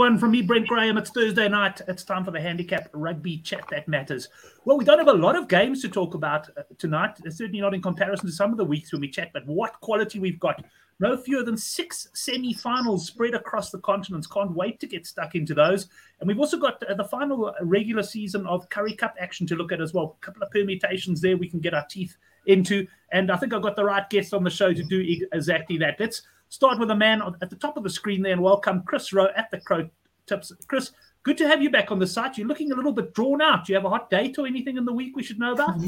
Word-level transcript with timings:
Everyone. 0.00 0.18
From 0.18 0.30
me, 0.30 0.40
Brent 0.40 0.66
Graham. 0.66 0.96
It's 0.96 1.10
Thursday 1.10 1.46
night. 1.46 1.82
It's 1.86 2.04
time 2.04 2.24
for 2.24 2.30
the 2.30 2.40
handicap 2.40 2.88
rugby 2.94 3.36
chat 3.36 3.64
that 3.68 3.86
matters. 3.86 4.30
Well, 4.64 4.78
we 4.78 4.84
don't 4.86 4.96
have 4.96 5.08
a 5.08 5.12
lot 5.12 5.36
of 5.36 5.46
games 5.46 5.82
to 5.82 5.90
talk 5.90 6.14
about 6.14 6.48
uh, 6.56 6.62
tonight, 6.78 7.18
certainly 7.28 7.60
not 7.60 7.74
in 7.74 7.82
comparison 7.82 8.24
to 8.24 8.32
some 8.32 8.50
of 8.50 8.56
the 8.56 8.64
weeks 8.64 8.92
when 8.92 9.02
we 9.02 9.10
chat, 9.10 9.28
but 9.34 9.46
what 9.46 9.78
quality 9.82 10.18
we've 10.18 10.40
got. 10.40 10.64
No 11.00 11.18
fewer 11.18 11.42
than 11.42 11.58
six 11.58 12.08
semi 12.14 12.54
finals 12.54 13.08
spread 13.08 13.34
across 13.34 13.70
the 13.70 13.78
continents. 13.80 14.26
Can't 14.26 14.54
wait 14.54 14.80
to 14.80 14.86
get 14.86 15.06
stuck 15.06 15.34
into 15.34 15.52
those. 15.52 15.88
And 16.20 16.26
we've 16.26 16.40
also 16.40 16.56
got 16.56 16.82
uh, 16.84 16.94
the 16.94 17.04
final 17.04 17.54
regular 17.60 18.02
season 18.02 18.46
of 18.46 18.70
Currie 18.70 18.96
Cup 18.96 19.16
action 19.20 19.46
to 19.48 19.54
look 19.54 19.70
at 19.70 19.82
as 19.82 19.92
well. 19.92 20.16
A 20.22 20.24
couple 20.24 20.42
of 20.42 20.50
permutations 20.50 21.20
there 21.20 21.36
we 21.36 21.50
can 21.50 21.60
get 21.60 21.74
our 21.74 21.84
teeth 21.90 22.16
into. 22.46 22.86
And 23.12 23.30
I 23.30 23.36
think 23.36 23.52
I've 23.52 23.60
got 23.60 23.76
the 23.76 23.84
right 23.84 24.08
guest 24.08 24.32
on 24.32 24.44
the 24.44 24.50
show 24.50 24.72
to 24.72 24.82
do 24.82 25.04
exactly 25.32 25.76
that. 25.76 26.00
Let's 26.00 26.22
start 26.50 26.78
with 26.78 26.90
a 26.90 26.96
man 26.96 27.22
at 27.40 27.48
the 27.48 27.56
top 27.56 27.76
of 27.76 27.84
the 27.84 27.90
screen 27.90 28.22
there 28.22 28.32
and 28.32 28.42
welcome 28.42 28.82
Chris 28.82 29.12
Rowe 29.12 29.28
at 29.36 29.48
the 29.52 29.60
Crow 29.60 29.88
Tips. 30.26 30.52
Chris, 30.66 30.90
good 31.22 31.38
to 31.38 31.46
have 31.46 31.62
you 31.62 31.70
back 31.70 31.92
on 31.92 32.00
the 32.00 32.06
site. 32.06 32.36
You're 32.36 32.48
looking 32.48 32.72
a 32.72 32.74
little 32.74 32.90
bit 32.90 33.14
drawn 33.14 33.40
out. 33.40 33.66
Do 33.66 33.72
you 33.72 33.76
have 33.76 33.84
a 33.84 33.88
hot 33.88 34.10
date 34.10 34.36
or 34.36 34.48
anything 34.48 34.76
in 34.76 34.84
the 34.84 34.92
week 34.92 35.14
we 35.14 35.22
should 35.22 35.38
know 35.38 35.52
about? 35.52 35.76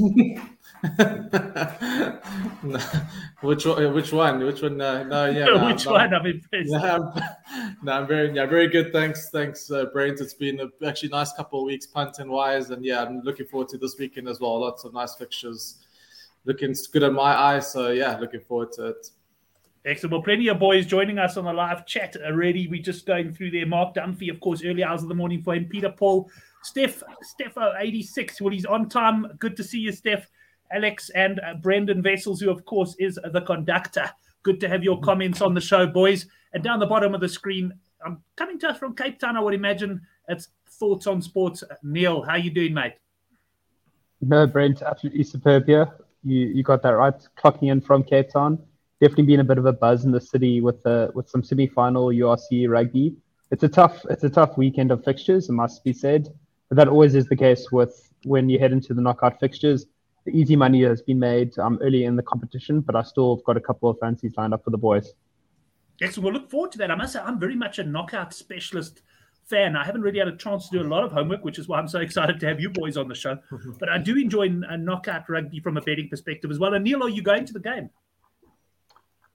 which 3.41 3.67
one? 3.67 3.93
Which 3.93 4.13
one? 4.13 4.45
Which 4.45 4.63
one? 4.63 4.81
Uh, 4.81 5.03
no, 5.03 5.27
yeah. 5.27 5.47
No, 5.47 5.67
which 5.67 5.85
no, 5.85 5.93
one? 5.93 6.15
I'm 6.15 6.27
impressed. 6.27 6.71
No, 6.71 6.79
I'm, 6.79 7.13
no, 7.83 7.93
I'm 7.93 8.07
very, 8.07 8.33
yeah, 8.33 8.47
very 8.47 8.69
good. 8.69 8.93
Thanks, 8.93 9.31
thanks, 9.31 9.69
uh, 9.69 9.87
Brent. 9.87 10.21
It's 10.21 10.35
been 10.35 10.61
a, 10.61 10.69
actually 10.87 11.09
nice 11.09 11.33
couple 11.33 11.59
of 11.59 11.67
weeks, 11.67 11.89
punting 11.89 12.29
wise, 12.29 12.71
and 12.71 12.85
yeah, 12.85 13.03
I'm 13.03 13.21
looking 13.23 13.47
forward 13.47 13.69
to 13.71 13.79
this 13.79 13.97
weekend 13.99 14.29
as 14.29 14.39
well. 14.39 14.61
Lots 14.61 14.85
of 14.85 14.95
nice 14.95 15.17
fixtures, 15.17 15.79
looking 16.45 16.73
good 16.93 17.03
in 17.03 17.15
my 17.15 17.35
eyes. 17.35 17.73
So 17.73 17.91
yeah, 17.91 18.17
looking 18.17 18.43
forward 18.43 18.71
to 18.75 18.91
it. 18.91 19.11
Excellent. 19.85 20.13
Well, 20.13 20.23
plenty 20.23 20.47
of 20.47 20.61
boys 20.61 20.87
joining 20.87 21.19
us 21.19 21.37
on 21.37 21.45
the 21.45 21.53
live 21.53 21.87
chat 21.87 22.17
already. 22.25 22.69
We're 22.69 22.83
just 22.83 23.05
going 23.05 23.33
through 23.33 23.51
there. 23.51 23.67
Mark 23.67 23.95
Dunphy, 23.95 24.31
of 24.31 24.39
course, 24.39 24.63
early 24.65 24.85
hours 24.85 25.03
of 25.03 25.09
the 25.09 25.15
morning 25.15 25.43
for 25.43 25.55
him. 25.55 25.65
Peter 25.65 25.91
Paul, 25.91 26.31
Steph, 26.63 27.03
Steffo, 27.25 27.75
86. 27.77 28.41
Well, 28.41 28.53
he's 28.53 28.65
on 28.65 28.89
time. 28.89 29.27
Good 29.41 29.57
to 29.57 29.65
see 29.65 29.81
you, 29.81 29.91
Steph. 29.91 30.29
Alex 30.71 31.11
and 31.11 31.41
uh, 31.41 31.55
Brendan 31.55 32.01
Vessels, 32.01 32.41
who, 32.41 32.49
of 32.49 32.65
course, 32.65 32.95
is 33.01 33.19
the 33.33 33.41
conductor. 33.41 34.09
Good 34.45 34.61
to 34.61 34.69
have 34.69 34.85
your 34.85 35.01
comments 35.01 35.43
on 35.43 35.53
the 35.53 35.61
show, 35.61 35.85
boys. 35.87 36.27
And 36.55 36.63
down 36.63 36.79
the 36.79 36.87
bottom 36.87 37.13
of 37.13 37.21
the 37.21 37.29
screen, 37.29 37.73
I'm 38.07 38.23
coming 38.37 38.61
to 38.61 38.69
us 38.69 38.79
from 38.79 38.95
Cape 38.95 39.19
Town, 39.19 39.37
I 39.37 39.41
would 39.41 39.55
imagine. 39.55 40.01
It's 40.29 40.49
Thoughts 40.71 41.09
on 41.09 41.21
Sports. 41.23 41.65
Neil, 41.83 42.23
how 42.23 42.37
you 42.37 42.51
doing, 42.51 42.73
mate? 42.73 42.95
No, 44.21 44.47
Brent, 44.47 44.83
absolutely 44.83 45.25
superb 45.25 45.67
here. 45.67 45.89
You, 46.23 46.47
you 46.47 46.63
got 46.63 46.83
that 46.83 46.91
right. 46.91 47.15
Clocking 47.37 47.71
in 47.71 47.81
from 47.81 48.05
Cape 48.05 48.31
Town 48.31 48.63
definitely 49.03 49.25
been 49.25 49.41
a 49.41 49.45
bit 49.45 49.59
of 49.59 49.67
a 49.67 49.73
buzz 49.73 50.05
in 50.05 50.13
the 50.13 50.21
city 50.21 50.61
with 50.61 50.87
uh, 50.87 51.09
with 51.13 51.29
some 51.29 51.43
semi-final 51.43 52.07
URC 52.07 52.69
rugby. 52.69 53.17
It's 53.51 53.65
a 53.65 53.69
tough 53.69 54.07
it's 54.09 54.23
a 54.23 54.31
tough 54.31 54.57
weekend 54.57 54.93
of 54.93 55.05
fixtures, 55.05 55.49
it 55.49 55.53
must 55.53 55.83
be 55.83 55.93
said. 55.93 56.29
But 56.69 56.77
that 56.77 56.89
always 56.89 57.17
is 57.17 57.27
the 57.27 57.37
case 57.37 57.73
with 57.73 57.93
when 58.25 58.49
you 58.49 58.61
head 58.61 58.73
into 58.73 58.95
the 58.95 59.03
knockout 59.03 59.41
fixtures. 59.41 59.87
The 60.25 60.31
easy 60.31 60.55
money 60.55 60.85
has 60.85 61.03
been 61.03 61.19
made 61.19 61.59
um, 61.59 61.81
early 61.83 62.05
in 62.05 62.15
the 62.15 62.23
competition, 62.23 62.81
but 62.81 62.95
I 62.95 63.03
still 63.03 63.37
have 63.37 63.45
got 63.45 63.57
a 63.57 63.61
couple 63.61 63.91
of 63.91 63.99
fancies 63.99 64.35
lined 64.37 64.55
up 64.55 64.63
for 64.63 64.71
the 64.71 64.79
boys. 64.79 65.15
Excellent. 66.01 66.25
We'll 66.25 66.35
look 66.35 66.49
forward 66.49 66.71
to 66.73 66.79
that. 66.79 66.93
I 66.93 66.95
must 66.95 67.15
say, 67.15 67.19
I'm 67.19 67.41
very 67.41 67.57
much 67.57 67.81
a 67.81 67.85
knockout 67.85 68.33
specialist 68.33 69.03
fan. 69.47 69.75
I 69.75 69.85
haven't 69.85 70.03
really 70.03 70.21
had 70.21 70.29
a 70.29 70.37
chance 70.37 70.69
to 70.69 70.79
do 70.79 70.87
a 70.87 70.89
lot 70.89 71.03
of 71.03 71.11
homework, 71.11 71.45
which 71.45 71.59
is 71.59 71.67
why 71.67 71.81
I'm 71.81 71.89
so 71.89 71.99
excited 72.07 72.39
to 72.39 72.47
have 72.47 72.61
you 72.61 72.71
boys 72.71 72.97
on 72.97 73.09
the 73.09 73.17
show. 73.17 73.37
but 73.81 73.89
I 73.89 73.99
do 73.99 74.17
enjoy 74.17 74.47
a 74.69 74.79
knockout 74.79 75.29
rugby 75.29 75.59
from 75.59 75.77
a 75.77 75.81
betting 75.81 76.09
perspective 76.09 76.53
as 76.53 76.61
well. 76.61 76.75
And 76.75 76.85
Neil, 76.85 77.03
are 77.03 77.09
you 77.09 77.23
going 77.23 77.45
to 77.47 77.53
the 77.53 77.61
game? 77.61 77.91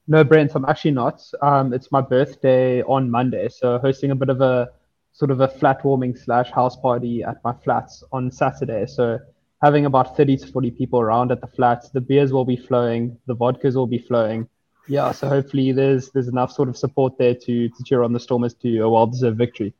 No, 0.09 0.23
Brent, 0.23 0.55
I'm 0.55 0.65
actually 0.65 0.91
not. 0.91 1.21
Um, 1.41 1.73
it's 1.73 1.91
my 1.91 1.99
birthday 1.99 2.81
on 2.83 3.11
Monday, 3.11 3.49
so 3.49 3.77
hosting 3.77 4.11
a 4.11 4.15
bit 4.15 4.29
of 4.29 4.39
a 4.39 4.69
sort 5.11 5.31
of 5.31 5.41
a 5.41 5.47
flat 5.47 5.83
warming 5.83 6.15
slash 6.15 6.49
house 6.51 6.77
party 6.77 7.23
at 7.23 7.43
my 7.43 7.51
flats 7.51 8.03
on 8.13 8.31
Saturday. 8.31 8.85
So 8.85 9.19
having 9.61 9.85
about 9.85 10.15
30 10.15 10.37
to 10.37 10.47
40 10.47 10.71
people 10.71 11.01
around 11.01 11.31
at 11.31 11.41
the 11.41 11.47
flats, 11.47 11.89
the 11.89 11.99
beers 11.99 12.31
will 12.31 12.45
be 12.45 12.55
flowing, 12.55 13.17
the 13.25 13.35
vodkas 13.35 13.75
will 13.75 13.87
be 13.87 13.97
flowing. 13.97 14.47
Yeah, 14.87 15.11
so 15.11 15.27
hopefully 15.27 15.73
there's 15.73 16.09
there's 16.11 16.29
enough 16.29 16.53
sort 16.53 16.69
of 16.69 16.77
support 16.77 17.17
there 17.17 17.35
to 17.35 17.67
to 17.67 17.83
cheer 17.83 18.03
on 18.03 18.13
the 18.13 18.19
Stormers 18.19 18.53
to 18.61 18.79
a 18.79 18.89
well-deserved 18.89 19.37
victory. 19.37 19.73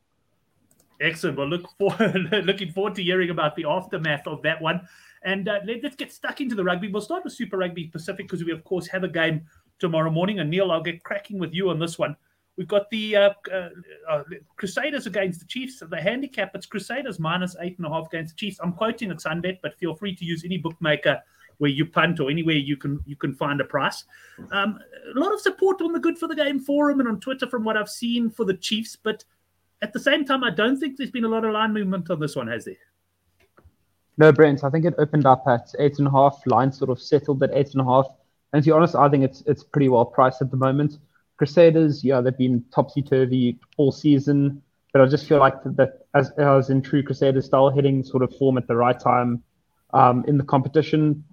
Excellent. 0.99 1.38
Well, 1.38 1.47
look 1.47 1.69
for 1.77 1.95
looking 2.44 2.71
forward 2.71 2.95
to 2.95 3.03
hearing 3.03 3.29
about 3.29 3.55
the 3.55 3.63
aftermath 3.65 4.27
of 4.27 4.41
that 4.41 4.61
one. 4.61 4.88
And 5.23 5.47
uh, 5.47 5.59
let, 5.65 5.83
us 5.85 5.95
get 5.95 6.11
stuck 6.11 6.41
into 6.41 6.55
the 6.55 6.63
rugby. 6.63 6.89
We'll 6.89 7.01
start 7.01 7.23
with 7.23 7.33
Super 7.33 7.57
Rugby 7.57 7.85
Pacific 7.85 8.27
because 8.27 8.44
we, 8.44 8.51
of 8.51 8.63
course, 8.63 8.88
have 8.88 9.03
a 9.03 9.07
game 9.07 9.45
tomorrow 9.79 10.09
morning. 10.09 10.39
And 10.39 10.49
Neil, 10.49 10.71
I'll 10.71 10.81
get 10.81 11.03
cracking 11.03 11.39
with 11.39 11.53
you 11.53 11.69
on 11.69 11.79
this 11.79 11.97
one. 11.97 12.15
We've 12.57 12.67
got 12.67 12.89
the 12.89 13.15
uh, 13.15 13.29
uh, 13.53 13.69
uh, 14.09 14.23
Crusaders 14.55 15.05
against 15.05 15.39
the 15.39 15.45
Chiefs. 15.45 15.83
The 15.88 16.01
handicap, 16.01 16.55
it's 16.55 16.65
Crusaders 16.65 17.19
minus 17.19 17.55
eight 17.61 17.77
and 17.77 17.85
a 17.85 17.89
half 17.89 18.07
against 18.07 18.35
the 18.35 18.39
Chiefs. 18.39 18.59
I'm 18.61 18.73
quoting 18.73 19.11
at 19.11 19.17
Sunbet, 19.17 19.59
but 19.61 19.77
feel 19.77 19.95
free 19.95 20.15
to 20.15 20.25
use 20.25 20.43
any 20.43 20.57
bookmaker 20.57 21.21
where 21.59 21.71
you 21.71 21.85
punt 21.85 22.19
or 22.19 22.29
anywhere 22.29 22.55
you 22.55 22.77
can 22.77 22.99
you 23.05 23.15
can 23.15 23.33
find 23.33 23.61
a 23.61 23.63
price. 23.63 24.05
Um, 24.51 24.79
a 25.15 25.19
lot 25.19 25.33
of 25.33 25.39
support 25.39 25.81
on 25.81 25.94
the 25.94 25.99
Good 25.99 26.17
for 26.17 26.27
the 26.27 26.35
Game 26.35 26.59
forum 26.59 26.99
and 26.99 27.07
on 27.07 27.19
Twitter 27.19 27.47
from 27.47 27.63
what 27.63 27.77
I've 27.77 27.89
seen 27.89 28.29
for 28.29 28.45
the 28.45 28.55
Chiefs, 28.55 28.95
but 28.95 29.23
at 29.81 29.94
the 29.94 29.99
same 29.99 30.25
time, 30.25 30.44
I 30.44 30.49
don't 30.49 30.79
think 30.79 30.97
there's 30.97 31.11
been 31.11 31.25
a 31.25 31.29
lot 31.29 31.45
of 31.45 31.53
line 31.53 31.73
movement 31.73 32.09
on 32.09 32.19
this 32.19 32.35
one, 32.35 32.47
has 32.47 32.65
there? 32.65 32.75
No, 34.17 34.31
Brent. 34.31 34.63
I 34.63 34.69
think 34.71 34.85
it 34.85 34.95
opened 34.97 35.27
up 35.27 35.44
at 35.47 35.69
eight 35.77 35.99
and 35.99 36.07
a 36.07 36.11
half. 36.11 36.41
Line 36.47 36.71
sort 36.71 36.89
of 36.89 36.99
settled 36.99 37.44
at 37.44 37.51
eight 37.53 37.73
and 37.73 37.81
a 37.81 37.83
half. 37.83 38.07
And 38.53 38.63
to 38.63 38.67
be 38.67 38.71
honest, 38.71 38.95
I 38.95 39.09
think 39.09 39.23
it's 39.23 39.43
it's 39.45 39.63
pretty 39.63 39.89
well 39.89 40.05
priced 40.05 40.41
at 40.41 40.51
the 40.51 40.57
moment. 40.57 40.97
Crusaders, 41.37 42.03
yeah, 42.03 42.21
they've 42.21 42.37
been 42.37 42.63
topsy 42.73 43.01
turvy 43.01 43.59
all 43.77 43.91
season, 43.91 44.61
but 44.93 45.01
I 45.01 45.05
just 45.05 45.27
feel 45.27 45.39
like 45.39 45.55
that 45.63 46.07
as 46.15 46.31
as 46.37 46.69
in 46.69 46.81
true 46.81 47.03
Crusaders 47.03 47.45
style, 47.45 47.69
hitting 47.69 48.03
sort 48.03 48.23
of 48.23 48.35
form 48.37 48.57
at 48.57 48.67
the 48.67 48.75
right 48.75 48.99
time 48.99 49.43
um, 49.93 50.23
in 50.27 50.37
the 50.37 50.43
competition, 50.43 51.23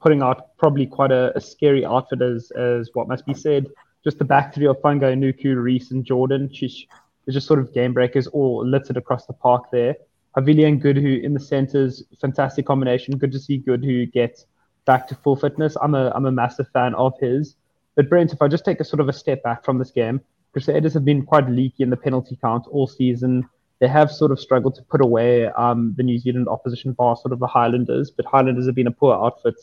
putting 0.00 0.22
out 0.22 0.56
probably 0.58 0.86
quite 0.86 1.10
a, 1.10 1.36
a, 1.36 1.40
scary 1.40 1.84
outfit 1.84 2.22
as 2.22 2.50
as 2.52 2.90
what 2.94 3.08
must 3.08 3.26
be 3.26 3.34
said. 3.34 3.66
Just 4.04 4.18
the 4.18 4.24
back 4.24 4.54
three 4.54 4.66
of 4.66 4.76
Fungo, 4.80 5.12
Nuku, 5.16 5.60
Reece, 5.60 5.90
and 5.90 6.04
Jordan, 6.04 6.48
she's 6.52 6.86
just 7.28 7.46
sort 7.46 7.58
of 7.58 7.74
game 7.74 7.92
breakers 7.92 8.26
all 8.28 8.64
littered 8.64 8.96
across 8.96 9.26
the 9.26 9.32
park 9.32 9.64
there. 9.72 9.96
Havili 10.36 10.66
and 10.66 10.80
Goodhue 10.80 11.20
in 11.22 11.34
the 11.34 11.40
centers, 11.40 12.04
fantastic 12.20 12.64
combination. 12.64 13.18
Good 13.18 13.32
to 13.32 13.40
see 13.40 13.58
Goodhue 13.58 14.06
get 14.06 14.44
back 14.88 15.06
to 15.06 15.14
full 15.14 15.36
fitness. 15.36 15.76
I'm 15.82 15.94
a 15.94 16.10
I'm 16.14 16.24
a 16.24 16.32
massive 16.32 16.68
fan 16.72 16.94
of 16.94 17.12
his. 17.20 17.54
But 17.94 18.08
Brent, 18.08 18.32
if 18.32 18.40
I 18.40 18.48
just 18.48 18.64
take 18.64 18.80
a 18.80 18.84
sort 18.84 19.00
of 19.00 19.08
a 19.08 19.12
step 19.12 19.42
back 19.42 19.62
from 19.64 19.78
this 19.78 19.90
game, 19.90 20.20
Crusaders 20.52 20.94
have 20.94 21.04
been 21.04 21.26
quite 21.26 21.48
leaky 21.48 21.82
in 21.82 21.90
the 21.90 21.96
penalty 21.96 22.38
count 22.40 22.66
all 22.70 22.86
season. 22.86 23.46
They 23.80 23.86
have 23.86 24.10
sort 24.10 24.32
of 24.32 24.40
struggled 24.40 24.74
to 24.76 24.82
put 24.82 25.02
away 25.02 25.46
um, 25.64 25.94
the 25.96 26.02
New 26.02 26.18
Zealand 26.18 26.48
opposition 26.48 26.92
bar, 26.92 27.16
sort 27.16 27.32
of 27.32 27.38
the 27.38 27.46
Highlanders, 27.46 28.10
but 28.10 28.24
Highlanders 28.24 28.66
have 28.66 28.74
been 28.74 28.86
a 28.86 28.96
poor 29.02 29.14
outfit 29.14 29.56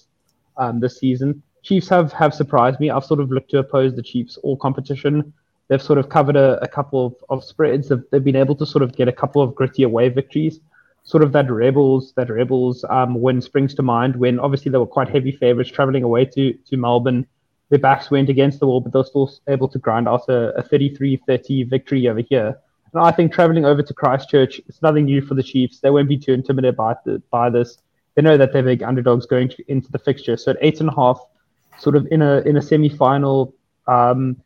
um, 0.58 0.80
this 0.80 1.00
season. 1.00 1.42
Chiefs 1.64 1.90
have, 1.90 2.14
have 2.14 2.34
surprised 2.34 2.80
me. 2.80 2.92
I've 2.92 3.04
sort 3.04 3.20
of 3.20 3.32
looked 3.32 3.50
to 3.52 3.58
oppose 3.58 3.96
the 3.96 4.04
Chiefs 4.04 4.38
all 4.44 4.56
competition. 4.56 5.34
They've 5.68 5.82
sort 5.82 5.98
of 5.98 6.10
covered 6.10 6.36
a, 6.36 6.64
a 6.64 6.68
couple 6.68 7.08
of, 7.08 7.16
of 7.30 7.44
spreads. 7.44 7.90
They've, 7.90 8.04
they've 8.12 8.24
been 8.24 8.36
able 8.36 8.56
to 8.58 8.66
sort 8.66 8.84
of 8.84 8.96
get 8.96 9.08
a 9.08 9.12
couple 9.12 9.42
of 9.42 9.56
gritty 9.56 9.84
away 9.84 10.10
victories 10.10 10.60
sort 11.06 11.24
of 11.24 11.32
that 11.32 11.50
rebels 11.50 12.14
that 12.18 12.30
rebels 12.30 12.84
um, 12.90 13.22
win 13.22 13.40
springs 13.40 13.74
to 13.76 13.84
mind 13.84 14.16
when 14.16 14.40
obviously 14.40 14.72
they 14.72 14.78
were 14.78 14.88
quite 14.88 15.08
heavy 15.08 15.32
favorites 15.32 15.72
traveling 15.72 16.04
away 16.04 16.26
to 16.26 16.54
to 16.54 16.78
Melbourne. 16.78 17.26
Their 17.70 17.80
backs 17.80 18.12
went 18.12 18.30
against 18.30 18.60
the 18.60 18.68
wall, 18.68 18.82
but 18.82 18.92
they 18.92 19.00
were 19.00 19.06
still 19.06 19.32
able 19.48 19.68
to 19.70 19.80
grind 19.80 20.08
out 20.08 20.30
a, 20.30 20.56
a 20.56 20.64
33-30 20.64 21.68
victory 21.68 22.08
over 22.08 22.20
here. 22.20 22.60
And 22.94 23.04
I 23.04 23.12
think 23.12 23.34
traveling 23.34 23.66
over 23.66 23.82
to 23.82 23.94
Christchurch, 23.94 24.62
it's 24.68 24.82
nothing 24.84 25.06
new 25.06 25.22
for 25.22 25.34
the 25.34 25.42
Chiefs. 25.42 25.80
They 25.80 25.90
won't 25.90 26.08
be 26.08 26.18
too 26.18 26.32
intimidated 26.32 26.78
by, 26.78 26.96
the, 27.06 27.24
by 27.32 27.50
this. 27.50 27.80
They 28.14 28.22
know 28.22 28.38
that 28.38 28.54
they're 28.54 28.62
big 28.62 28.84
underdogs 28.84 29.26
going 29.26 29.50
to, 29.50 29.64
into 29.68 29.92
the 29.92 29.98
fixture. 29.98 30.38
So 30.38 30.52
at 30.52 30.58
eight 30.62 30.80
and 30.80 30.90
a 30.90 30.96
half, 30.96 31.20
sort 31.80 31.96
of 31.96 32.08
in 32.12 32.22
a 32.22 32.38
in 32.42 32.56
a 32.56 32.62
semi-final, 32.62 33.54
um, 33.88 34.38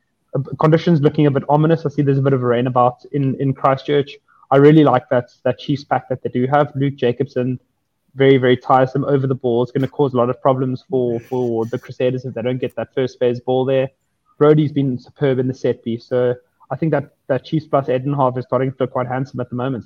conditions 0.59 1.01
looking 1.01 1.27
a 1.27 1.31
bit 1.31 1.44
ominous. 1.50 1.85
I 1.85 1.89
see 1.89 2.01
there's 2.01 2.17
a 2.17 2.23
bit 2.23 2.33
of 2.33 2.41
rain 2.41 2.67
about 2.67 3.03
in 3.12 3.35
in 3.35 3.53
Christchurch. 3.53 4.17
I 4.51 4.57
really 4.57 4.84
like 4.84 5.10
that 5.10 5.30
that 5.44 5.60
Chiefs 5.60 5.84
pack 5.84 6.10
that 6.10 6.24
they 6.24 6.30
do 6.30 6.48
have. 6.48 6.72
Luke 6.75 6.96
Jacobson, 6.96 7.60
very 8.16 8.38
very 8.38 8.57
tiresome 8.57 9.06
over 9.06 9.28
the 9.28 9.36
ball. 9.36 9.63
It's 9.63 9.72
going 9.72 9.81
to 9.81 9.88
cause 9.88 10.13
a 10.13 10.18
lot 10.18 10.30
of 10.30 10.42
problems 10.42 10.84
for 10.90 11.19
for 11.19 11.66
the 11.66 11.78
Crusaders 11.78 12.25
if 12.25 12.34
they 12.34 12.42
don't 12.42 12.57
get 12.57 12.75
that 12.75 12.94
first 12.94 13.19
phase 13.19 13.40
ball 13.40 13.66
there. 13.66 13.90
Brodie's 14.38 14.72
been 14.72 14.98
superb 14.98 15.40
in 15.40 15.48
the 15.48 15.54
set 15.54 15.84
piece, 15.84 16.06
so 16.06 16.34
I 16.72 16.75
think 16.75 16.92
that 16.92 17.16
that 17.28 17.46
Chiefs 17.46 17.68
plus 17.68 17.88
Edenhoff 17.88 18.38
is 18.38 18.46
starting 18.46 18.72
to 18.72 18.78
look 18.80 18.92
quite 18.92 19.07
handsome 19.07 19.40
at 19.40 19.50
the 19.50 19.56
moment. 19.56 19.86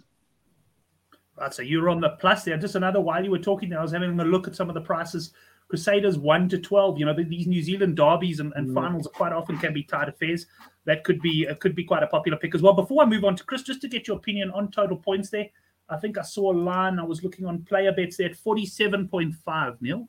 Right, 1.35 1.53
so 1.53 1.63
you're 1.63 1.89
on 1.89 1.99
the 1.99 2.09
plus 2.09 2.43
there. 2.43 2.57
Just 2.57 2.75
another 2.75 3.01
while 3.01 3.23
you 3.23 3.31
were 3.31 3.39
talking 3.39 3.73
I 3.73 3.81
was 3.81 3.91
having 3.91 4.19
a 4.19 4.23
look 4.23 4.47
at 4.47 4.55
some 4.55 4.69
of 4.69 4.75
the 4.75 4.81
prices. 4.81 5.33
Crusaders 5.69 6.17
one 6.17 6.49
to 6.49 6.57
twelve. 6.59 6.99
You 6.99 7.05
know 7.05 7.15
these 7.15 7.47
New 7.47 7.61
Zealand 7.61 7.97
derbies 7.97 8.39
and, 8.39 8.53
and 8.55 8.69
mm. 8.69 8.75
finals 8.75 9.07
quite 9.13 9.33
often 9.33 9.57
can 9.57 9.73
be 9.73 9.83
tight 9.83 10.09
affairs 10.09 10.45
that 10.85 11.03
could 11.03 11.21
be 11.21 11.47
uh, 11.47 11.55
could 11.55 11.75
be 11.75 11.83
quite 11.83 12.03
a 12.03 12.07
popular 12.07 12.37
pick 12.37 12.55
as 12.55 12.61
well. 12.61 12.73
Before 12.73 13.03
I 13.03 13.05
move 13.05 13.23
on 13.23 13.35
to 13.35 13.43
Chris, 13.43 13.63
just 13.63 13.81
to 13.81 13.87
get 13.87 14.07
your 14.07 14.17
opinion 14.17 14.51
on 14.51 14.71
total 14.71 14.97
points 14.97 15.29
there, 15.29 15.47
I 15.89 15.97
think 15.97 16.17
I 16.17 16.21
saw 16.21 16.51
a 16.51 16.55
line. 16.55 16.99
I 16.99 17.03
was 17.03 17.23
looking 17.23 17.45
on 17.45 17.63
player 17.63 17.91
bets 17.91 18.17
there 18.17 18.29
at 18.29 18.35
forty 18.35 18.65
seven 18.65 19.07
point 19.07 19.35
five. 19.35 19.81
Neil. 19.81 20.07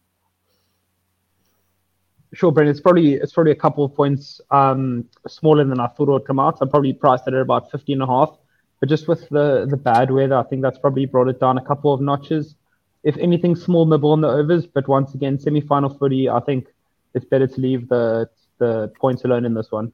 Sure, 2.32 2.50
Brent. 2.50 2.68
It's 2.68 2.80
probably 2.80 3.14
it's 3.14 3.32
probably 3.32 3.52
a 3.52 3.56
couple 3.56 3.84
of 3.84 3.94
points 3.94 4.40
um, 4.50 5.08
smaller 5.28 5.64
than 5.64 5.78
I 5.78 5.86
thought 5.86 6.08
it 6.08 6.12
would 6.12 6.26
come 6.26 6.40
out. 6.40 6.58
I'm 6.60 6.68
probably 6.68 6.92
priced 6.92 7.28
at 7.28 7.34
about 7.34 7.70
50 7.70 7.92
and 7.92 8.02
a 8.02 8.06
half. 8.06 8.36
But 8.80 8.88
just 8.88 9.06
with 9.06 9.28
the 9.28 9.66
the 9.70 9.76
bad 9.76 10.10
weather, 10.10 10.36
I 10.36 10.42
think 10.42 10.62
that's 10.62 10.78
probably 10.78 11.06
brought 11.06 11.28
it 11.28 11.38
down 11.38 11.58
a 11.58 11.64
couple 11.64 11.94
of 11.94 12.00
notches. 12.00 12.56
If 13.04 13.16
anything, 13.18 13.54
small 13.54 13.86
nibble 13.86 14.12
on 14.12 14.22
the 14.22 14.28
overs, 14.28 14.66
but 14.66 14.88
once 14.88 15.14
again, 15.14 15.38
semi-final 15.38 15.90
footy. 15.90 16.28
I 16.28 16.40
think 16.40 16.66
it's 17.14 17.26
better 17.26 17.46
to 17.46 17.60
leave 17.60 17.88
the 17.88 18.28
the 18.58 18.92
points 19.00 19.24
alone 19.24 19.44
in 19.44 19.54
this 19.54 19.70
one. 19.70 19.92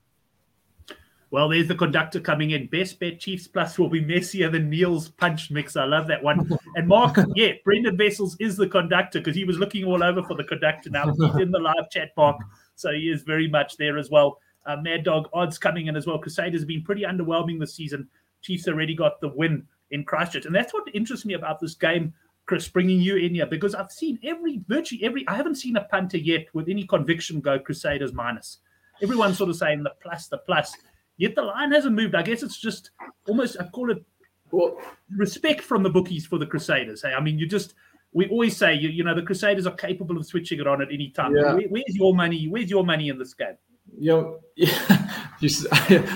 Well, 1.33 1.49
there's 1.49 1.69
the 1.69 1.77
conductor 1.77 2.19
coming 2.19 2.51
in. 2.51 2.67
Best 2.67 2.99
bet 2.99 3.21
Chiefs 3.21 3.47
plus 3.47 3.79
will 3.79 3.89
be 3.89 4.01
messier 4.01 4.51
than 4.51 4.69
Neil's 4.69 5.09
punch 5.09 5.51
mix. 5.51 5.77
I 5.77 5.85
love 5.85 6.09
that 6.09 6.23
one. 6.23 6.49
And 6.77 6.87
Mark, 6.87 7.17
yeah, 7.35 7.53
Brendan 7.65 7.97
Vessels 7.97 8.37
is 8.39 8.57
the 8.57 8.69
conductor 8.69 9.19
because 9.19 9.35
he 9.35 9.45
was 9.45 9.59
looking 9.59 9.85
all 9.85 10.03
over 10.03 10.23
for 10.23 10.35
the 10.35 10.45
conductor 10.45 10.89
now. 10.89 11.13
He's 11.13 11.37
in 11.37 11.51
the 11.51 11.59
live 11.59 11.91
chat 11.91 12.15
box, 12.15 12.45
so 12.77 12.93
he 12.93 13.11
is 13.11 13.23
very 13.23 13.49
much 13.49 13.77
there 13.77 13.99
as 13.99 14.09
well. 14.09 14.39
Uh, 14.67 14.77
Mad 14.77 15.05
Dog 15.05 15.29
odds 15.33 15.59
coming 15.59 15.87
in 15.87 15.97
as 15.97 16.07
well. 16.07 16.19
Crusaders 16.19 16.61
have 16.61 16.69
been 16.69 16.85
pretty 16.85 17.03
underwhelming 17.03 17.59
this 17.59 17.75
season. 17.75 18.09
Chiefs 18.41 18.69
already 18.69 18.95
got 18.95 19.21
the 19.21 19.29
win 19.29 19.67
in 19.91 20.05
Christchurch, 20.05 20.47
and 20.47 20.55
that's 20.55 20.73
what 20.73 20.85
interests 20.95 21.27
me 21.27 21.35
about 21.35 21.59
this 21.59 21.75
game, 21.75 22.15
Chris, 22.47 22.69
bringing 22.69 23.01
you 23.01 23.17
in 23.17 23.35
here 23.35 23.47
because 23.47 23.75
I've 23.75 23.93
seen 23.93 24.19
every 24.25 24.61
virtually 24.67 25.05
every. 25.05 25.27
I 25.29 25.37
haven't 25.37 25.57
seen 25.57 25.77
a 25.77 25.85
punter 25.85 26.19
yet 26.19 26.47
with 26.53 26.69
any 26.69 26.87
conviction 26.87 27.41
go 27.41 27.59
Crusaders 27.59 28.13
minus. 28.13 28.59
Everyone's 29.03 29.39
sort 29.39 29.51
of 29.51 29.57
saying 29.57 29.83
the 29.83 29.93
plus, 30.03 30.27
the 30.29 30.39
plus. 30.39 30.75
Yet 31.17 31.35
the 31.35 31.43
line 31.43 31.73
hasn't 31.73 31.95
moved. 31.95 32.15
I 32.15 32.23
guess 32.23 32.43
it's 32.43 32.59
just 32.59 32.91
almost 33.29 33.57
I 33.61 33.69
call 33.69 33.91
it 33.91 34.05
well, 34.51 34.79
respect 35.17 35.61
from 35.61 35.83
the 35.83 35.91
bookies 35.91 36.27
for 36.27 36.39
the 36.39 36.47
Crusaders. 36.47 37.03
Hey, 37.03 37.13
I 37.13 37.21
mean, 37.21 37.39
you 37.39 37.47
just 37.47 37.75
we 38.13 38.27
always 38.29 38.57
say 38.57 38.75
you 38.75 38.89
you 38.89 39.05
know 39.05 39.15
the 39.15 39.23
Crusaders 39.23 39.67
are 39.67 39.75
capable 39.75 40.17
of 40.17 40.27
switching 40.27 40.61
it 40.61 40.67
on 40.67 40.83
at 40.83 40.89
any 40.93 41.11
time. 41.11 41.37
Yeah. 41.37 41.55
Where, 41.55 41.69
where's 41.69 41.95
your 41.95 42.15
money? 42.15 42.49
Where's 42.49 42.71
your 42.71 42.85
money 42.85 43.09
in 43.09 43.19
this 43.19 43.35
game? 43.35 43.57
You 43.99 44.11
know, 44.13 44.41
yeah, 44.55 45.09
you, 45.41 45.51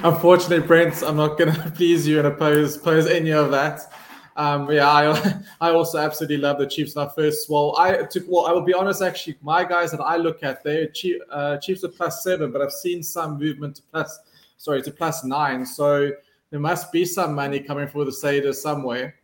unfortunately, 0.04 0.64
Brent, 0.64 1.02
I'm 1.02 1.16
not 1.16 1.36
going 1.36 1.52
to 1.54 1.72
please 1.72 2.06
you 2.06 2.18
and 2.18 2.28
oppose 2.28 2.76
oppose 2.76 3.06
any 3.06 3.32
of 3.32 3.50
that. 3.50 3.92
Um, 4.36 4.70
yeah, 4.70 4.88
I 4.88 5.40
I 5.60 5.70
also 5.70 5.98
absolutely 5.98 6.38
love 6.38 6.58
the 6.58 6.66
Chiefs. 6.66 6.96
My 6.96 7.08
first, 7.08 7.48
well, 7.48 7.75
I 7.78 8.02
took 8.02 8.25
well, 8.28 8.46
I 8.46 8.52
will 8.52 8.62
be 8.62 8.75
honest. 8.75 9.02
Actually, 9.02 9.36
my 9.42 9.64
guys 9.64 9.90
that 9.92 10.00
I 10.00 10.16
look 10.16 10.42
at, 10.42 10.64
Chief, 10.94 11.20
uh, 11.31 11.56
Chiefs 11.58 11.84
are 11.84 11.88
plus 11.88 12.22
seven, 12.22 12.50
but 12.50 12.60
I've 12.60 12.72
seen 12.72 13.02
some 13.02 13.38
movement 13.38 13.76
to 13.76 13.82
plus 13.90 14.19
sorry, 14.56 14.82
to 14.82 14.90
plus 14.90 15.25
nine. 15.25 15.64
So 15.66 16.10
there 16.50 16.60
must 16.60 16.90
be 16.90 17.04
some 17.04 17.34
money 17.34 17.60
coming 17.60 17.86
for 17.86 17.98
the 17.98 18.10
Crusaders 18.10 18.60
somewhere. 18.60 19.16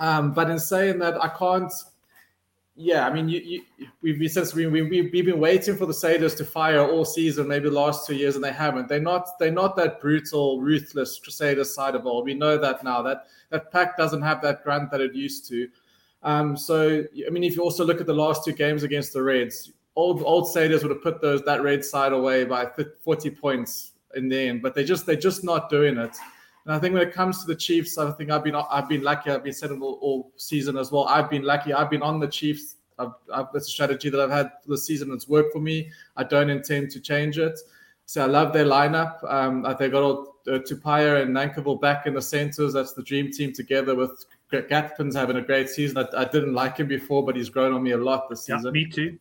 Um, 0.00 0.32
but 0.32 0.50
in 0.50 0.58
saying 0.58 0.98
that, 0.98 1.22
I 1.22 1.28
can't. 1.28 1.72
Yeah, 2.74 3.06
I 3.06 3.12
mean, 3.12 3.28
you, 3.28 3.40
you, 3.76 3.88
we've 4.00 4.30
since 4.30 4.54
we, 4.54 4.66
we, 4.66 4.82
we've 4.82 5.12
been 5.12 5.40
waiting 5.40 5.76
for 5.76 5.84
the 5.84 5.92
Crusaders 5.92 6.34
to 6.36 6.44
fire 6.44 6.80
all 6.80 7.04
season, 7.04 7.46
maybe 7.46 7.68
last 7.68 8.06
two 8.06 8.14
years, 8.14 8.34
and 8.34 8.42
they 8.42 8.52
haven't. 8.52 8.88
They're 8.88 8.98
not 8.98 9.38
they're 9.38 9.50
not 9.50 9.76
that 9.76 10.00
brutal, 10.00 10.58
ruthless 10.60 11.18
Crusaders 11.18 11.74
side 11.74 11.94
of 11.94 12.06
all. 12.06 12.24
We 12.24 12.32
know 12.32 12.56
that 12.56 12.82
now. 12.82 13.02
That 13.02 13.26
that 13.50 13.70
pack 13.70 13.98
doesn't 13.98 14.22
have 14.22 14.40
that 14.40 14.64
grunt 14.64 14.90
that 14.90 15.02
it 15.02 15.14
used 15.14 15.46
to. 15.48 15.68
Um, 16.22 16.56
so 16.56 17.04
I 17.26 17.30
mean, 17.30 17.44
if 17.44 17.56
you 17.56 17.62
also 17.62 17.84
look 17.84 18.00
at 18.00 18.06
the 18.06 18.14
last 18.14 18.42
two 18.42 18.52
games 18.52 18.84
against 18.84 19.12
the 19.12 19.22
Reds, 19.22 19.72
old 19.94 20.22
old 20.22 20.44
Crusaders 20.44 20.82
would 20.82 20.92
have 20.92 21.02
put 21.02 21.20
those 21.20 21.42
that 21.42 21.62
Red 21.62 21.84
side 21.84 22.14
away 22.14 22.44
by 22.44 22.66
40 23.04 23.30
points 23.32 23.92
in 24.14 24.30
the 24.30 24.48
end, 24.48 24.62
but 24.62 24.74
they 24.74 24.84
just 24.84 25.04
they're 25.04 25.14
just 25.16 25.44
not 25.44 25.68
doing 25.68 25.98
it. 25.98 26.16
And 26.64 26.74
I 26.74 26.78
think 26.78 26.94
when 26.94 27.02
it 27.02 27.12
comes 27.12 27.40
to 27.40 27.46
the 27.46 27.56
Chiefs, 27.56 27.98
I 27.98 28.10
think 28.12 28.30
I've 28.30 28.44
been 28.44 28.54
I've 28.54 28.88
been 28.88 29.02
lucky. 29.02 29.30
I've 29.30 29.44
been 29.44 29.52
saying 29.52 29.80
all, 29.82 29.98
all 30.00 30.32
season 30.36 30.76
as 30.76 30.92
well. 30.92 31.04
I've 31.04 31.28
been 31.28 31.42
lucky. 31.42 31.72
I've 31.72 31.90
been 31.90 32.02
on 32.02 32.20
the 32.20 32.28
Chiefs. 32.28 32.76
I've, 32.98 33.12
I've, 33.32 33.46
it's 33.54 33.66
a 33.66 33.70
strategy 33.70 34.10
that 34.10 34.20
I've 34.20 34.30
had 34.30 34.52
this 34.66 34.86
season. 34.86 35.12
It's 35.12 35.28
worked 35.28 35.52
for 35.52 35.60
me. 35.60 35.90
I 36.16 36.24
don't 36.24 36.50
intend 36.50 36.90
to 36.92 37.00
change 37.00 37.38
it. 37.38 37.58
So 38.06 38.22
I 38.22 38.26
love 38.26 38.52
their 38.52 38.66
lineup. 38.66 39.18
Um, 39.30 39.62
they 39.78 39.88
got 39.88 40.02
all 40.02 40.36
uh, 40.46 40.58
Tupaea 40.58 41.22
and 41.22 41.34
Nankivell 41.34 41.80
back 41.80 42.06
in 42.06 42.14
the 42.14 42.22
centers. 42.22 42.72
That's 42.72 42.92
the 42.92 43.02
dream 43.02 43.30
team 43.32 43.52
together 43.52 43.94
with 43.94 44.24
Gapins 44.52 45.14
having 45.14 45.36
a 45.36 45.42
great 45.42 45.68
season. 45.68 45.98
I, 45.98 46.22
I, 46.22 46.24
didn't 46.26 46.52
like 46.52 46.76
him 46.76 46.88
before, 46.88 47.24
but 47.24 47.36
he's 47.36 47.48
grown 47.48 47.72
on 47.72 47.82
me 47.82 47.92
a 47.92 47.96
lot 47.96 48.28
this 48.28 48.44
season. 48.44 48.66
Yeah, 48.66 48.70
me 48.70 48.86
too. 48.86 49.18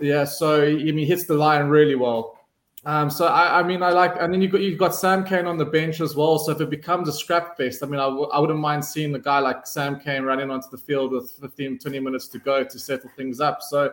Yeah, 0.00 0.24
so 0.24 0.62
I 0.62 0.74
mean, 0.74 0.98
he 0.98 1.06
hits 1.06 1.24
the 1.24 1.34
line 1.34 1.68
really 1.68 1.94
well. 1.94 2.38
Um, 2.86 3.08
so 3.08 3.26
I, 3.26 3.60
I, 3.60 3.62
mean, 3.62 3.82
I 3.82 3.90
like, 3.90 4.14
and 4.20 4.32
then 4.32 4.42
you 4.42 4.48
got 4.48 4.60
you've 4.60 4.78
got 4.78 4.94
Sam 4.94 5.24
Cane 5.24 5.46
on 5.46 5.56
the 5.56 5.64
bench 5.64 6.00
as 6.02 6.14
well. 6.14 6.38
So 6.38 6.52
if 6.52 6.60
it 6.60 6.68
becomes 6.68 7.08
a 7.08 7.12
scrap 7.12 7.56
fest, 7.56 7.82
I 7.82 7.86
mean, 7.86 8.00
I 8.00 8.04
w- 8.04 8.28
I 8.28 8.38
wouldn't 8.38 8.58
mind 8.58 8.84
seeing 8.84 9.14
a 9.14 9.18
guy 9.18 9.38
like 9.38 9.66
Sam 9.66 9.98
Cane 9.98 10.22
running 10.22 10.50
onto 10.50 10.68
the 10.70 10.76
field 10.76 11.12
with 11.12 11.30
15, 11.40 11.78
20 11.78 12.00
minutes 12.00 12.28
to 12.28 12.38
go 12.38 12.62
to 12.62 12.78
settle 12.78 13.10
things 13.16 13.40
up. 13.40 13.62
So, 13.62 13.90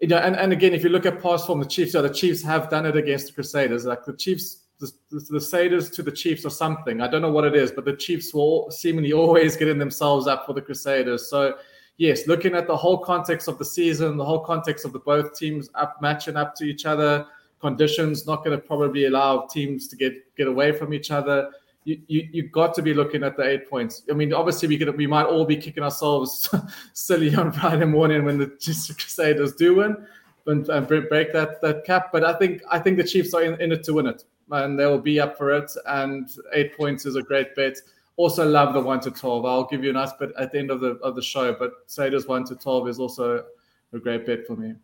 you 0.00 0.06
know, 0.06 0.18
and, 0.18 0.36
and 0.36 0.52
again, 0.52 0.74
if 0.74 0.84
you 0.84 0.90
look 0.90 1.06
at 1.06 1.20
past 1.20 1.46
form, 1.46 1.58
the 1.58 1.66
Chiefs, 1.66 1.92
so 1.92 2.02
the 2.02 2.10
Chiefs 2.10 2.40
have 2.42 2.70
done 2.70 2.86
it 2.86 2.96
against 2.96 3.26
the 3.26 3.32
Crusaders. 3.32 3.84
Like 3.84 4.04
the 4.04 4.16
Chiefs, 4.16 4.62
the, 4.78 4.92
the, 5.10 5.18
the 5.18 5.26
Crusaders 5.26 5.90
to 5.90 6.02
the 6.04 6.12
Chiefs 6.12 6.44
or 6.44 6.50
something. 6.50 7.00
I 7.00 7.08
don't 7.08 7.22
know 7.22 7.32
what 7.32 7.44
it 7.44 7.56
is, 7.56 7.72
but 7.72 7.84
the 7.84 7.96
Chiefs 7.96 8.32
will 8.32 8.70
seemingly 8.70 9.12
always 9.12 9.56
getting 9.58 9.78
themselves 9.78 10.28
up 10.28 10.46
for 10.46 10.52
the 10.52 10.62
Crusaders. 10.62 11.28
So 11.28 11.56
yes, 11.96 12.28
looking 12.28 12.54
at 12.54 12.68
the 12.68 12.76
whole 12.76 12.98
context 12.98 13.48
of 13.48 13.58
the 13.58 13.64
season, 13.64 14.16
the 14.16 14.24
whole 14.24 14.40
context 14.40 14.84
of 14.84 14.92
the 14.92 15.00
both 15.00 15.36
teams 15.36 15.68
up 15.74 16.00
matching 16.00 16.36
up 16.36 16.54
to 16.56 16.64
each 16.64 16.86
other 16.86 17.26
conditions 17.64 18.26
not 18.26 18.44
going 18.44 18.56
to 18.58 18.62
probably 18.62 19.06
allow 19.06 19.46
teams 19.46 19.88
to 19.88 19.96
get 19.96 20.14
get 20.36 20.46
away 20.46 20.70
from 20.72 20.92
each 20.92 21.10
other. 21.10 21.50
You, 21.84 21.96
you 22.06 22.28
you've 22.32 22.52
got 22.52 22.74
to 22.74 22.82
be 22.82 22.92
looking 22.94 23.22
at 23.24 23.36
the 23.36 23.44
eight 23.44 23.68
points. 23.68 24.02
I 24.10 24.12
mean, 24.12 24.32
obviously 24.32 24.68
we 24.68 24.78
could 24.78 24.96
we 24.96 25.06
might 25.06 25.26
all 25.32 25.46
be 25.46 25.56
kicking 25.56 25.82
ourselves 25.82 26.54
silly 26.92 27.34
on 27.34 27.52
Friday 27.52 27.86
morning 27.86 28.24
when 28.24 28.38
the 28.38 28.48
Crusaders 29.00 29.54
do 29.54 29.76
win 29.76 29.96
and, 30.46 30.68
and 30.68 30.86
break 30.86 31.32
that 31.32 31.60
that 31.62 31.84
cap. 31.84 32.10
But 32.12 32.22
I 32.24 32.34
think 32.34 32.62
I 32.70 32.78
think 32.78 32.98
the 32.98 33.10
Chiefs 33.12 33.34
are 33.34 33.42
in, 33.42 33.60
in 33.60 33.72
it 33.72 33.84
to 33.84 33.94
win 33.94 34.06
it, 34.06 34.24
and 34.50 34.78
they 34.78 34.86
will 34.86 35.06
be 35.12 35.18
up 35.20 35.38
for 35.38 35.50
it. 35.56 35.70
And 35.86 36.28
eight 36.52 36.76
points 36.76 37.06
is 37.06 37.16
a 37.16 37.22
great 37.22 37.54
bet. 37.56 37.76
Also 38.16 38.48
love 38.48 38.74
the 38.74 38.80
one 38.80 39.00
to 39.00 39.10
twelve. 39.10 39.44
I'll 39.44 39.66
give 39.72 39.82
you 39.82 39.90
a 39.90 39.98
nice 40.02 40.12
bit 40.20 40.32
at 40.38 40.52
the 40.52 40.58
end 40.58 40.70
of 40.70 40.80
the 40.80 40.92
of 41.08 41.16
the 41.16 41.22
show. 41.22 41.52
But 41.52 41.72
Crusaders 41.86 42.26
one 42.26 42.44
to 42.44 42.54
twelve 42.54 42.88
is 42.88 42.98
also 42.98 43.44
a 43.92 43.98
great 43.98 44.26
bet 44.26 44.46
for 44.46 44.56
me. 44.56 44.74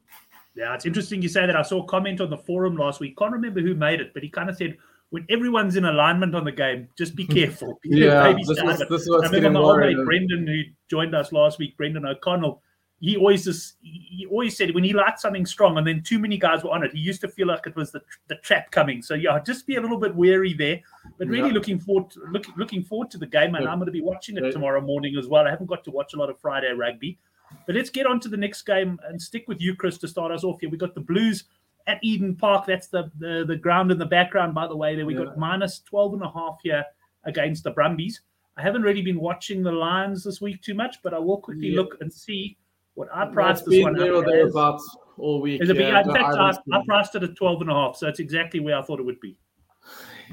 Yeah, 0.55 0.75
it's 0.75 0.87
interesting 0.87 1.23
you 1.23 1.29
say 1.29 1.47
that. 1.47 1.57
I 1.57 1.63
saw 1.63 1.83
a 1.83 1.87
comment 1.87 2.21
on 2.21 2.31
the 2.31 2.39
forum 2.39 2.77
last 2.77 3.01
week. 3.01 3.17
Can't 3.17 3.33
remember 3.33 3.61
who 3.61 3.75
made 3.75 4.01
it, 4.01 4.13
but 4.13 4.23
he 4.23 4.29
kind 4.29 4.51
of 4.51 4.57
said, 4.57 4.77
when 5.11 5.27
everyone's 5.29 5.77
in 5.77 5.85
alignment 5.85 6.35
on 6.35 6.45
the 6.45 6.53
game, 6.53 6.89
just 6.97 7.15
be 7.15 7.27
careful. 7.27 7.79
yeah, 7.85 8.33
this 8.33 8.49
was, 8.49 8.79
this 8.79 9.09
was 9.09 9.23
I 9.25 9.27
remember 9.27 9.61
my 9.61 9.61
old 9.61 9.81
mate 9.81 9.97
Brendan, 10.05 10.47
who 10.47 10.63
joined 10.89 11.15
us 11.15 11.33
last 11.33 11.59
week, 11.59 11.77
Brendan 11.77 12.07
O'Connell. 12.07 12.63
He 13.03 13.17
always 13.17 13.45
just 13.45 13.77
he 13.81 14.27
always 14.31 14.59
said 14.59 14.75
when 14.75 14.85
he 14.85 14.93
liked 14.93 15.21
something 15.21 15.47
strong, 15.47 15.79
and 15.79 15.87
then 15.87 16.03
too 16.03 16.19
many 16.19 16.37
guys 16.37 16.63
were 16.63 16.71
on 16.71 16.85
it, 16.85 16.93
he 16.93 16.99
used 16.99 17.23
to 17.23 17.29
feel 17.29 17.47
like 17.47 17.67
it 17.67 17.75
was 17.75 17.91
the 17.91 18.03
the 18.29 18.35
trap 18.37 18.71
coming. 18.71 19.01
So 19.01 19.15
yeah, 19.15 19.39
just 19.41 19.67
be 19.67 19.77
a 19.77 19.81
little 19.81 19.97
bit 19.97 20.15
wary 20.15 20.53
there. 20.53 20.83
But 21.17 21.29
really 21.29 21.49
yeah. 21.49 21.55
looking 21.55 21.79
forward 21.79 22.11
to, 22.11 22.21
look, 22.31 22.45
looking 22.59 22.85
forward 22.85 23.11
to 23.13 23.19
the 23.19 23.27
game, 23.27 23.55
and 23.55 23.65
yeah. 23.65 23.71
I'm 23.71 23.79
going 23.79 23.87
to 23.87 23.93
be 23.93 24.03
watching 24.03 24.37
it 24.37 24.51
tomorrow 24.51 24.83
morning 24.83 25.17
as 25.17 25.29
well. 25.29 25.47
I 25.47 25.51
haven't 25.51 25.67
got 25.67 25.83
to 25.85 25.91
watch 25.91 26.13
a 26.13 26.19
lot 26.19 26.29
of 26.29 26.39
Friday 26.39 26.71
rugby. 26.73 27.19
But 27.67 27.75
let's 27.75 27.91
get 27.91 28.07
on 28.07 28.21
to 28.21 28.29
the 28.29 28.37
next 28.37 28.63
game 28.63 28.99
and 29.05 29.21
stick 29.21 29.47
with 29.49 29.61
you, 29.61 29.75
Chris, 29.75 29.99
to 29.99 30.09
start 30.09 30.33
us 30.33 30.45
off 30.45 30.61
here. 30.61 30.71
We 30.71 30.79
got 30.79 30.95
the 30.95 31.01
Blues 31.01 31.45
at 31.87 31.99
Eden 32.03 32.37
Park. 32.37 32.67
That's 32.67 32.89
the, 32.89 33.11
the, 33.19 33.45
the 33.47 33.57
ground 33.57 33.91
in 33.91 33.99
the 33.99 34.07
background, 34.07 34.55
by 34.55 34.67
the 34.67 34.77
way. 34.77 34.97
There 34.97 35.07
we 35.07 35.17
yeah. 35.17 35.25
got 35.25 35.39
minus 35.39 35.81
12 35.81 36.15
and 36.15 36.23
a 36.23 36.31
half 36.31 36.59
here 36.63 36.85
against 37.25 37.65
the 37.65 37.71
Brumbies. 37.71 38.21
I 38.57 38.63
haven't 38.63 38.83
really 38.83 39.03
been 39.03 39.21
watching 39.21 39.63
the 39.63 39.73
Lions 39.73 40.25
this 40.25 40.41
week 40.41 40.63
too 40.63 40.75
much, 40.75 41.03
but 41.03 41.15
I 41.15 41.19
will 41.19 41.39
quickly 41.39 41.69
yeah. 41.69 41.81
look 41.81 41.97
and 42.01 42.13
see 42.13 42.59
what 42.95 43.09
I 43.15 43.27
priced 43.27 43.65
this 43.65 43.83
one 43.83 43.95
there 43.95 44.15
or 44.15 44.25
thereabouts 44.25 44.97
all 45.17 45.41
week. 45.41 45.63
Is 45.63 45.71
it 45.71 45.77
in 45.77 45.93
fact, 45.93 46.09
I, 46.09 46.51
I, 46.73 46.85
priced 46.85 47.15
it 47.15 47.23
at 47.23 47.37
12 47.37 47.63
and 47.63 47.71
a 47.71 47.75
half, 47.75 47.97
so 47.97 48.09
it's 48.09 48.21
exactly 48.21 48.61
where 48.61 48.77
I 48.77 48.83
thought 48.83 49.01
it 49.01 49.07
would 49.07 49.21
be. 49.21 49.37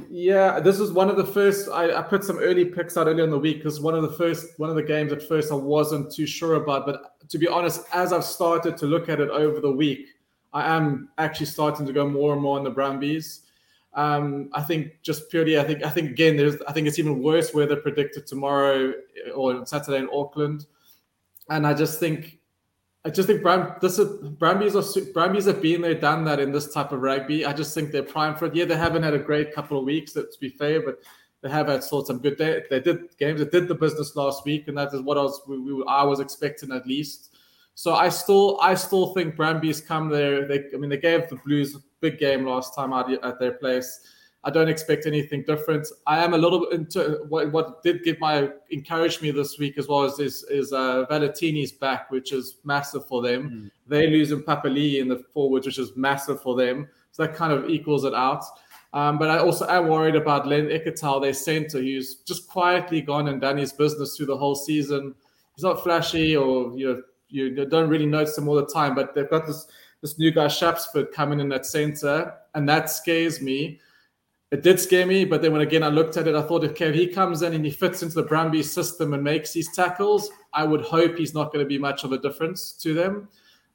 Yeah, 0.09 0.59
this 0.59 0.79
is 0.79 0.91
one 0.91 1.09
of 1.09 1.17
the 1.17 1.25
first. 1.25 1.69
I, 1.69 1.97
I 1.97 2.01
put 2.01 2.23
some 2.23 2.37
early 2.37 2.65
picks 2.65 2.97
out 2.97 3.07
earlier 3.07 3.23
in 3.23 3.31
the 3.31 3.39
week 3.39 3.57
because 3.57 3.79
one 3.79 3.95
of 3.95 4.03
the 4.03 4.11
first, 4.11 4.57
one 4.57 4.69
of 4.69 4.75
the 4.75 4.83
games 4.83 5.11
at 5.11 5.23
first 5.23 5.51
I 5.51 5.55
wasn't 5.55 6.13
too 6.13 6.25
sure 6.27 6.55
about. 6.55 6.85
But 6.85 7.27
to 7.29 7.37
be 7.37 7.47
honest, 7.47 7.85
as 7.93 8.13
I've 8.13 8.23
started 8.23 8.77
to 8.77 8.85
look 8.85 9.09
at 9.09 9.19
it 9.19 9.29
over 9.29 9.59
the 9.59 9.71
week, 9.71 10.07
I 10.53 10.75
am 10.75 11.09
actually 11.17 11.47
starting 11.47 11.85
to 11.85 11.93
go 11.93 12.07
more 12.07 12.33
and 12.33 12.41
more 12.41 12.57
on 12.57 12.63
the 12.63 12.69
Brumbies. 12.69 13.41
Um, 13.93 14.49
I 14.53 14.61
think 14.61 15.01
just 15.01 15.29
purely, 15.31 15.59
I 15.59 15.63
think, 15.63 15.83
I 15.83 15.89
think 15.89 16.11
again, 16.11 16.37
there's, 16.37 16.61
I 16.67 16.71
think 16.71 16.87
it's 16.87 16.99
even 16.99 17.23
worse 17.23 17.53
weather 17.53 17.75
predicted 17.75 18.27
tomorrow 18.27 18.93
or 19.33 19.65
Saturday 19.65 19.97
in 19.97 20.09
Auckland, 20.13 20.67
and 21.49 21.65
I 21.65 21.73
just 21.73 21.99
think 21.99 22.37
I 23.07 23.09
just 23.09 23.25
think 23.25 23.41
Bram, 23.41 23.73
this 23.79 23.99
is, 23.99 24.19
Brumbies 24.31 24.75
are 24.75 25.53
have 25.53 25.61
been 25.61 25.79
there, 25.79 25.95
done 25.95 26.25
that 26.25 26.41
in 26.41 26.51
this 26.51 26.73
type 26.73 26.91
of 26.91 27.01
rugby. 27.01 27.45
I 27.45 27.53
just 27.53 27.73
think 27.73 27.93
they're 27.93 28.03
primed 28.03 28.37
for 28.37 28.47
it. 28.47 28.55
Yeah, 28.55 28.65
they 28.65 28.75
haven't 28.75 29.03
had 29.03 29.13
a 29.13 29.19
great 29.19 29.55
couple 29.55 29.79
of 29.79 29.85
weeks, 29.85 30.11
to 30.11 30.27
be 30.41 30.49
fair, 30.49 30.81
but 30.81 30.99
they 31.41 31.49
have 31.49 31.69
had 31.69 31.85
sort 31.85 32.07
some 32.07 32.19
good. 32.19 32.37
They, 32.37 32.63
they 32.69 32.81
did 32.81 33.17
games. 33.17 33.39
They 33.39 33.45
did 33.45 33.69
the 33.69 33.75
business 33.75 34.17
last 34.17 34.43
week, 34.43 34.67
and 34.67 34.77
that 34.77 34.93
is 34.93 34.99
what 34.99 35.17
I 35.17 35.21
was 35.21 35.41
we, 35.47 35.57
we, 35.57 35.85
I 35.87 36.03
was 36.03 36.19
expecting 36.19 36.73
at 36.73 36.85
least. 36.85 37.37
So 37.75 37.93
I 37.93 38.09
still 38.09 38.59
I 38.59 38.73
still 38.73 39.13
think 39.13 39.37
Brumbies 39.37 39.79
come 39.79 40.09
there. 40.09 40.45
They 40.45 40.65
I 40.73 40.77
mean 40.77 40.89
they 40.89 40.97
gave 40.97 41.29
the 41.29 41.37
Blues 41.37 41.75
a 41.75 41.79
big 42.01 42.19
game 42.19 42.45
last 42.45 42.75
time 42.75 42.91
out 42.91 43.09
at 43.23 43.39
their 43.39 43.53
place. 43.53 44.01
I 44.43 44.49
don't 44.49 44.69
expect 44.69 45.05
anything 45.05 45.43
different. 45.43 45.87
I 46.05 46.23
am 46.23 46.33
a 46.33 46.37
little 46.37 46.61
bit 46.61 46.73
into 46.73 47.25
what, 47.27 47.51
what 47.51 47.83
did 47.83 48.03
give 48.03 48.19
my 48.19 48.49
encourage 48.69 49.21
me 49.21 49.31
this 49.31 49.57
week 49.57 49.77
as 49.77 49.87
well 49.87 50.05
is 50.05 50.19
is, 50.19 50.43
is 50.43 50.73
uh, 50.73 51.05
Valetini's 51.09 51.71
back, 51.71 52.11
which 52.11 52.31
is 52.31 52.57
massive 52.63 53.05
for 53.07 53.21
them. 53.21 53.49
Mm. 53.49 53.71
They 53.87 54.07
lose 54.07 54.31
in 54.31 54.43
Papali'i 54.43 54.99
in 54.99 55.07
the 55.07 55.23
forwards, 55.33 55.65
which 55.65 55.79
is 55.79 55.95
massive 55.95 56.41
for 56.41 56.55
them. 56.55 56.87
So 57.11 57.23
that 57.23 57.35
kind 57.35 57.51
of 57.51 57.69
equals 57.69 58.05
it 58.05 58.13
out. 58.13 58.43
Um, 58.93 59.17
but 59.17 59.29
I 59.29 59.39
also 59.39 59.67
am 59.67 59.89
worried 59.89 60.15
about 60.15 60.47
Len 60.47 60.67
Ikitau, 60.67 61.21
their 61.21 61.33
center, 61.33 61.79
who's 61.79 62.15
just 62.15 62.47
quietly 62.47 63.01
gone 63.01 63.27
and 63.27 63.41
done 63.41 63.57
his 63.57 63.73
business 63.73 64.15
through 64.15 64.27
the 64.27 64.37
whole 64.37 64.55
season. 64.55 65.13
He's 65.55 65.63
not 65.63 65.83
flashy 65.83 66.37
or 66.37 66.77
you 66.77 66.93
know 66.93 67.01
you 67.29 67.65
don't 67.65 67.89
really 67.89 68.05
notice 68.05 68.37
him 68.37 68.47
all 68.47 68.55
the 68.55 68.65
time, 68.65 68.95
but 68.95 69.13
they've 69.13 69.29
got 69.29 69.45
this 69.45 69.67
this 70.01 70.17
new 70.19 70.31
guy 70.31 70.45
Shapsford 70.45 71.11
coming 71.11 71.39
in 71.39 71.51
at 71.51 71.65
center, 71.65 72.33
and 72.53 72.69
that 72.69 72.89
scares 72.89 73.41
me. 73.41 73.79
It 74.49 74.63
did 74.63 74.79
scare 74.79 75.05
me, 75.05 75.25
but 75.25 75.41
then 75.41 75.51
when 75.51 75.61
again 75.61 75.83
I 75.83 75.89
looked 75.89 76.15
at 76.15 76.27
it, 76.27 76.35
I 76.35 76.41
thought 76.41 76.63
if 76.63 76.73
Kev 76.73 76.95
he 76.95 77.07
comes 77.07 77.41
in 77.41 77.53
and 77.53 77.65
he 77.65 77.71
fits 77.71 78.01
into 78.01 78.15
the 78.15 78.23
Brumbies 78.23 78.71
system 78.71 79.13
and 79.13 79.21
makes 79.21 79.51
these 79.51 79.75
tackles, 79.75 80.29
I 80.53 80.63
would 80.63 80.81
hope 80.81 81.17
he's 81.17 81.33
not 81.33 81.51
going 81.51 81.65
to 81.65 81.67
be 81.67 81.77
much 81.77 82.05
of 82.05 82.13
a 82.13 82.17
difference 82.17 82.71
to 82.83 82.93
them. 82.93 83.27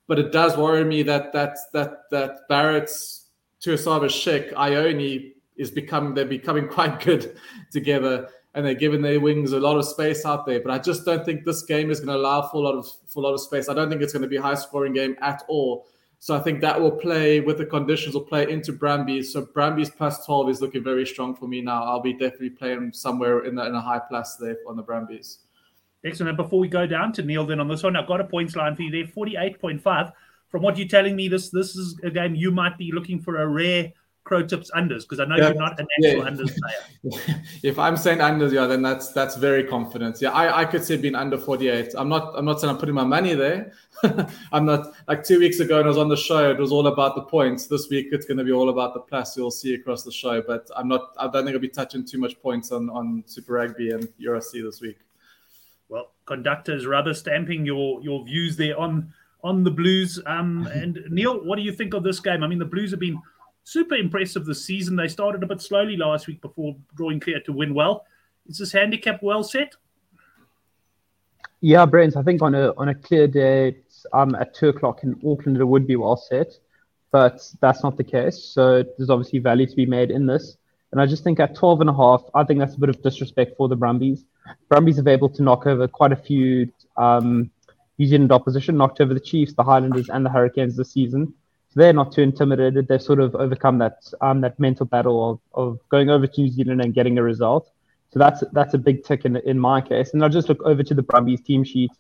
But 0.06 0.18
it 0.18 0.32
does 0.32 0.56
worry 0.56 0.84
me 0.84 1.02
that 1.02 1.32
that 1.34 1.58
that 1.74 2.10
that 2.10 2.48
Barrett's 2.48 3.28
Tuasava 3.62 4.06
Sheck 4.06 4.54
Ioane 4.54 5.32
is 5.56 5.70
becoming 5.70 6.14
they're 6.14 6.24
becoming 6.24 6.68
quite 6.76 7.00
good 7.00 7.36
together 7.70 8.28
and 8.54 8.64
they're 8.64 8.74
giving 8.74 9.02
their 9.02 9.20
wings 9.20 9.52
a 9.52 9.60
lot 9.60 9.78
of 9.78 9.84
space 9.86 10.24
out 10.24 10.46
there. 10.46 10.60
But 10.60 10.72
I 10.72 10.78
just 10.78 11.04
don't 11.04 11.24
think 11.24 11.44
this 11.44 11.62
game 11.62 11.90
is 11.90 12.00
going 12.00 12.08
to 12.08 12.16
allow 12.16 12.48
for 12.48 12.56
a 12.56 12.60
lot 12.60 12.74
of 12.74 12.86
for 13.06 13.20
a 13.20 13.26
lot 13.26 13.34
of 13.34 13.40
space. 13.40 13.68
I 13.68 13.74
don't 13.74 13.90
think 13.90 14.00
it's 14.00 14.12
going 14.12 14.22
to 14.22 14.28
be 14.28 14.36
a 14.36 14.42
high 14.42 14.54
scoring 14.54 14.94
game 14.94 15.16
at 15.20 15.42
all. 15.48 15.86
So 16.22 16.36
I 16.36 16.38
think 16.38 16.60
that 16.60 16.80
will 16.80 16.92
play 16.92 17.40
with 17.40 17.58
the 17.58 17.66
conditions 17.66 18.14
will 18.14 18.20
play 18.20 18.48
into 18.48 18.72
Brumbies. 18.72 19.32
So 19.32 19.44
Brumbies 19.44 19.90
plus 19.90 20.24
12 20.24 20.50
is 20.50 20.60
looking 20.60 20.84
very 20.84 21.04
strong 21.04 21.34
for 21.34 21.48
me 21.48 21.60
now. 21.60 21.82
I'll 21.82 21.98
be 22.00 22.12
definitely 22.12 22.50
playing 22.50 22.92
somewhere 22.92 23.44
in, 23.44 23.56
the, 23.56 23.66
in 23.66 23.74
a 23.74 23.80
high 23.80 23.98
plus 23.98 24.36
there 24.36 24.56
on 24.68 24.76
the 24.76 24.84
Brumbies. 24.84 25.40
Excellent. 26.04 26.28
And 26.28 26.36
before 26.36 26.60
we 26.60 26.68
go 26.68 26.86
down 26.86 27.12
to 27.14 27.22
Neil 27.22 27.44
then 27.44 27.58
on 27.58 27.66
this 27.66 27.82
one, 27.82 27.96
I've 27.96 28.06
got 28.06 28.20
a 28.20 28.24
points 28.24 28.54
line 28.54 28.76
for 28.76 28.82
you 28.82 28.92
there, 28.92 29.12
48.5. 29.12 30.12
From 30.48 30.62
what 30.62 30.78
you're 30.78 30.86
telling 30.86 31.16
me, 31.16 31.26
this 31.26 31.50
this 31.50 31.74
is 31.74 31.98
a 32.04 32.10
game 32.10 32.36
you 32.36 32.52
might 32.52 32.78
be 32.78 32.92
looking 32.92 33.20
for 33.20 33.38
a 33.38 33.48
rare 33.48 33.92
Crow 34.24 34.46
Tips 34.46 34.70
unders 34.70 35.02
because 35.02 35.18
I 35.18 35.24
know 35.24 35.36
yeah. 35.36 35.48
you're 35.48 35.58
not 35.58 35.80
an 35.80 35.86
actual 35.98 36.22
yeah. 36.22 36.30
unders 36.30 36.56
player. 37.10 37.42
if 37.62 37.78
I'm 37.78 37.96
saying 37.96 38.18
unders, 38.18 38.52
yeah, 38.52 38.66
then 38.66 38.80
that's 38.80 39.12
that's 39.12 39.36
very 39.36 39.64
confident. 39.64 40.20
Yeah, 40.20 40.30
I, 40.30 40.60
I 40.60 40.64
could 40.64 40.84
say 40.84 40.96
being 40.96 41.16
under 41.16 41.36
48. 41.36 41.94
I'm 41.96 42.08
not 42.08 42.32
I'm 42.36 42.44
not 42.44 42.60
saying 42.60 42.70
I'm 42.70 42.78
putting 42.78 42.94
my 42.94 43.04
money 43.04 43.34
there. 43.34 43.72
I'm 44.52 44.64
not 44.64 44.94
like 45.08 45.24
two 45.24 45.40
weeks 45.40 45.58
ago 45.58 45.78
when 45.78 45.86
I 45.86 45.88
was 45.88 45.98
on 45.98 46.08
the 46.08 46.16
show, 46.16 46.50
it 46.50 46.58
was 46.58 46.70
all 46.70 46.86
about 46.86 47.16
the 47.16 47.22
points. 47.22 47.66
This 47.66 47.88
week 47.90 48.08
it's 48.12 48.24
going 48.24 48.38
to 48.38 48.44
be 48.44 48.52
all 48.52 48.68
about 48.68 48.94
the 48.94 49.00
plus. 49.00 49.36
You'll 49.36 49.50
see 49.50 49.74
across 49.74 50.04
the 50.04 50.12
show, 50.12 50.40
but 50.40 50.70
I'm 50.76 50.86
not. 50.86 51.14
I 51.18 51.24
don't 51.24 51.44
think 51.44 51.54
I'll 51.54 51.60
be 51.60 51.68
touching 51.68 52.04
too 52.04 52.18
much 52.18 52.40
points 52.40 52.70
on 52.70 52.90
on 52.90 53.24
Super 53.26 53.54
Rugby 53.54 53.90
and 53.90 54.08
URC 54.20 54.62
this 54.62 54.80
week. 54.80 54.98
Well, 55.88 56.12
conductors 56.26 56.86
rubber 56.86 57.14
stamping 57.14 57.66
your 57.66 58.00
your 58.02 58.24
views 58.24 58.56
there 58.56 58.78
on 58.78 59.12
on 59.42 59.64
the 59.64 59.70
Blues. 59.70 60.20
Um, 60.26 60.68
and 60.68 61.00
Neil, 61.10 61.44
what 61.44 61.56
do 61.56 61.62
you 61.62 61.72
think 61.72 61.94
of 61.94 62.04
this 62.04 62.20
game? 62.20 62.44
I 62.44 62.46
mean, 62.46 62.60
the 62.60 62.64
Blues 62.64 62.92
have 62.92 63.00
been 63.00 63.20
super 63.64 63.94
impressive 63.94 64.44
this 64.44 64.64
season. 64.64 64.96
They 64.96 65.08
started 65.08 65.42
a 65.42 65.46
bit 65.46 65.60
slowly 65.60 65.96
last 65.96 66.26
week 66.26 66.40
before 66.40 66.76
drawing 66.94 67.20
clear 67.20 67.40
to 67.40 67.52
win 67.52 67.74
well. 67.74 68.04
Is 68.46 68.58
this 68.58 68.72
handicap 68.72 69.22
well 69.22 69.42
set? 69.42 69.74
Yeah, 71.60 71.86
Brent, 71.86 72.16
I 72.16 72.22
think 72.22 72.42
on 72.42 72.56
a 72.56 72.72
on 72.76 72.88
a 72.88 72.94
clear 72.94 73.28
day 73.28 73.76
um, 74.12 74.34
at 74.34 74.52
two 74.52 74.68
o'clock 74.68 75.04
in 75.04 75.14
Auckland 75.24 75.58
it 75.58 75.64
would 75.64 75.86
be 75.86 75.94
well 75.94 76.16
set, 76.16 76.58
but 77.12 77.40
that's 77.60 77.84
not 77.84 77.96
the 77.96 78.04
case. 78.04 78.42
So 78.42 78.82
there's 78.82 79.10
obviously 79.10 79.38
value 79.38 79.66
to 79.66 79.76
be 79.76 79.86
made 79.86 80.10
in 80.10 80.26
this. 80.26 80.56
And 80.90 81.00
I 81.00 81.06
just 81.06 81.24
think 81.24 81.40
at 81.40 81.54
12 81.54 81.82
and 81.82 81.90
a 81.90 81.94
half, 81.94 82.22
I 82.34 82.44
think 82.44 82.58
that's 82.58 82.74
a 82.74 82.80
bit 82.80 82.90
of 82.90 83.00
disrespect 83.02 83.56
for 83.56 83.66
the 83.66 83.76
Brumbies. 83.76 84.24
Brumbies 84.68 84.96
have 84.96 85.06
able 85.06 85.30
to 85.30 85.42
knock 85.42 85.66
over 85.66 85.88
quite 85.88 86.12
a 86.12 86.16
few 86.16 86.70
um, 86.98 87.50
New 87.96 88.06
Zealand 88.06 88.30
opposition, 88.30 88.76
knocked 88.76 89.00
over 89.00 89.14
the 89.14 89.20
Chiefs, 89.20 89.54
the 89.54 89.62
Highlanders, 89.62 90.10
and 90.10 90.26
the 90.26 90.30
Hurricanes 90.30 90.76
this 90.76 90.92
season. 90.92 91.32
They're 91.74 91.92
not 91.92 92.12
too 92.12 92.22
intimidated. 92.22 92.88
They've 92.88 93.02
sort 93.02 93.20
of 93.20 93.34
overcome 93.34 93.78
that 93.78 94.12
um, 94.20 94.40
that 94.42 94.58
mental 94.60 94.86
battle 94.86 95.30
of, 95.30 95.40
of 95.54 95.88
going 95.88 96.10
over 96.10 96.26
to 96.26 96.40
New 96.40 96.50
Zealand 96.50 96.80
and 96.80 96.92
getting 96.92 97.18
a 97.18 97.22
result. 97.22 97.70
So 98.12 98.18
that's 98.18 98.44
that's 98.52 98.74
a 98.74 98.78
big 98.78 99.04
tick 99.04 99.24
in 99.24 99.36
in 99.36 99.58
my 99.58 99.80
case. 99.80 100.12
And 100.12 100.22
I'll 100.22 100.28
just 100.28 100.48
look 100.48 100.62
over 100.62 100.82
to 100.82 100.94
the 100.94 101.02
Brumbies 101.02 101.40
team 101.40 101.64
sheet. 101.64 101.90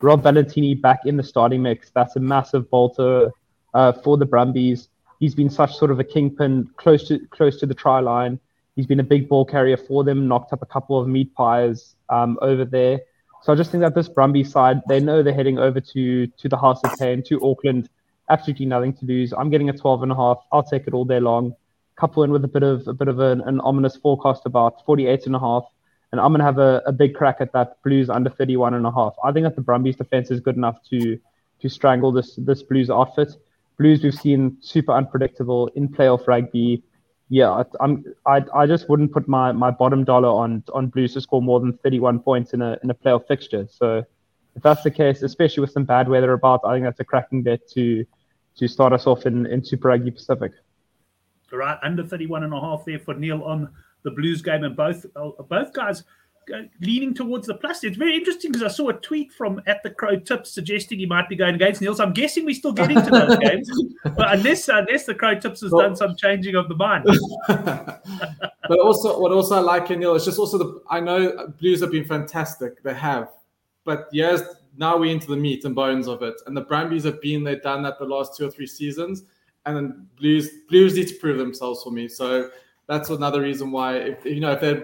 Rob 0.00 0.22
Valetini 0.22 0.78
back 0.78 1.00
in 1.06 1.16
the 1.16 1.22
starting 1.22 1.62
mix. 1.62 1.90
That's 1.90 2.16
a 2.16 2.20
massive 2.20 2.68
bolter 2.70 3.30
uh, 3.72 3.92
for 3.92 4.18
the 4.18 4.26
Brumbies. 4.26 4.88
He's 5.20 5.34
been 5.34 5.48
such 5.48 5.74
sort 5.76 5.90
of 5.90 5.98
a 6.00 6.04
kingpin 6.04 6.68
close 6.76 7.08
to 7.08 7.18
close 7.30 7.58
to 7.60 7.66
the 7.66 7.74
try 7.74 8.00
line. 8.00 8.38
He's 8.76 8.86
been 8.86 9.00
a 9.00 9.04
big 9.04 9.28
ball 9.28 9.44
carrier 9.44 9.78
for 9.78 10.04
them. 10.04 10.28
Knocked 10.28 10.52
up 10.52 10.60
a 10.60 10.66
couple 10.66 11.00
of 11.00 11.08
meat 11.08 11.34
pies 11.34 11.94
um, 12.10 12.38
over 12.42 12.64
there. 12.64 13.00
So 13.42 13.52
I 13.52 13.56
just 13.56 13.70
think 13.70 13.82
that 13.82 13.94
this 13.94 14.08
Brumbies 14.08 14.50
side, 14.50 14.82
they 14.88 15.00
know 15.00 15.22
they're 15.22 15.32
heading 15.32 15.58
over 15.58 15.80
to 15.80 16.26
to 16.26 16.48
the 16.48 16.56
House 16.58 16.80
of 16.84 16.98
Pain 16.98 17.22
to 17.28 17.40
Auckland 17.42 17.88
absolutely 18.28 18.66
nothing 18.66 18.92
to 18.94 19.04
lose. 19.04 19.32
I'm 19.32 19.50
getting 19.50 19.68
a 19.68 19.76
12 19.76 20.02
and 20.02 20.12
a 20.12 20.14
half. 20.14 20.38
I'll 20.52 20.62
take 20.62 20.86
it 20.86 20.94
all 20.94 21.04
day 21.04 21.20
long. 21.20 21.54
Couple 21.96 22.24
in 22.24 22.30
with 22.30 22.44
a 22.44 22.48
bit 22.48 22.62
of 22.62 22.88
a 22.88 22.92
bit 22.92 23.08
of 23.08 23.20
an, 23.20 23.40
an 23.42 23.60
ominous 23.60 23.96
forecast 23.96 24.42
about 24.46 24.84
48 24.84 25.26
and 25.26 25.36
a 25.36 25.38
half. 25.38 25.64
And 26.10 26.20
I'm 26.20 26.32
gonna 26.32 26.44
have 26.44 26.58
a, 26.58 26.82
a 26.86 26.92
big 26.92 27.14
crack 27.14 27.36
at 27.40 27.52
that 27.52 27.82
Blues 27.84 28.10
under 28.10 28.30
31 28.30 28.74
and 28.74 28.86
a 28.86 28.90
half. 28.90 29.14
I 29.24 29.32
think 29.32 29.44
that 29.44 29.54
the 29.54 29.62
Brumbies 29.62 29.96
defense 29.96 30.30
is 30.30 30.40
good 30.40 30.56
enough 30.56 30.78
to 30.90 31.18
to 31.60 31.68
strangle 31.68 32.12
this 32.12 32.34
this 32.36 32.62
Blues 32.62 32.90
outfit. 32.90 33.32
Blues 33.78 34.02
we've 34.02 34.14
seen 34.14 34.56
super 34.60 34.92
unpredictable 34.92 35.68
in 35.74 35.88
playoff 35.88 36.26
rugby. 36.26 36.82
Yeah, 37.28 37.62
I'm 37.80 38.04
I 38.26 38.44
I 38.54 38.66
just 38.66 38.88
wouldn't 38.88 39.12
put 39.12 39.28
my, 39.28 39.52
my 39.52 39.70
bottom 39.70 40.04
dollar 40.04 40.28
on 40.28 40.64
on 40.72 40.88
Blues 40.88 41.14
to 41.14 41.20
score 41.20 41.42
more 41.42 41.60
than 41.60 41.78
31 41.78 42.20
points 42.20 42.54
in 42.54 42.62
a 42.62 42.78
in 42.82 42.90
a 42.90 42.94
playoff 42.94 43.26
fixture. 43.26 43.66
So 43.70 44.04
if 44.56 44.62
that's 44.62 44.82
the 44.82 44.90
case, 44.90 45.22
especially 45.22 45.62
with 45.62 45.70
some 45.70 45.84
bad 45.84 46.08
weather 46.08 46.32
about, 46.32 46.60
I 46.64 46.74
think 46.74 46.84
that's 46.84 47.00
a 47.00 47.04
cracking 47.04 47.42
bet 47.42 47.68
to 47.70 48.04
to 48.56 48.68
start 48.68 48.92
us 48.92 49.06
off 49.06 49.26
in, 49.26 49.46
in 49.46 49.64
Super 49.64 49.88
Rugby 49.88 50.12
Pacific. 50.12 50.52
All 51.52 51.58
right, 51.58 51.76
under 51.82 52.04
31 52.04 52.44
and 52.44 52.54
a 52.54 52.60
half 52.60 52.84
there 52.84 53.00
for 53.00 53.14
Neil 53.14 53.42
on 53.42 53.68
the 54.04 54.10
Blues 54.12 54.42
game, 54.42 54.64
and 54.64 54.76
both 54.76 55.04
uh, 55.16 55.30
both 55.48 55.72
guys 55.72 56.04
leaning 56.80 57.14
towards 57.14 57.46
the 57.46 57.54
plus. 57.54 57.84
It's 57.84 57.96
very 57.96 58.16
interesting 58.16 58.52
because 58.52 58.64
I 58.64 58.74
saw 58.74 58.88
a 58.90 58.94
tweet 58.94 59.32
from 59.32 59.62
at 59.66 59.82
the 59.82 59.90
Crow 59.90 60.18
Tips 60.18 60.50
suggesting 60.50 60.98
he 60.98 61.06
might 61.06 61.28
be 61.28 61.36
going 61.36 61.54
against 61.54 61.80
Neil. 61.80 61.94
So 61.94 62.04
I'm 62.04 62.12
guessing 62.12 62.44
we're 62.44 62.54
still 62.54 62.72
getting 62.72 62.96
to 62.96 63.10
those 63.10 63.36
games, 63.42 63.70
but 64.04 64.32
unless 64.32 64.68
unless 64.68 65.06
the 65.06 65.14
Crow 65.14 65.38
Tips 65.38 65.62
has 65.62 65.70
well, 65.70 65.86
done 65.86 65.96
some 65.96 66.16
changing 66.16 66.54
of 66.54 66.68
the 66.68 66.76
mind. 66.76 67.04
but 67.48 68.78
also, 68.82 69.18
what 69.18 69.32
also 69.32 69.56
I 69.56 69.60
like 69.60 69.90
in 69.90 70.00
Neil 70.00 70.14
is 70.14 70.24
just 70.24 70.38
also 70.38 70.58
the 70.58 70.82
I 70.90 71.00
know 71.00 71.52
Blues 71.60 71.80
have 71.80 71.90
been 71.90 72.04
fantastic. 72.04 72.82
They 72.82 72.94
have, 72.94 73.28
but 73.84 74.08
yes, 74.12 74.42
now 74.76 74.98
we're 74.98 75.12
into 75.12 75.28
the 75.28 75.36
meat 75.36 75.64
and 75.64 75.74
bones 75.74 76.08
of 76.08 76.22
it. 76.22 76.34
And 76.46 76.56
the 76.56 76.62
Brumbies 76.62 77.04
have 77.04 77.20
been 77.20 77.44
there, 77.44 77.56
done 77.56 77.82
that 77.82 77.98
the 77.98 78.04
last 78.04 78.36
two 78.36 78.46
or 78.46 78.50
three 78.50 78.66
seasons. 78.66 79.24
And 79.66 79.76
then 79.76 80.06
Blues 80.16 80.50
Blues 80.68 80.94
need 80.94 81.08
to 81.08 81.14
prove 81.14 81.38
themselves 81.38 81.82
for 81.82 81.90
me. 81.90 82.08
So 82.08 82.50
that's 82.86 83.10
another 83.10 83.40
reason 83.40 83.70
why 83.70 83.96
if 83.96 84.24
you 84.24 84.40
know 84.40 84.52
if 84.52 84.60
they 84.60 84.82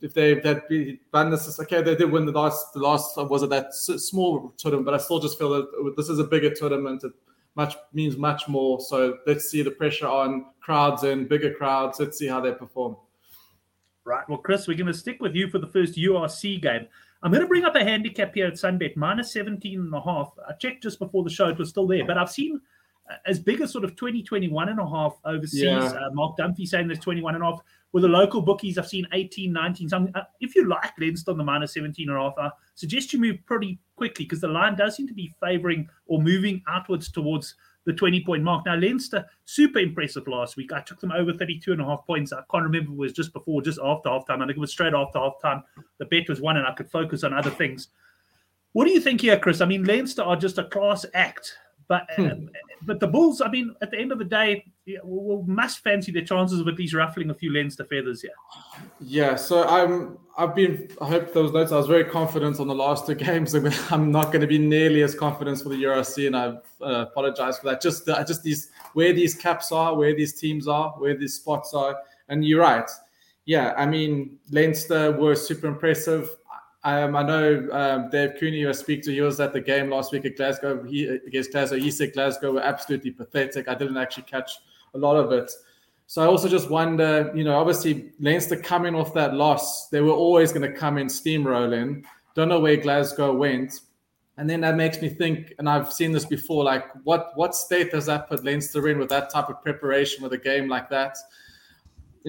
if 0.00 0.14
they 0.14 0.34
that 0.34 0.68
done 1.12 1.30
this 1.30 1.58
okay 1.60 1.82
they 1.82 1.96
did 1.96 2.10
win 2.10 2.26
the 2.26 2.32
last 2.32 2.72
the 2.72 2.78
last 2.78 3.16
was 3.16 3.42
it 3.42 3.50
that 3.50 3.74
small 3.74 4.52
tournament 4.56 4.86
but 4.86 4.94
I 4.94 4.98
still 4.98 5.18
just 5.18 5.38
feel 5.38 5.50
that 5.50 5.94
this 5.96 6.08
is 6.08 6.18
a 6.18 6.24
bigger 6.24 6.54
tournament 6.54 7.04
it 7.04 7.12
much 7.56 7.76
means 7.92 8.16
much 8.16 8.46
more 8.46 8.80
so 8.80 9.18
let's 9.26 9.50
see 9.50 9.62
the 9.62 9.70
pressure 9.70 10.06
on 10.06 10.46
crowds 10.60 11.02
and 11.02 11.28
bigger 11.28 11.52
crowds 11.52 11.98
let's 11.98 12.18
see 12.18 12.28
how 12.28 12.40
they 12.40 12.52
perform 12.52 12.96
right 14.04 14.28
well 14.28 14.38
Chris 14.38 14.68
we're 14.68 14.76
going 14.76 14.86
to 14.86 14.94
stick 14.94 15.20
with 15.20 15.34
you 15.34 15.50
for 15.50 15.58
the 15.58 15.66
first 15.66 15.96
URC 15.96 16.62
game 16.62 16.86
I'm 17.22 17.32
going 17.32 17.42
to 17.42 17.48
bring 17.48 17.64
up 17.64 17.74
a 17.74 17.82
handicap 17.82 18.34
here 18.34 18.46
at 18.46 18.54
Sunbet, 18.54 18.96
minus 18.96 19.32
17 19.32 19.80
and 19.80 19.94
a 19.94 20.00
half. 20.00 20.32
I 20.48 20.52
checked 20.52 20.84
just 20.84 20.98
before 20.98 21.24
the 21.24 21.30
show, 21.30 21.48
it 21.48 21.58
was 21.58 21.70
still 21.70 21.86
there, 21.86 22.06
but 22.06 22.16
I've 22.16 22.30
seen 22.30 22.60
as 23.26 23.38
big 23.38 23.60
as 23.60 23.72
sort 23.72 23.84
of 23.84 23.96
20, 23.96 24.22
21 24.22 24.68
and 24.68 24.80
a 24.80 24.88
half 24.88 25.14
overseas. 25.24 25.62
Yeah. 25.62 25.84
Uh, 25.84 26.10
Mark 26.12 26.36
Dunphy 26.36 26.66
saying 26.66 26.88
there's 26.88 26.98
21 26.98 27.34
and 27.34 27.44
a 27.44 27.46
half. 27.46 27.60
With 27.92 28.02
the 28.02 28.08
local 28.08 28.42
bookies, 28.42 28.76
I've 28.76 28.86
seen 28.86 29.06
18, 29.12 29.50
19. 29.50 29.88
So 29.88 30.08
uh, 30.14 30.22
if 30.40 30.54
you 30.54 30.68
like 30.68 30.92
Leinster 30.98 31.30
on 31.30 31.38
the 31.38 31.44
minus 31.44 31.72
17 31.72 32.08
and 32.08 32.18
a 32.18 32.20
half, 32.20 32.34
I 32.38 32.50
suggest 32.74 33.12
you 33.12 33.18
move 33.18 33.38
pretty 33.46 33.78
quickly 33.96 34.26
because 34.26 34.40
the 34.40 34.48
line 34.48 34.76
does 34.76 34.96
seem 34.96 35.08
to 35.08 35.14
be 35.14 35.34
favoring 35.40 35.88
or 36.06 36.20
moving 36.20 36.62
outwards 36.68 37.10
towards 37.10 37.54
the 37.86 37.92
20 37.94 38.22
point 38.24 38.42
mark. 38.42 38.66
Now, 38.66 38.76
Leinster, 38.76 39.24
super 39.46 39.78
impressive 39.78 40.28
last 40.28 40.58
week. 40.58 40.72
I 40.74 40.80
took 40.82 41.00
them 41.00 41.12
over 41.12 41.32
32 41.32 41.72
and 41.72 41.80
a 41.80 41.84
half 41.84 42.06
points. 42.06 42.32
I 42.34 42.42
can't 42.50 42.64
remember 42.64 42.92
it 42.92 42.96
was 42.98 43.14
just 43.14 43.32
before, 43.32 43.62
just 43.62 43.78
after 43.82 44.10
halftime. 44.10 44.42
I 44.42 44.46
think 44.46 44.58
it 44.58 44.58
was 44.58 44.70
straight 44.70 44.92
after 44.92 45.18
halftime. 45.18 45.62
The 45.96 46.04
bet 46.04 46.28
was 46.28 46.42
won 46.42 46.58
and 46.58 46.66
I 46.66 46.74
could 46.74 46.90
focus 46.90 47.24
on 47.24 47.32
other 47.32 47.50
things. 47.50 47.88
What 48.72 48.84
do 48.84 48.90
you 48.90 49.00
think 49.00 49.22
here, 49.22 49.38
Chris? 49.38 49.62
I 49.62 49.64
mean, 49.64 49.84
Leinster 49.84 50.22
are 50.22 50.36
just 50.36 50.58
a 50.58 50.64
class 50.64 51.06
act. 51.14 51.56
But 51.88 52.08
hmm. 52.16 52.26
um, 52.26 52.50
but 52.82 53.00
the 53.00 53.06
Bulls, 53.06 53.40
I 53.40 53.48
mean, 53.48 53.74
at 53.80 53.90
the 53.90 53.98
end 53.98 54.12
of 54.12 54.18
the 54.18 54.24
day, 54.24 54.64
will 55.02 55.42
must 55.46 55.80
fancy 55.80 56.12
their 56.12 56.24
chances 56.24 56.60
of 56.60 56.68
at 56.68 56.78
least 56.78 56.94
ruffling 56.94 57.30
a 57.30 57.34
few 57.34 57.52
Leinster 57.52 57.84
feathers 57.84 58.22
here. 58.22 58.30
Yeah, 59.00 59.36
so 59.36 59.66
I'm 59.66 60.18
I've 60.36 60.54
been 60.54 60.90
I 61.00 61.08
hope 61.08 61.32
those 61.32 61.52
notes. 61.52 61.72
I 61.72 61.76
was 61.76 61.86
very 61.86 62.04
confident 62.04 62.60
on 62.60 62.68
the 62.68 62.74
last 62.74 63.06
two 63.06 63.14
games. 63.26 63.54
I'm 63.54 64.12
not 64.12 64.26
going 64.26 64.42
to 64.42 64.46
be 64.46 64.58
nearly 64.58 65.02
as 65.02 65.14
confident 65.14 65.60
for 65.60 65.70
the 65.70 65.82
URC, 65.82 66.26
and 66.26 66.36
I 66.36 66.46
uh, 66.84 67.06
apologize 67.10 67.58
for 67.58 67.66
that. 67.66 67.80
Just 67.80 68.08
uh, 68.08 68.22
just 68.24 68.42
these 68.42 68.70
where 68.92 69.12
these 69.12 69.34
caps 69.34 69.72
are, 69.72 69.96
where 69.96 70.14
these 70.14 70.38
teams 70.38 70.68
are, 70.68 70.90
where 70.98 71.16
these 71.16 71.34
spots 71.34 71.74
are, 71.74 71.96
and 72.28 72.44
you're 72.44 72.60
right. 72.60 72.88
Yeah, 73.46 73.74
I 73.76 73.86
mean 73.86 74.38
Leinster 74.50 75.12
were 75.12 75.34
super 75.34 75.66
impressive. 75.66 76.28
Um, 76.88 77.16
I 77.16 77.22
know 77.22 77.68
um, 77.72 78.08
Dave 78.08 78.36
Cooney, 78.40 78.66
I 78.66 78.72
speak 78.72 79.02
to, 79.02 79.12
he 79.12 79.20
was 79.20 79.40
at 79.40 79.52
the 79.52 79.60
game 79.60 79.90
last 79.90 80.10
week 80.10 80.24
at 80.24 80.36
Glasgow. 80.36 80.82
He 80.84 81.06
against 81.06 81.52
Glasgow. 81.52 81.78
He 81.78 81.90
said 81.90 82.14
Glasgow 82.14 82.52
were 82.52 82.62
absolutely 82.62 83.10
pathetic. 83.10 83.68
I 83.68 83.74
didn't 83.74 83.98
actually 83.98 84.22
catch 84.24 84.52
a 84.94 84.98
lot 84.98 85.16
of 85.16 85.30
it, 85.32 85.50
So 86.06 86.22
I 86.22 86.26
also 86.26 86.48
just 86.48 86.70
wonder, 86.70 87.30
you 87.34 87.44
know, 87.44 87.58
obviously 87.58 88.12
Leinster 88.18 88.56
coming 88.56 88.94
off 88.94 89.12
that 89.12 89.34
loss, 89.34 89.88
they 89.90 90.00
were 90.00 90.12
always 90.12 90.50
going 90.50 90.70
to 90.70 90.78
come 90.78 90.96
in 90.96 91.08
steamrolling. 91.08 92.04
Don't 92.34 92.48
know 92.48 92.60
where 92.60 92.76
Glasgow 92.76 93.34
went. 93.34 93.80
And 94.38 94.48
then 94.48 94.62
that 94.62 94.76
makes 94.76 95.02
me 95.02 95.10
think, 95.10 95.52
and 95.58 95.68
I've 95.68 95.92
seen 95.92 96.12
this 96.12 96.24
before, 96.24 96.64
like 96.64 96.84
what 97.04 97.32
what 97.34 97.54
state 97.54 97.90
does 97.90 98.06
that 98.06 98.28
put 98.28 98.44
Leinster 98.44 98.88
in 98.88 98.98
with 98.98 99.10
that 99.10 99.28
type 99.30 99.50
of 99.50 99.60
preparation 99.62 100.22
with 100.22 100.32
a 100.32 100.38
game 100.38 100.68
like 100.68 100.88
that? 100.88 101.18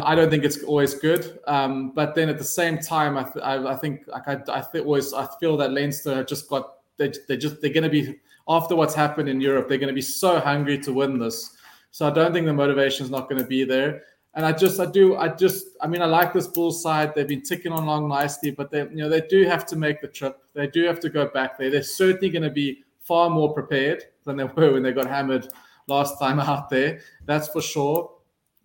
I 0.04 0.16
don't 0.16 0.30
think 0.30 0.44
it's 0.44 0.64
always 0.64 0.94
good. 0.94 1.40
Um, 1.48 1.92
but 1.92 2.16
then 2.16 2.30
at 2.30 2.38
the 2.38 2.44
same 2.44 2.80
time, 2.80 3.18
I, 3.18 3.24
th- 3.24 3.44
I, 3.44 3.74
I 3.74 3.76
think 3.76 4.08
like 4.08 4.28
I, 4.28 4.42
I 4.50 4.62
th- 4.62 4.84
always 4.84 5.14
I 5.14 5.28
feel 5.40 5.58
that 5.58 5.72
Leinster 5.72 6.24
just 6.24 6.50
got 6.50 6.76
they 6.98 7.12
they 7.28 7.38
just 7.38 7.62
they're 7.62 7.74
going 7.74 7.84
to 7.84 7.90
be 7.90 8.20
after 8.50 8.76
what's 8.76 8.96
happened 8.96 9.30
in 9.30 9.40
Europe, 9.40 9.70
they're 9.70 9.78
going 9.78 9.90
to 9.90 9.94
be 9.94 10.02
so 10.02 10.40
hungry 10.40 10.80
to 10.80 10.92
win 10.92 11.20
this. 11.20 11.56
So 11.92 12.08
I 12.08 12.12
don't 12.12 12.34
think 12.34 12.48
the 12.48 12.54
motivation 12.54 13.06
is 13.06 13.12
not 13.12 13.30
going 13.30 13.42
to 13.42 13.48
be 13.48 13.64
there. 13.64 14.04
And 14.34 14.46
I 14.46 14.52
just, 14.52 14.80
I 14.80 14.86
do, 14.86 15.16
I 15.18 15.30
just, 15.30 15.68
I 15.82 15.88
mean, 15.88 16.02
I 16.02 16.06
like 16.06 16.34
this 16.34 16.48
Bulls 16.48 16.82
side. 16.82 17.14
They've 17.14 17.28
been 17.28 17.42
ticking 17.42 17.72
along 17.72 18.10
nicely, 18.10 18.52
but 18.52 18.72
they, 18.72 18.82
you 18.82 18.98
know, 18.98 19.10
they 19.10 19.22
do 19.22 19.44
have 19.46 19.66
to 19.68 19.76
make 19.76 20.02
the 20.02 20.08
trip. 20.08 20.40
They 20.54 20.68
do 20.68 20.86
have 20.86 21.00
to 21.02 21.10
go 21.10 21.28
back 21.28 21.58
there. 21.58 21.70
They're 21.70 21.84
certainly 21.84 22.30
going 22.30 22.44
to 22.44 22.50
be 22.50 22.84
far 23.00 23.30
more 23.30 23.54
prepared 23.54 24.04
than 24.24 24.38
they 24.38 24.44
were 24.56 24.74
when 24.74 24.84
they 24.84 24.94
got 24.94 25.08
hammered 25.08 25.48
last 25.88 26.20
time 26.20 26.40
out 26.40 26.70
there. 26.70 27.02
That's 27.26 27.48
for 27.50 27.62
sure. 27.62 28.12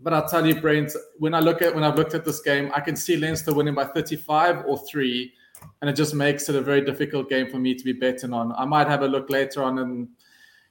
But 0.00 0.12
I'll 0.12 0.28
tell 0.28 0.46
you, 0.46 0.60
Brent, 0.60 0.92
when 1.18 1.34
I 1.34 1.40
look 1.40 1.62
at 1.62 1.74
when 1.74 1.84
I've 1.84 1.96
looked 1.96 2.14
at 2.14 2.24
this 2.24 2.40
game, 2.40 2.70
I 2.74 2.80
can 2.80 2.96
see 2.96 3.16
Leinster 3.16 3.54
winning 3.54 3.74
by 3.74 3.84
35 3.84 4.64
or 4.66 4.78
three, 4.86 5.32
and 5.80 5.88
it 5.88 5.94
just 5.94 6.14
makes 6.14 6.48
it 6.48 6.56
a 6.56 6.60
very 6.60 6.84
difficult 6.84 7.28
game 7.28 7.50
for 7.50 7.58
me 7.58 7.74
to 7.74 7.84
be 7.84 7.92
betting 7.92 8.32
on. 8.32 8.52
I 8.52 8.64
might 8.64 8.88
have 8.88 9.02
a 9.02 9.08
look 9.08 9.30
later 9.30 9.62
on 9.62 9.78
and 9.78 10.08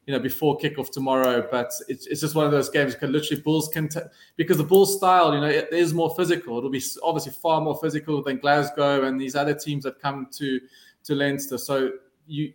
you 0.05 0.13
know, 0.13 0.19
before 0.19 0.57
kickoff 0.57 0.91
tomorrow. 0.91 1.47
But 1.49 1.71
it's, 1.87 2.07
it's 2.07 2.21
just 2.21 2.35
one 2.35 2.45
of 2.45 2.51
those 2.51 2.69
games 2.69 2.93
because 2.93 3.09
literally 3.09 3.41
Bulls 3.41 3.69
can, 3.69 3.87
t- 3.87 3.99
because 4.35 4.57
the 4.57 4.63
Bulls 4.63 4.97
style, 4.97 5.33
you 5.33 5.41
know, 5.41 5.47
it 5.47 5.69
is 5.71 5.93
more 5.93 6.13
physical. 6.15 6.57
It'll 6.57 6.69
be 6.69 6.83
obviously 7.01 7.31
far 7.31 7.61
more 7.61 7.79
physical 7.81 8.21
than 8.21 8.37
Glasgow 8.37 9.05
and 9.05 9.19
these 9.19 9.35
other 9.35 9.53
teams 9.53 9.83
that 9.83 9.99
come 9.99 10.27
to 10.33 10.59
to 11.05 11.15
Leinster. 11.15 11.57
So 11.57 11.91
you, 12.27 12.53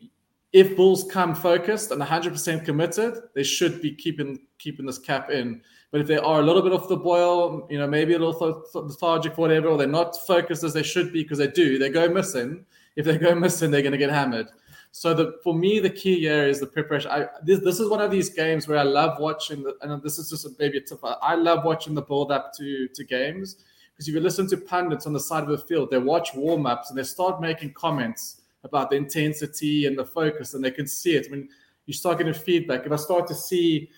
if 0.52 0.76
Bulls 0.76 1.04
come 1.10 1.34
focused 1.34 1.90
and 1.90 2.00
100% 2.00 2.64
committed, 2.64 3.14
they 3.34 3.42
should 3.42 3.82
be 3.82 3.94
keeping 3.94 4.40
keeping 4.58 4.86
this 4.86 4.98
cap 4.98 5.30
in. 5.30 5.62
But 5.90 6.02
if 6.02 6.06
they 6.06 6.18
are 6.18 6.40
a 6.40 6.42
little 6.42 6.62
bit 6.62 6.72
off 6.72 6.88
the 6.88 6.96
boil, 6.96 7.66
you 7.70 7.78
know, 7.78 7.86
maybe 7.86 8.14
a 8.14 8.18
little 8.18 8.64
lethargic 8.74 9.38
whatever, 9.38 9.68
or 9.68 9.78
they're 9.78 9.86
not 9.86 10.14
focused 10.26 10.62
as 10.62 10.74
they 10.74 10.82
should 10.82 11.12
be 11.12 11.22
because 11.22 11.38
they 11.38 11.46
do, 11.46 11.78
they 11.78 11.88
go 11.88 12.08
missing. 12.08 12.64
If 12.96 13.06
they 13.06 13.16
go 13.16 13.34
missing, 13.46 13.70
they're 13.70 13.82
going 13.82 13.92
to 13.92 13.98
get 13.98 14.10
hammered. 14.10 14.48
So 14.90 15.14
the 15.14 15.38
for 15.44 15.54
me 15.54 15.80
the 15.80 15.90
key 15.90 16.20
here 16.20 16.46
is 16.46 16.60
the 16.60 16.66
preparation. 16.66 17.10
I 17.10 17.26
this 17.44 17.60
this 17.60 17.78
is 17.78 17.88
one 17.88 18.00
of 18.00 18.10
these 18.10 18.30
games 18.30 18.66
where 18.66 18.78
I 18.78 18.82
love 18.82 19.18
watching 19.20 19.62
the 19.62 19.76
and 19.82 20.02
this 20.02 20.18
is 20.18 20.30
just 20.30 20.46
a, 20.46 20.50
maybe 20.58 20.78
a 20.78 20.80
tip. 20.80 21.00
I 21.02 21.34
love 21.34 21.64
watching 21.64 21.94
the 21.94 22.02
build 22.02 22.32
up 22.32 22.52
to 22.54 22.88
to 22.88 23.04
games 23.04 23.56
because 23.92 24.08
if 24.08 24.14
you 24.14 24.20
listen 24.20 24.46
to 24.48 24.56
pundits 24.56 25.06
on 25.06 25.12
the 25.12 25.20
side 25.20 25.42
of 25.42 25.50
the 25.50 25.58
field, 25.58 25.90
they 25.90 25.98
watch 25.98 26.34
warm 26.34 26.66
ups 26.66 26.90
and 26.90 26.98
they 26.98 27.02
start 27.02 27.40
making 27.40 27.74
comments 27.74 28.42
about 28.64 28.90
the 28.90 28.96
intensity 28.96 29.86
and 29.86 29.98
the 29.98 30.04
focus, 30.04 30.54
and 30.54 30.64
they 30.64 30.70
can 30.70 30.86
see 30.86 31.16
it. 31.16 31.26
I 31.28 31.30
mean, 31.30 31.48
you 31.86 31.94
start 31.94 32.18
getting 32.18 32.34
feedback. 32.34 32.86
If 32.86 32.92
I 32.92 32.96
start 32.96 33.26
to 33.28 33.34
see 33.34 33.90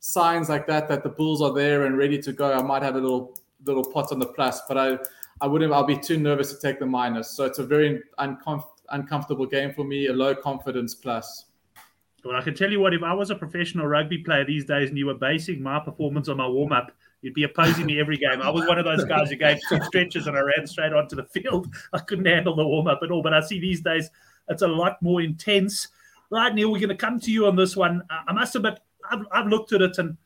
signs 0.00 0.48
like 0.48 0.66
that 0.66 0.88
that 0.88 1.02
the 1.02 1.08
Bulls 1.08 1.42
are 1.42 1.52
there 1.52 1.86
and 1.86 1.96
ready 1.96 2.18
to 2.18 2.32
go, 2.32 2.52
I 2.52 2.62
might 2.62 2.82
have 2.82 2.96
a 2.96 3.00
little 3.00 3.38
little 3.64 3.84
pot 3.84 4.12
on 4.12 4.18
the 4.18 4.26
plus, 4.26 4.62
but 4.68 4.78
I 4.78 4.98
I 5.40 5.46
wouldn't. 5.46 5.72
I'll 5.72 5.84
be 5.84 5.98
too 5.98 6.18
nervous 6.18 6.52
to 6.52 6.60
take 6.60 6.80
the 6.80 6.86
minus. 6.86 7.30
So 7.30 7.44
it's 7.44 7.58
a 7.58 7.64
very 7.64 8.02
uncomfortable 8.18 9.46
game 9.46 9.72
for 9.72 9.84
me, 9.84 10.06
a 10.06 10.12
low 10.12 10.34
confidence 10.34 10.94
plus. 10.94 11.44
Well, 12.24 12.36
I 12.36 12.42
can 12.42 12.54
tell 12.54 12.70
you 12.70 12.80
what, 12.80 12.94
if 12.94 13.02
I 13.02 13.14
was 13.14 13.30
a 13.30 13.36
professional 13.36 13.86
rugby 13.86 14.18
player 14.18 14.44
these 14.44 14.64
days 14.64 14.88
and 14.88 14.98
you 14.98 15.06
were 15.06 15.14
basing 15.14 15.62
my 15.62 15.78
performance 15.78 16.28
on 16.28 16.36
my 16.38 16.48
warm 16.48 16.72
up, 16.72 16.90
you'd 17.22 17.34
be 17.34 17.44
opposing 17.44 17.86
me 17.86 18.00
every 18.00 18.16
game. 18.16 18.42
I 18.42 18.50
was 18.50 18.66
one 18.66 18.78
of 18.78 18.84
those 18.84 19.04
guys 19.04 19.30
who 19.30 19.36
gave 19.36 19.58
two 19.68 19.80
stretches 19.84 20.26
and 20.26 20.36
I 20.36 20.40
ran 20.40 20.66
straight 20.66 20.92
onto 20.92 21.14
the 21.14 21.24
field. 21.24 21.72
I 21.92 22.00
couldn't 22.00 22.26
handle 22.26 22.56
the 22.56 22.66
warm 22.66 22.88
up 22.88 23.00
at 23.04 23.12
all. 23.12 23.22
But 23.22 23.34
I 23.34 23.40
see 23.40 23.60
these 23.60 23.82
days 23.82 24.10
it's 24.48 24.62
a 24.62 24.68
lot 24.68 25.00
more 25.00 25.20
intense. 25.20 25.88
Right, 26.30 26.52
Neil, 26.52 26.72
we're 26.72 26.80
going 26.80 26.88
to 26.90 26.96
come 26.96 27.20
to 27.20 27.30
you 27.30 27.46
on 27.46 27.56
this 27.56 27.76
one. 27.76 28.02
I 28.10 28.32
must 28.32 28.54
admit, 28.56 28.80
I've, 29.10 29.26
I've 29.32 29.46
looked 29.46 29.72
at 29.72 29.82
it 29.82 29.98
and 29.98 30.16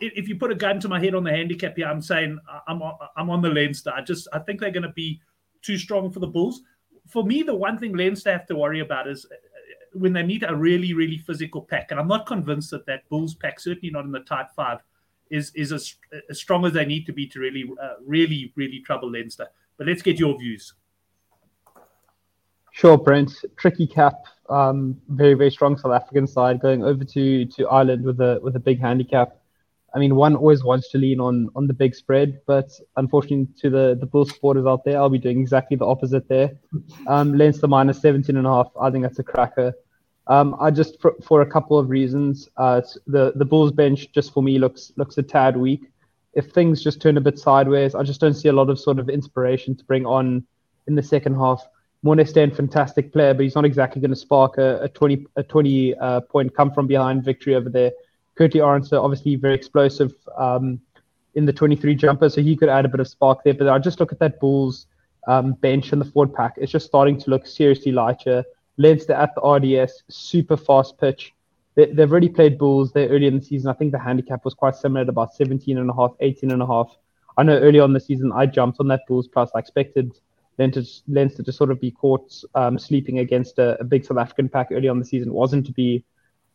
if 0.00 0.28
you 0.28 0.36
put 0.36 0.52
a 0.52 0.54
gun 0.54 0.78
to 0.78 0.88
my 0.88 1.00
head 1.00 1.16
on 1.16 1.24
the 1.24 1.32
handicap 1.32 1.76
here, 1.76 1.86
I'm 1.86 2.00
saying 2.00 2.38
I'm 2.68 2.80
I'm 3.16 3.30
on 3.30 3.42
the 3.42 3.48
Leinster. 3.48 3.90
I 3.92 4.00
just 4.00 4.28
I 4.32 4.38
think 4.38 4.60
they're 4.60 4.70
going 4.70 4.84
to 4.84 4.92
be 4.92 5.20
too 5.60 5.76
strong 5.76 6.10
for 6.12 6.20
the 6.20 6.26
Bulls 6.28 6.62
for 7.08 7.24
me, 7.24 7.42
the 7.42 7.54
one 7.54 7.78
thing 7.78 7.96
Leinster 7.96 8.30
have 8.30 8.46
to 8.46 8.56
worry 8.56 8.80
about 8.80 9.08
is 9.08 9.24
uh, 9.24 9.34
when 9.94 10.12
they 10.12 10.22
meet 10.22 10.44
a 10.46 10.54
really, 10.54 10.92
really 10.92 11.18
physical 11.18 11.62
pack. 11.62 11.90
And 11.90 11.98
I'm 11.98 12.08
not 12.08 12.26
convinced 12.26 12.70
that 12.70 12.86
that 12.86 13.08
Bulls 13.08 13.34
pack, 13.34 13.58
certainly 13.58 13.90
not 13.90 14.04
in 14.04 14.12
the 14.12 14.20
tight 14.20 14.46
five, 14.54 14.78
is 15.30 15.50
is 15.54 15.72
as, 15.72 15.94
as 16.30 16.38
strong 16.38 16.64
as 16.64 16.72
they 16.72 16.84
need 16.84 17.06
to 17.06 17.12
be 17.12 17.26
to 17.28 17.40
really, 17.40 17.64
uh, 17.82 17.94
really, 18.06 18.52
really 18.56 18.80
trouble 18.80 19.10
Leinster. 19.10 19.46
But 19.76 19.86
let's 19.86 20.02
get 20.02 20.18
your 20.18 20.38
views. 20.38 20.74
Sure, 22.78 22.96
Brent. 22.96 23.32
Tricky 23.56 23.88
cap. 23.88 24.22
Um, 24.48 25.00
very, 25.08 25.34
very 25.34 25.50
strong 25.50 25.76
South 25.76 25.90
African 25.90 26.28
side 26.28 26.60
going 26.60 26.84
over 26.84 27.02
to 27.02 27.44
to 27.44 27.66
Ireland 27.66 28.04
with 28.04 28.20
a 28.20 28.38
with 28.40 28.54
a 28.54 28.60
big 28.60 28.78
handicap. 28.78 29.36
I 29.92 29.98
mean, 29.98 30.14
one 30.14 30.36
always 30.36 30.62
wants 30.62 30.88
to 30.90 30.98
lean 30.98 31.18
on 31.18 31.48
on 31.56 31.66
the 31.66 31.74
big 31.74 31.96
spread, 31.96 32.40
but 32.46 32.70
unfortunately, 32.96 33.48
to 33.62 33.68
the 33.68 33.96
the 33.98 34.06
Bull 34.06 34.24
supporters 34.24 34.64
out 34.64 34.84
there, 34.84 34.96
I'll 34.96 35.08
be 35.10 35.18
doing 35.18 35.40
exactly 35.40 35.76
the 35.76 35.86
opposite 35.86 36.28
there. 36.28 36.52
Um, 37.08 37.36
Leinster 37.36 37.66
minus 37.66 38.00
17 38.00 38.36
and 38.36 38.46
a 38.46 38.50
half. 38.50 38.68
I 38.80 38.90
think 38.92 39.02
that's 39.02 39.18
a 39.18 39.24
cracker. 39.24 39.74
Um, 40.28 40.54
I 40.60 40.70
just 40.70 41.00
for, 41.00 41.16
for 41.26 41.42
a 41.42 41.46
couple 41.46 41.80
of 41.80 41.90
reasons. 41.90 42.48
Uh, 42.56 42.80
the 43.08 43.32
the 43.34 43.44
Bulls 43.44 43.72
bench 43.72 44.12
just 44.12 44.32
for 44.32 44.40
me 44.40 44.56
looks 44.60 44.92
looks 44.94 45.18
a 45.18 45.22
tad 45.24 45.56
weak. 45.56 45.90
If 46.32 46.52
things 46.52 46.84
just 46.84 47.02
turn 47.02 47.16
a 47.16 47.20
bit 47.20 47.40
sideways, 47.40 47.96
I 47.96 48.04
just 48.04 48.20
don't 48.20 48.34
see 48.34 48.50
a 48.50 48.52
lot 48.52 48.70
of 48.70 48.78
sort 48.78 49.00
of 49.00 49.08
inspiration 49.08 49.74
to 49.74 49.84
bring 49.84 50.06
on 50.06 50.46
in 50.86 50.94
the 50.94 51.02
second 51.02 51.34
half. 51.34 51.66
Morné 52.04 52.28
Steyn, 52.28 52.50
fantastic 52.50 53.12
player, 53.12 53.34
but 53.34 53.42
he's 53.42 53.54
not 53.54 53.64
exactly 53.64 54.00
going 54.00 54.10
to 54.10 54.16
spark 54.16 54.58
a, 54.58 54.82
a 54.82 54.88
20 54.88 55.26
a 55.36 55.42
20 55.42 55.94
uh, 55.96 56.20
point 56.20 56.54
come 56.54 56.70
from 56.70 56.86
behind 56.86 57.24
victory 57.24 57.54
over 57.54 57.68
there. 57.68 57.92
Kurt-Lee 58.36 58.60
Arendse, 58.60 58.92
obviously 58.92 59.34
very 59.34 59.54
explosive 59.54 60.14
um, 60.36 60.80
in 61.34 61.44
the 61.44 61.52
23 61.52 61.96
jumper, 61.96 62.28
so 62.28 62.40
he 62.40 62.56
could 62.56 62.68
add 62.68 62.84
a 62.84 62.88
bit 62.88 63.00
of 63.00 63.08
spark 63.08 63.42
there. 63.42 63.54
But 63.54 63.68
I 63.68 63.78
just 63.80 63.98
look 63.98 64.12
at 64.12 64.20
that 64.20 64.38
Bulls 64.38 64.86
um, 65.26 65.54
bench 65.54 65.92
and 65.92 66.00
the 66.00 66.04
forward 66.04 66.32
pack. 66.32 66.54
It's 66.56 66.70
just 66.70 66.86
starting 66.86 67.18
to 67.20 67.30
look 67.30 67.46
seriously 67.46 67.90
lighter. 67.90 68.44
Leinster 68.76 69.12
at 69.12 69.34
the 69.34 69.40
RDS, 69.40 70.04
super 70.08 70.56
fast 70.56 70.98
pitch. 70.98 71.34
They, 71.74 71.88
have 71.96 72.12
already 72.12 72.28
played 72.28 72.58
Bulls 72.58 72.92
there 72.92 73.08
early 73.08 73.26
in 73.26 73.38
the 73.38 73.44
season. 73.44 73.70
I 73.70 73.72
think 73.72 73.90
the 73.90 73.98
handicap 73.98 74.44
was 74.44 74.54
quite 74.54 74.76
similar 74.76 75.02
at 75.02 75.08
about 75.08 75.34
17 75.34 75.76
and 75.78 75.90
a 75.90 75.94
half, 75.94 76.12
18 76.20 76.52
and 76.52 76.62
a 76.62 76.66
half. 76.66 76.96
I 77.36 77.42
know 77.42 77.58
early 77.58 77.80
on 77.80 77.92
the 77.92 78.00
season 78.00 78.32
I 78.32 78.46
jumped 78.46 78.78
on 78.80 78.88
that 78.88 79.02
Bulls 79.08 79.28
plus. 79.28 79.50
I 79.54 79.58
expected 79.58 80.18
Leinster, 80.58 80.82
Leinster 81.06 81.42
to 81.42 81.52
sort 81.52 81.70
of 81.70 81.80
be 81.80 81.90
caught 81.90 82.32
um, 82.54 82.78
sleeping 82.78 83.20
against 83.20 83.58
a, 83.58 83.80
a, 83.80 83.84
big 83.84 84.04
South 84.04 84.18
African 84.18 84.48
pack 84.48 84.68
early 84.72 84.88
on 84.88 84.98
the 84.98 85.04
season. 85.04 85.32
Wasn't 85.32 85.66
to 85.66 85.72
be 85.72 86.04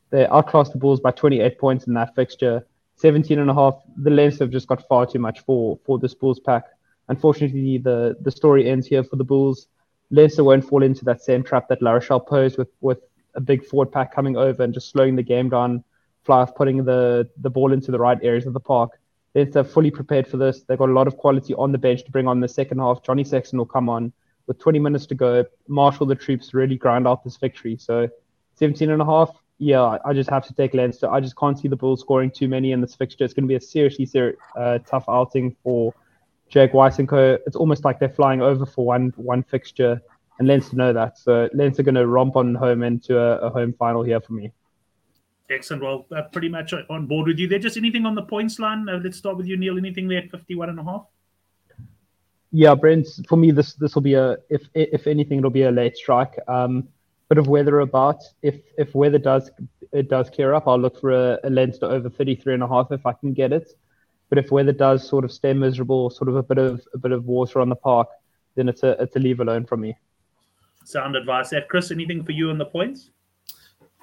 they 0.10 0.28
outclassed 0.28 0.74
the 0.74 0.78
Bulls 0.78 1.00
by 1.00 1.12
28 1.12 1.58
points 1.58 1.88
in 1.88 1.94
that 1.96 2.14
fixture. 2.14 2.66
17 2.98 3.40
and 3.40 3.50
a 3.50 3.54
half. 3.54 3.82
The 3.98 4.12
Leinster 4.12 4.44
have 4.44 4.52
just 4.52 4.68
got 4.68 4.88
far 4.88 5.06
too 5.06 5.20
much 5.20 5.40
for 5.42 5.80
for 5.86 5.98
this 5.98 6.14
Bulls 6.14 6.40
pack. 6.40 6.66
Unfortunately, 7.08 7.78
the 7.78 8.18
the 8.22 8.32
story 8.32 8.70
ends 8.70 8.86
here 8.88 9.04
for 9.04 9.16
the 9.16 9.24
Bulls. 9.24 9.68
Leinster 10.12 10.44
won't 10.44 10.68
fall 10.68 10.84
into 10.84 11.04
that 11.06 11.22
same 11.22 11.44
trap 11.44 11.68
that 11.70 11.82
La 11.82 11.92
Rochelle 11.94 12.20
posed 12.20 12.58
with 12.58 12.70
with 12.82 13.00
a 13.36 13.42
big 13.42 13.66
forward 13.66 13.92
pack 13.92 14.14
coming 14.14 14.38
over 14.38 14.64
and 14.64 14.74
just 14.74 14.90
slowing 14.90 15.16
the 15.16 15.24
game 15.24 15.50
down. 15.50 15.84
Fly 16.24 16.42
off 16.42 16.56
putting 16.56 16.84
the 16.84 17.30
the 17.38 17.50
ball 17.50 17.74
into 17.74 17.92
the 17.92 18.00
right 18.00 18.20
areas 18.22 18.46
of 18.46 18.54
the 18.54 18.60
park. 18.60 19.00
Leinster 19.36 19.64
fully 19.64 19.92
prepared 19.92 20.28
for 20.28 20.38
this. 20.38 20.64
They've 20.64 20.78
got 20.78 20.90
a 20.90 20.94
lot 20.94 21.08
of 21.08 21.18
quality 21.18 21.54
on 21.56 21.72
the 21.72 21.78
bench 21.78 22.04
to 22.06 22.12
bring 22.12 22.28
on 22.28 22.40
the 22.40 22.48
second 22.48 22.80
half. 22.80 23.04
Johnny 23.04 23.24
Sexton 23.24 23.58
will 23.58 23.66
come 23.66 23.90
on 23.90 24.14
with 24.48 24.60
20 24.60 24.80
minutes 24.80 25.06
to 25.08 25.16
go. 25.16 25.46
Marshall 25.68 26.06
the 26.06 26.16
troops 26.16 26.54
really 26.54 26.78
grind 26.78 27.08
out 27.08 27.24
this 27.24 27.38
victory. 27.38 27.78
So 27.80 28.10
17 28.56 28.92
and 28.92 29.02
a 29.02 29.06
half 29.06 29.32
yeah, 29.64 29.98
I 30.04 30.14
just 30.14 30.30
have 30.30 30.46
to 30.48 30.54
take 30.54 30.74
Leinster. 30.74 31.10
I 31.10 31.20
just 31.20 31.38
can't 31.38 31.58
see 31.58 31.68
the 31.68 31.76
Bulls 31.76 32.02
scoring 32.02 32.32
too 32.32 32.48
many 32.48 32.72
in 32.72 32.82
this 32.82 32.96
fixture. 32.96 33.24
It's 33.24 33.34
going 33.34 33.46
to 33.46 33.48
be 33.48 33.56
a 33.56 33.62
seriously 33.62 34.06
ser- 34.06 34.38
uh, 34.58 34.80
tough 34.80 35.06
outing 35.08 35.56
for 35.64 35.94
Jake 36.50 36.74
White 36.74 37.00
and 37.00 37.08
co. 37.08 37.38
It's 37.46 37.56
almost 37.56 37.86
like 37.86 38.00
they're 38.00 38.10
flying 38.10 38.42
over 38.42 38.66
for 38.66 38.86
one 38.86 39.14
one 39.16 39.44
fixture, 39.44 40.02
and 40.40 40.48
Leinster 40.48 40.76
know 40.76 40.94
that. 40.94 41.18
So 41.18 41.50
Leinster 41.54 41.82
are 41.82 41.84
going 41.84 41.96
to 41.96 42.08
romp 42.08 42.36
on 42.36 42.56
home 42.56 42.84
into 42.84 43.18
a, 43.18 43.38
a, 43.38 43.50
home 43.50 43.74
final 43.74 44.04
here 44.04 44.20
for 44.20 44.34
me. 44.34 44.52
Excellent. 45.54 45.84
Well, 45.84 46.06
uh, 46.16 46.24
pretty 46.24 46.50
much 46.50 46.74
on 46.90 47.06
board 47.06 47.28
with 47.28 47.38
you 47.38 47.48
there. 47.48 47.60
Just 47.60 47.78
anything 47.78 48.06
on 48.06 48.16
the 48.16 48.24
points 48.24 48.60
line? 48.60 48.88
Uh, 48.90 49.00
let's 49.04 49.18
start 49.18 49.38
with 49.38 49.46
you, 49.46 49.58
Neil. 49.58 49.78
Anything 49.78 50.08
there 50.08 50.20
at 50.20 50.32
51 50.32 50.70
and 50.70 50.80
a 50.80 50.84
half? 50.84 51.06
Yeah, 52.52 52.76
Brent. 52.76 53.08
For 53.28 53.36
me, 53.36 53.52
this 53.52 53.74
this 53.74 53.96
will 53.96 54.02
be 54.02 54.14
a 54.14 54.38
if 54.50 54.68
if 54.74 55.08
anything, 55.08 55.40
it'll 55.40 55.50
be 55.50 55.64
a 55.64 55.72
late 55.72 55.98
strike. 55.98 56.36
Um, 56.48 56.88
bit 57.30 57.38
of 57.38 57.48
weather 57.48 57.80
about. 57.80 58.22
If 58.42 58.62
if 58.78 58.94
weather 58.94 59.18
does 59.18 59.50
it 59.92 60.10
does 60.10 60.30
clear 60.30 60.54
up, 60.54 60.68
I'll 60.68 60.80
look 60.80 61.00
for 61.00 61.12
a, 61.12 61.40
a 61.44 61.50
to 61.50 61.88
over 61.88 62.10
33 62.10 62.56
and 62.56 62.64
a 62.64 62.68
half 62.68 62.92
if 62.92 63.06
I 63.06 63.14
can 63.14 63.34
get 63.34 63.54
it. 63.54 63.70
But 64.30 64.38
if 64.38 64.52
weather 64.52 64.72
does 64.72 65.08
sort 65.08 65.26
of 65.26 65.32
stay 65.32 65.54
miserable, 65.54 66.10
sort 66.10 66.30
of 66.30 66.36
a 66.36 66.44
bit 66.44 66.58
of 66.58 66.82
a 66.94 66.98
bit 66.98 67.12
of 67.12 67.26
water 67.26 67.60
on 67.60 67.70
the 67.70 67.76
park, 67.76 68.08
then 68.56 68.70
it's 68.70 68.84
a 68.84 68.92
it's 69.02 69.16
a 69.16 69.20
leave 69.20 69.40
alone 69.40 69.66
from 69.66 69.82
me. 69.82 69.98
Sound 70.86 71.16
advice 71.16 71.50
there, 71.50 71.66
Chris. 71.68 71.92
Anything 71.92 72.24
for 72.24 72.34
you 72.34 72.50
on 72.50 72.58
the 72.58 72.66
points? 72.66 73.10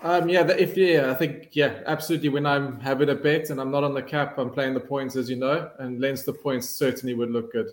Um, 0.03 0.31
yeah, 0.31 0.47
if 0.49 0.77
yeah, 0.79 1.11
I 1.11 1.15
think 1.15 1.51
yeah, 1.53 1.83
absolutely. 1.87 2.31
When 2.31 2.47
I'm 2.47 2.81
having 2.81 3.11
a 3.11 3.15
bet 3.15 3.51
and 3.51 3.61
I'm 3.61 3.71
not 3.71 3.85
on 3.85 3.93
the 3.93 4.03
cap, 4.03 4.39
I'm 4.39 4.51
playing 4.51 4.75
the 4.75 4.81
points, 4.81 5.15
as 5.15 5.29
you 5.29 5.37
know, 5.37 5.71
and 5.79 6.01
Leinster 6.01 6.33
points 6.33 6.69
certainly 6.71 7.15
would 7.15 7.31
look 7.31 7.53
good. 7.53 7.73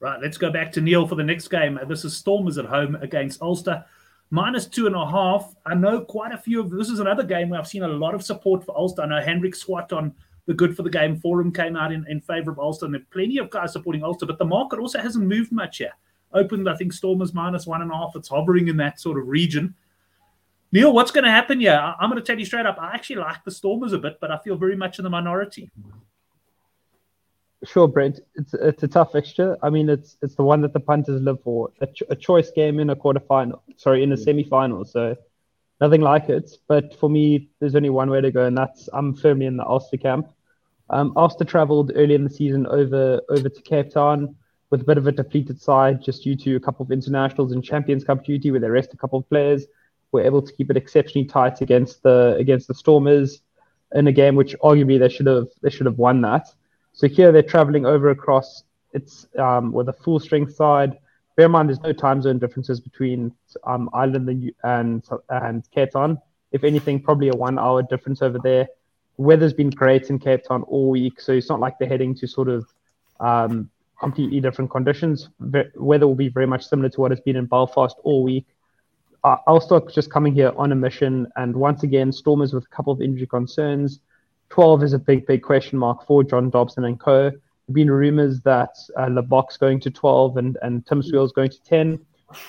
Right, 0.00 0.18
let's 0.22 0.38
go 0.38 0.50
back 0.50 0.72
to 0.72 0.80
Neil 0.80 1.06
for 1.06 1.16
the 1.16 1.24
next 1.24 1.48
game. 1.48 1.78
This 1.88 2.04
is 2.04 2.16
Stormers 2.16 2.56
at 2.56 2.64
home 2.64 2.94
against 2.96 3.42
Ulster. 3.42 3.84
Minus 4.30 4.66
two 4.66 4.86
and 4.86 4.94
a 4.94 5.06
half. 5.06 5.54
I 5.66 5.74
know 5.74 6.02
quite 6.02 6.32
a 6.32 6.38
few 6.38 6.60
of 6.60 6.70
this 6.70 6.88
is 6.88 7.00
another 7.00 7.24
game 7.24 7.48
where 7.48 7.58
I've 7.58 7.66
seen 7.66 7.82
a 7.82 7.88
lot 7.88 8.14
of 8.14 8.22
support 8.22 8.64
for 8.64 8.76
Ulster. 8.76 9.02
I 9.02 9.06
know 9.06 9.20
Hendrik 9.20 9.54
Swart 9.54 9.92
on 9.92 10.14
the 10.46 10.54
Good 10.54 10.76
for 10.76 10.82
the 10.82 10.90
Game 10.90 11.16
forum 11.16 11.52
came 11.52 11.76
out 11.76 11.92
in, 11.92 12.06
in 12.08 12.20
favor 12.20 12.50
of 12.50 12.58
Ulster, 12.58 12.86
and 12.86 12.94
there 12.94 13.02
are 13.02 13.06
plenty 13.10 13.38
of 13.38 13.50
guys 13.50 13.72
supporting 13.72 14.04
Ulster, 14.04 14.26
but 14.26 14.38
the 14.38 14.44
market 14.44 14.78
also 14.78 14.98
hasn't 14.98 15.26
moved 15.26 15.52
much 15.52 15.80
yet. 15.80 15.92
Opened, 16.32 16.68
I 16.68 16.76
think, 16.76 16.92
Stormers 16.92 17.34
minus 17.34 17.66
one 17.66 17.82
and 17.82 17.90
a 17.90 17.94
half. 17.94 18.16
It's 18.16 18.28
hovering 18.28 18.68
in 18.68 18.76
that 18.78 19.00
sort 19.00 19.18
of 19.18 19.28
region. 19.28 19.74
Neil, 20.70 20.92
what's 20.92 21.10
going 21.10 21.24
to 21.24 21.30
happen 21.30 21.60
here? 21.60 21.94
I'm 21.98 22.10
going 22.10 22.22
to 22.22 22.26
tell 22.26 22.38
you 22.38 22.44
straight 22.44 22.66
up. 22.66 22.78
I 22.78 22.92
actually 22.92 23.16
like 23.16 23.42
the 23.44 23.50
Stormers 23.50 23.92
a 23.92 23.98
bit, 23.98 24.18
but 24.20 24.30
I 24.30 24.38
feel 24.38 24.56
very 24.56 24.76
much 24.76 24.98
in 24.98 25.04
the 25.04 25.10
minority. 25.10 25.70
Sure, 27.64 27.88
Brent. 27.88 28.20
It's 28.36 28.54
it's 28.54 28.82
a 28.84 28.88
tough 28.88 29.12
fixture. 29.12 29.56
I 29.62 29.70
mean, 29.70 29.88
it's 29.88 30.16
it's 30.22 30.36
the 30.36 30.44
one 30.44 30.60
that 30.60 30.72
the 30.72 30.80
punters 30.80 31.20
live 31.20 31.42
for. 31.42 31.70
A, 31.80 31.86
ch- 31.86 32.04
a 32.08 32.14
choice 32.14 32.52
game 32.52 32.78
in 32.78 32.90
a 32.90 32.94
quarterfinal, 32.94 33.60
sorry, 33.76 34.04
in 34.04 34.12
a 34.12 34.16
semi-final. 34.16 34.84
So 34.84 35.16
nothing 35.80 36.00
like 36.00 36.28
it. 36.28 36.52
But 36.68 36.94
for 37.00 37.10
me, 37.10 37.48
there's 37.58 37.74
only 37.74 37.90
one 37.90 38.10
way 38.10 38.20
to 38.20 38.30
go, 38.30 38.44
and 38.44 38.56
that's 38.56 38.88
I'm 38.92 39.12
firmly 39.14 39.46
in 39.46 39.56
the 39.56 39.66
Ulster 39.66 39.96
camp. 39.96 40.28
Um, 40.90 41.12
Ulster 41.16 41.44
travelled 41.44 41.90
early 41.96 42.14
in 42.14 42.22
the 42.22 42.30
season 42.30 42.66
over 42.68 43.20
over 43.28 43.48
to 43.48 43.62
Cape 43.62 43.90
Town 43.90 44.36
with 44.70 44.82
a 44.82 44.84
bit 44.84 44.98
of 44.98 45.08
a 45.08 45.12
depleted 45.12 45.60
side, 45.60 46.00
just 46.00 46.22
due 46.22 46.36
to 46.36 46.56
a 46.56 46.60
couple 46.60 46.84
of 46.84 46.92
internationals 46.92 47.52
and 47.52 47.64
Champions 47.64 48.04
Cup 48.04 48.24
duty, 48.24 48.52
where 48.52 48.60
they 48.60 48.68
rest 48.68 48.94
a 48.94 48.96
couple 48.96 49.18
of 49.18 49.28
players. 49.28 49.66
Were 50.12 50.22
able 50.22 50.42
to 50.42 50.52
keep 50.52 50.70
it 50.70 50.76
exceptionally 50.76 51.26
tight 51.26 51.60
against 51.60 52.02
the 52.02 52.36
against 52.38 52.68
the 52.68 52.74
Stormers 52.74 53.42
in 53.94 54.06
a 54.06 54.12
game 54.12 54.36
which 54.36 54.56
arguably 54.60 54.98
they 54.98 55.08
should 55.08 55.26
have 55.26 55.48
they 55.62 55.70
should 55.70 55.86
have 55.86 55.98
won 55.98 56.20
that. 56.22 56.48
So 56.92 57.08
here 57.08 57.30
they're 57.32 57.42
traveling 57.42 57.86
over 57.86 58.10
across. 58.10 58.64
It's 58.92 59.26
um, 59.38 59.72
with 59.72 59.88
a 59.88 59.92
full 59.92 60.18
strength 60.18 60.54
side. 60.54 60.98
Bear 61.36 61.46
in 61.46 61.52
mind, 61.52 61.68
there's 61.68 61.80
no 61.80 61.92
time 61.92 62.20
zone 62.20 62.38
differences 62.38 62.80
between 62.80 63.32
um, 63.64 63.88
Ireland 63.92 64.28
and 64.28 64.52
and 64.64 65.04
and 65.28 65.70
Cape 65.70 65.92
Town. 65.92 66.18
If 66.50 66.64
anything, 66.64 67.00
probably 67.00 67.28
a 67.28 67.36
one-hour 67.36 67.82
difference 67.84 68.22
over 68.22 68.38
there. 68.42 68.68
Weather's 69.18 69.52
been 69.52 69.70
great 69.70 70.10
in 70.10 70.18
Cape 70.18 70.44
Town 70.44 70.62
all 70.62 70.90
week, 70.90 71.20
so 71.20 71.32
it's 71.32 71.48
not 71.48 71.60
like 71.60 71.78
they're 71.78 71.88
heading 71.88 72.14
to 72.16 72.26
sort 72.26 72.48
of 72.48 72.66
um, 73.20 73.70
completely 74.00 74.40
different 74.40 74.70
conditions. 74.70 75.28
weather 75.76 76.06
will 76.06 76.14
be 76.14 76.28
very 76.28 76.46
much 76.46 76.66
similar 76.66 76.88
to 76.88 77.00
what 77.00 77.10
has 77.10 77.20
been 77.20 77.36
in 77.36 77.46
Belfast 77.46 77.96
all 78.04 78.22
week. 78.22 78.46
Uh, 79.28 79.36
Ulster 79.46 79.78
just 79.92 80.10
coming 80.10 80.32
here 80.32 80.54
on 80.56 80.72
a 80.72 80.74
mission, 80.74 81.30
and 81.36 81.54
once 81.54 81.82
again, 81.82 82.10
Stormers 82.10 82.54
with 82.54 82.64
a 82.64 82.68
couple 82.68 82.94
of 82.94 83.02
injury 83.02 83.26
concerns. 83.26 84.00
12 84.48 84.82
is 84.84 84.92
a 84.94 84.98
big, 84.98 85.26
big 85.26 85.42
question 85.42 85.78
mark 85.78 86.06
for 86.06 86.24
John 86.24 86.48
Dobson 86.48 86.84
and 86.84 86.98
co. 86.98 87.24
There 87.24 87.32
have 87.32 87.74
been 87.74 87.90
rumors 87.90 88.40
that 88.40 88.70
uh, 88.96 89.04
Libbok's 89.04 89.58
going 89.58 89.80
to 89.80 89.90
12 89.90 90.38
and, 90.38 90.56
and 90.62 90.86
Tim 90.86 91.02
Swiel's 91.02 91.32
going 91.32 91.50
to 91.50 91.62
10. 91.62 91.98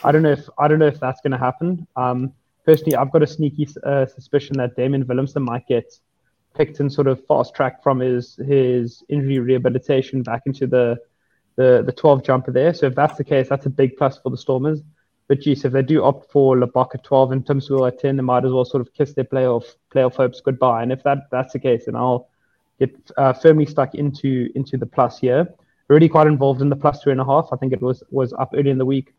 I 0.06 0.14
don't 0.14 0.22
know 0.22 0.32
if 0.32 0.48
I 0.58 0.70
don't 0.70 0.80
know 0.80 0.88
if 0.88 1.02
that's 1.02 1.20
going 1.20 1.34
to 1.34 1.38
happen. 1.38 1.86
Um, 1.98 2.32
personally, 2.66 2.96
I've 2.96 3.12
got 3.12 3.24
a 3.24 3.28
sneaky 3.28 3.68
uh, 3.84 4.06
suspicion 4.06 4.56
that 4.60 4.78
Damian 4.78 5.04
Willemse 5.04 5.36
might 5.36 5.68
get 5.68 6.00
picked 6.56 6.80
and 6.80 6.92
sort 6.92 7.08
of 7.08 7.26
fast 7.28 7.54
tracked 7.56 7.84
from 7.84 8.00
his 8.00 8.38
his 8.38 9.04
injury 9.10 9.40
rehabilitation 9.40 10.24
back 10.24 10.44
into 10.46 10.66
the 10.66 10.98
the 11.58 11.84
the 11.86 11.92
12 11.92 12.24
jumper 12.24 12.54
there. 12.54 12.74
So 12.74 12.86
if 12.86 12.96
that's 12.96 13.18
the 13.18 13.26
case, 13.26 13.50
that's 13.50 13.66
a 13.66 13.70
big 13.70 13.98
plus 13.98 14.18
for 14.18 14.30
the 14.30 14.38
Stormers. 14.38 14.82
But 15.30 15.42
geez, 15.42 15.64
if 15.64 15.72
they 15.72 15.84
do 15.84 16.04
opt 16.04 16.32
for 16.32 16.58
Libbok 16.58 16.96
at 16.96 17.04
12 17.04 17.32
and 17.32 17.46
Tim 17.46 17.60
Swiel 17.62 17.88
at 17.88 18.00
10, 18.00 18.18
they 18.18 18.24
might 18.24 18.46
as 18.46 18.52
well 18.52 18.66
sort 18.66 18.82
of 18.82 18.92
kiss 18.96 19.14
their 19.14 19.24
playoff 19.24 19.76
playoff 19.94 20.16
hopes 20.16 20.42
goodbye. 20.42 20.82
And 20.82 20.92
if 20.92 21.04
that 21.04 21.30
that's 21.32 21.54
the 21.54 21.60
case, 21.60 21.86
then 21.86 21.96
I'll 21.96 22.30
get 22.80 22.96
uh, 23.16 23.34
firmly 23.34 23.68
stuck 23.68 23.94
into 23.94 24.50
into 24.56 24.76
the 24.76 24.88
plus 24.88 25.20
here. 25.20 25.48
Already 25.88 26.10
quite 26.10 26.26
involved 26.26 26.64
in 26.64 26.70
the 26.70 26.76
plus 26.76 27.02
two 27.02 27.12
and 27.12 27.22
a 27.22 27.26
half. 27.26 27.50
I 27.52 27.58
think 27.58 27.74
it 27.74 27.82
was 27.82 28.02
was 28.10 28.34
up 28.34 28.54
early 28.56 28.72
in 28.72 28.80
the 28.80 28.86
week. 28.86 29.14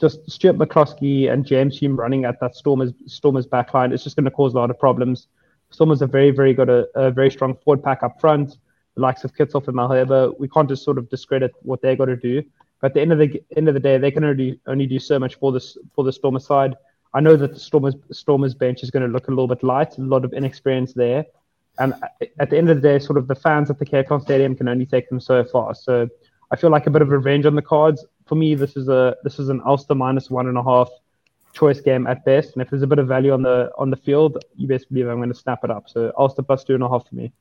Just 0.00 0.30
Stuart 0.30 0.56
McCloskey 0.56 1.30
and 1.30 1.44
James 1.44 1.78
Hume 1.78 1.94
running 1.94 2.24
at 2.24 2.40
that 2.40 2.56
Stormers 2.56 2.94
Stormers 3.06 3.46
backline. 3.46 3.92
It's 3.92 4.02
just 4.02 4.16
going 4.16 4.24
to 4.24 4.30
cause 4.30 4.54
a 4.54 4.56
lot 4.56 4.70
of 4.70 4.78
problems. 4.78 5.28
Stormers 5.68 6.00
are 6.00 6.06
very 6.06 6.30
very 6.30 6.54
good, 6.54 6.70
a, 6.70 6.86
a 6.94 7.10
very 7.10 7.30
strong 7.30 7.54
forward 7.54 7.84
pack 7.84 8.02
up 8.02 8.18
front. 8.18 8.56
The 8.94 9.02
likes 9.02 9.24
of 9.24 9.34
Kitshoff 9.34 9.68
and 9.68 9.76
Malherbe. 9.76 10.40
We 10.40 10.48
can't 10.48 10.70
just 10.70 10.84
sort 10.84 10.96
of 10.96 11.10
discredit 11.10 11.52
what 11.60 11.82
they're 11.82 11.96
got 11.96 12.06
to 12.06 12.16
do. 12.16 12.42
But 12.80 12.88
at 12.88 12.94
the 12.94 13.00
end 13.00 13.12
of 13.12 13.18
the 13.18 13.42
end 13.56 13.68
of 13.68 13.74
the 13.74 13.80
day, 13.80 13.98
they 13.98 14.10
can 14.10 14.24
only 14.24 14.60
only 14.66 14.86
do 14.86 14.98
so 14.98 15.18
much 15.18 15.34
for 15.36 15.52
this 15.52 15.76
for 15.94 16.04
the 16.04 16.12
Stormers 16.12 16.46
side. 16.46 16.76
I 17.12 17.20
know 17.20 17.36
that 17.36 17.54
the 17.54 17.60
Stormers 17.60 17.94
Stormers 18.12 18.54
bench 18.54 18.82
is 18.82 18.90
going 18.90 19.04
to 19.04 19.12
look 19.12 19.28
a 19.28 19.30
little 19.30 19.48
bit 19.48 19.62
light, 19.62 19.98
a 19.98 20.02
lot 20.02 20.24
of 20.24 20.32
inexperience 20.32 20.92
there, 20.92 21.24
and 21.78 21.94
at 22.38 22.50
the 22.50 22.58
end 22.58 22.70
of 22.70 22.80
the 22.80 22.88
day, 22.88 22.98
sort 22.98 23.18
of 23.18 23.26
the 23.26 23.34
fans 23.34 23.70
at 23.70 23.78
the 23.78 23.84
Cape 23.84 24.08
Town 24.08 24.20
Stadium 24.20 24.54
can 24.54 24.68
only 24.68 24.86
take 24.86 25.08
them 25.08 25.20
so 25.20 25.44
far. 25.44 25.74
So 25.74 26.08
I 26.50 26.56
feel 26.56 26.70
like 26.70 26.86
a 26.86 26.90
bit 26.90 27.02
of 27.02 27.10
revenge 27.10 27.46
on 27.46 27.54
the 27.54 27.62
cards. 27.62 28.04
For 28.26 28.34
me, 28.34 28.54
this 28.54 28.76
is 28.76 28.88
a 28.88 29.16
this 29.24 29.38
is 29.38 29.48
an 29.48 29.60
Ulster 29.64 29.94
minus 29.94 30.30
one 30.30 30.46
and 30.46 30.58
a 30.58 30.62
half 30.62 30.88
choice 31.52 31.80
game 31.80 32.06
at 32.06 32.24
best. 32.24 32.52
And 32.54 32.62
if 32.62 32.70
there's 32.70 32.82
a 32.82 32.86
bit 32.86 32.98
of 32.98 33.08
value 33.08 33.32
on 33.32 33.42
the 33.42 33.70
on 33.76 33.90
the 33.90 33.96
field, 33.96 34.42
you 34.56 34.68
best 34.68 34.88
believe 34.88 35.08
I'm 35.08 35.16
going 35.16 35.28
to 35.28 35.34
snap 35.34 35.64
it 35.64 35.70
up. 35.70 35.88
So 35.88 36.12
Ulster 36.16 36.42
plus 36.42 36.64
two 36.64 36.74
and 36.74 36.82
a 36.82 36.88
half 36.88 37.08
for 37.08 37.14
me. 37.14 37.32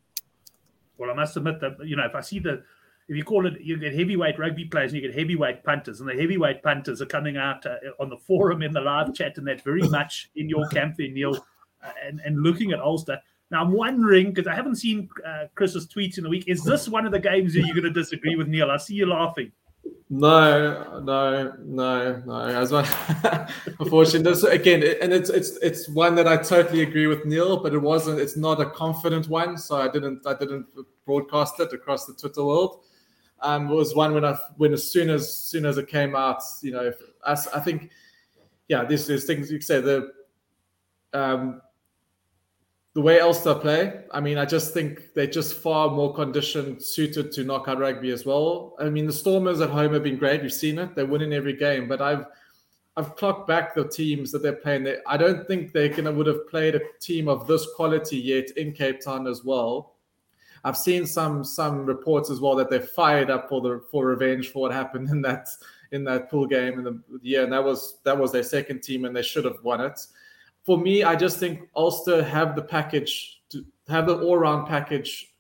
Well, 0.98 1.12
I 1.12 1.14
must 1.14 1.38
admit 1.38 1.60
that 1.62 1.78
you 1.86 1.96
know 1.96 2.06
if 2.06 2.16
I 2.16 2.22
see 2.22 2.40
the 2.40 2.64
if 3.10 3.18
you 3.18 3.24
call 3.24 3.48
it, 3.48 3.60
you 3.60 3.76
get 3.78 3.96
heavyweight 3.96 4.38
rugby 4.38 4.66
players 4.66 4.94
and 4.94 5.02
you 5.02 5.08
get 5.08 5.18
heavyweight 5.18 5.64
punters, 5.64 6.00
and 6.00 6.08
the 6.08 6.14
heavyweight 6.14 6.62
punters 6.62 7.02
are 7.02 7.08
coming 7.08 7.38
out 7.38 7.66
uh, 7.66 7.78
on 8.00 8.08
the 8.08 8.18
forum 8.18 8.62
in 8.62 8.72
the 8.72 8.80
live 8.80 9.16
chat, 9.16 9.38
and 9.40 9.48
that's 9.48 9.64
very 9.64 9.82
much 9.90 10.30
in 10.36 10.48
your 10.48 10.68
camp 10.70 10.96
there, 10.98 11.10
Neil, 11.10 11.36
uh, 11.84 11.90
and, 12.06 12.22
and 12.24 12.44
looking 12.44 12.72
at 12.72 12.80
Ulster. 12.80 13.20
Now, 13.50 13.64
I'm 13.64 13.72
wondering, 13.72 14.32
because 14.32 14.46
I 14.46 14.54
haven't 14.54 14.76
seen 14.76 15.10
uh, 15.26 15.46
Chris's 15.56 15.88
tweets 15.88 16.20
in 16.20 16.24
the 16.24 16.30
week, 16.30 16.44
is 16.48 16.64
this 16.64 16.88
one 16.88 17.08
of 17.08 17.12
the 17.12 17.20
games 17.20 17.56
that 17.56 17.62
you're 17.62 17.74
going 17.74 17.92
to 17.92 18.00
disagree 18.00 18.36
with 18.36 18.48
Neil? 18.48 18.70
I 18.70 18.78
see 18.78 18.94
you 18.94 19.08
laughing. 19.08 19.52
No, 20.12 21.02
no, 21.04 21.54
no, 21.66 22.22
no. 22.28 22.42
As 22.42 22.72
well, 22.72 22.88
unfortunately, 23.80 24.32
this 24.32 24.44
again, 24.44 24.84
and 25.02 25.12
it's 25.12 25.32
it's 25.32 25.58
it's 25.64 25.90
one 25.90 26.14
that 26.16 26.28
I 26.28 26.38
totally 26.38 26.82
agree 26.84 27.08
with 27.08 27.26
Neil, 27.26 27.58
but 27.58 27.74
it 27.74 27.80
wasn't. 27.80 28.20
It's 28.20 28.38
not 28.38 28.62
a 28.62 28.70
confident 28.70 29.30
one, 29.30 29.58
so 29.58 29.78
I 29.78 29.88
didn't 29.88 30.26
I 30.28 30.34
didn't 30.34 30.68
broadcast 31.06 31.60
it 31.60 31.74
across 31.74 32.06
the 32.06 32.14
Twitter 32.14 32.44
world 32.44 32.82
um, 33.42 33.70
was 33.70 33.96
one 33.96 34.14
when 34.14 34.26
I 34.26 34.38
when 34.58 34.74
as 34.74 34.90
soon 34.92 35.10
as 35.10 35.34
soon 35.34 35.66
as 35.66 35.78
it 35.78 35.88
came 35.88 36.16
out, 36.16 36.42
you 36.62 36.72
know, 36.72 36.92
as 37.26 37.48
I 37.50 37.60
think, 37.60 37.92
yeah, 38.68 38.84
this 38.84 39.10
is 39.10 39.26
things 39.26 39.52
you 39.52 39.62
say 39.62 39.82
the 39.82 40.12
um, 41.14 41.62
the 42.94 43.02
way 43.02 43.20
Ulster 43.20 43.56
play. 43.56 44.02
I 44.12 44.20
mean, 44.20 44.38
I 44.38 44.46
just 44.46 44.74
think 44.74 45.14
they're 45.14 45.28
just 45.28 45.56
far 45.56 45.90
more 45.90 46.14
conditioned, 46.14 46.82
suited 46.82 47.32
to 47.34 47.44
knockout 47.44 47.80
rugby 47.80 48.12
as 48.12 48.26
well. 48.26 48.76
I 48.80 48.90
mean, 48.90 49.06
the 49.06 49.14
Stormers 49.14 49.62
at 49.62 49.70
home 49.70 49.94
have 49.94 50.04
been 50.04 50.18
great. 50.18 50.42
We've 50.42 50.54
seen 50.54 50.80
it; 50.80 50.96
they're 50.96 51.06
winning 51.06 51.34
every 51.34 51.54
game. 51.54 51.88
But 51.88 52.02
I've 52.02 52.26
I've 52.98 53.16
clocked 53.16 53.48
back 53.48 53.74
the 53.74 53.88
teams 53.88 54.32
that 54.32 54.42
they're 54.42 54.54
playing. 54.54 54.84
They, 54.84 54.98
I 55.08 55.16
don't 55.16 55.48
think 55.48 55.72
they 55.72 55.88
can 55.88 56.14
would 56.18 56.28
have 56.28 56.50
played 56.50 56.76
a 56.76 56.82
team 57.00 57.28
of 57.28 57.48
this 57.48 57.66
quality 57.76 58.18
yet 58.18 58.52
in 58.58 58.74
Cape 58.74 59.00
Town 59.00 59.28
as 59.28 59.44
well. 59.46 59.96
I've 60.64 60.78
seen 60.78 61.06
some 61.06 61.44
some 61.44 61.86
reports 61.86 62.30
as 62.30 62.40
well 62.40 62.56
that 62.56 62.70
they're 62.70 62.82
fired 62.82 63.30
up 63.30 63.50
for 63.50 63.62
the 63.62 63.84
for 63.92 64.06
revenge 64.06 64.50
for 64.52 64.64
what 64.64 64.72
happened 64.72 65.10
in 65.10 65.22
that 65.24 65.48
in 65.92 66.04
that 66.04 66.30
pool 66.30 66.46
game 66.46 66.80
in 66.80 66.84
the 66.84 67.02
year, 67.22 67.44
and 67.44 67.54
that 67.54 67.64
was 67.64 68.00
that 68.04 68.18
was 68.18 68.32
their 68.32 68.44
second 68.44 68.84
team, 68.84 69.06
and 69.06 69.16
they 69.16 69.22
should 69.22 69.46
have 69.46 69.64
won 69.64 69.82
it. 69.82 70.00
For 70.66 70.78
me, 70.78 71.04
I 71.04 71.16
just 71.16 71.40
think 71.40 71.70
Ulster 71.76 72.24
have 72.24 72.56
the 72.56 72.62
package 72.62 73.42
to 73.50 73.66
have 73.88 74.08
the 74.08 74.20
all 74.20 74.38
round 74.38 74.68
package 74.68 75.34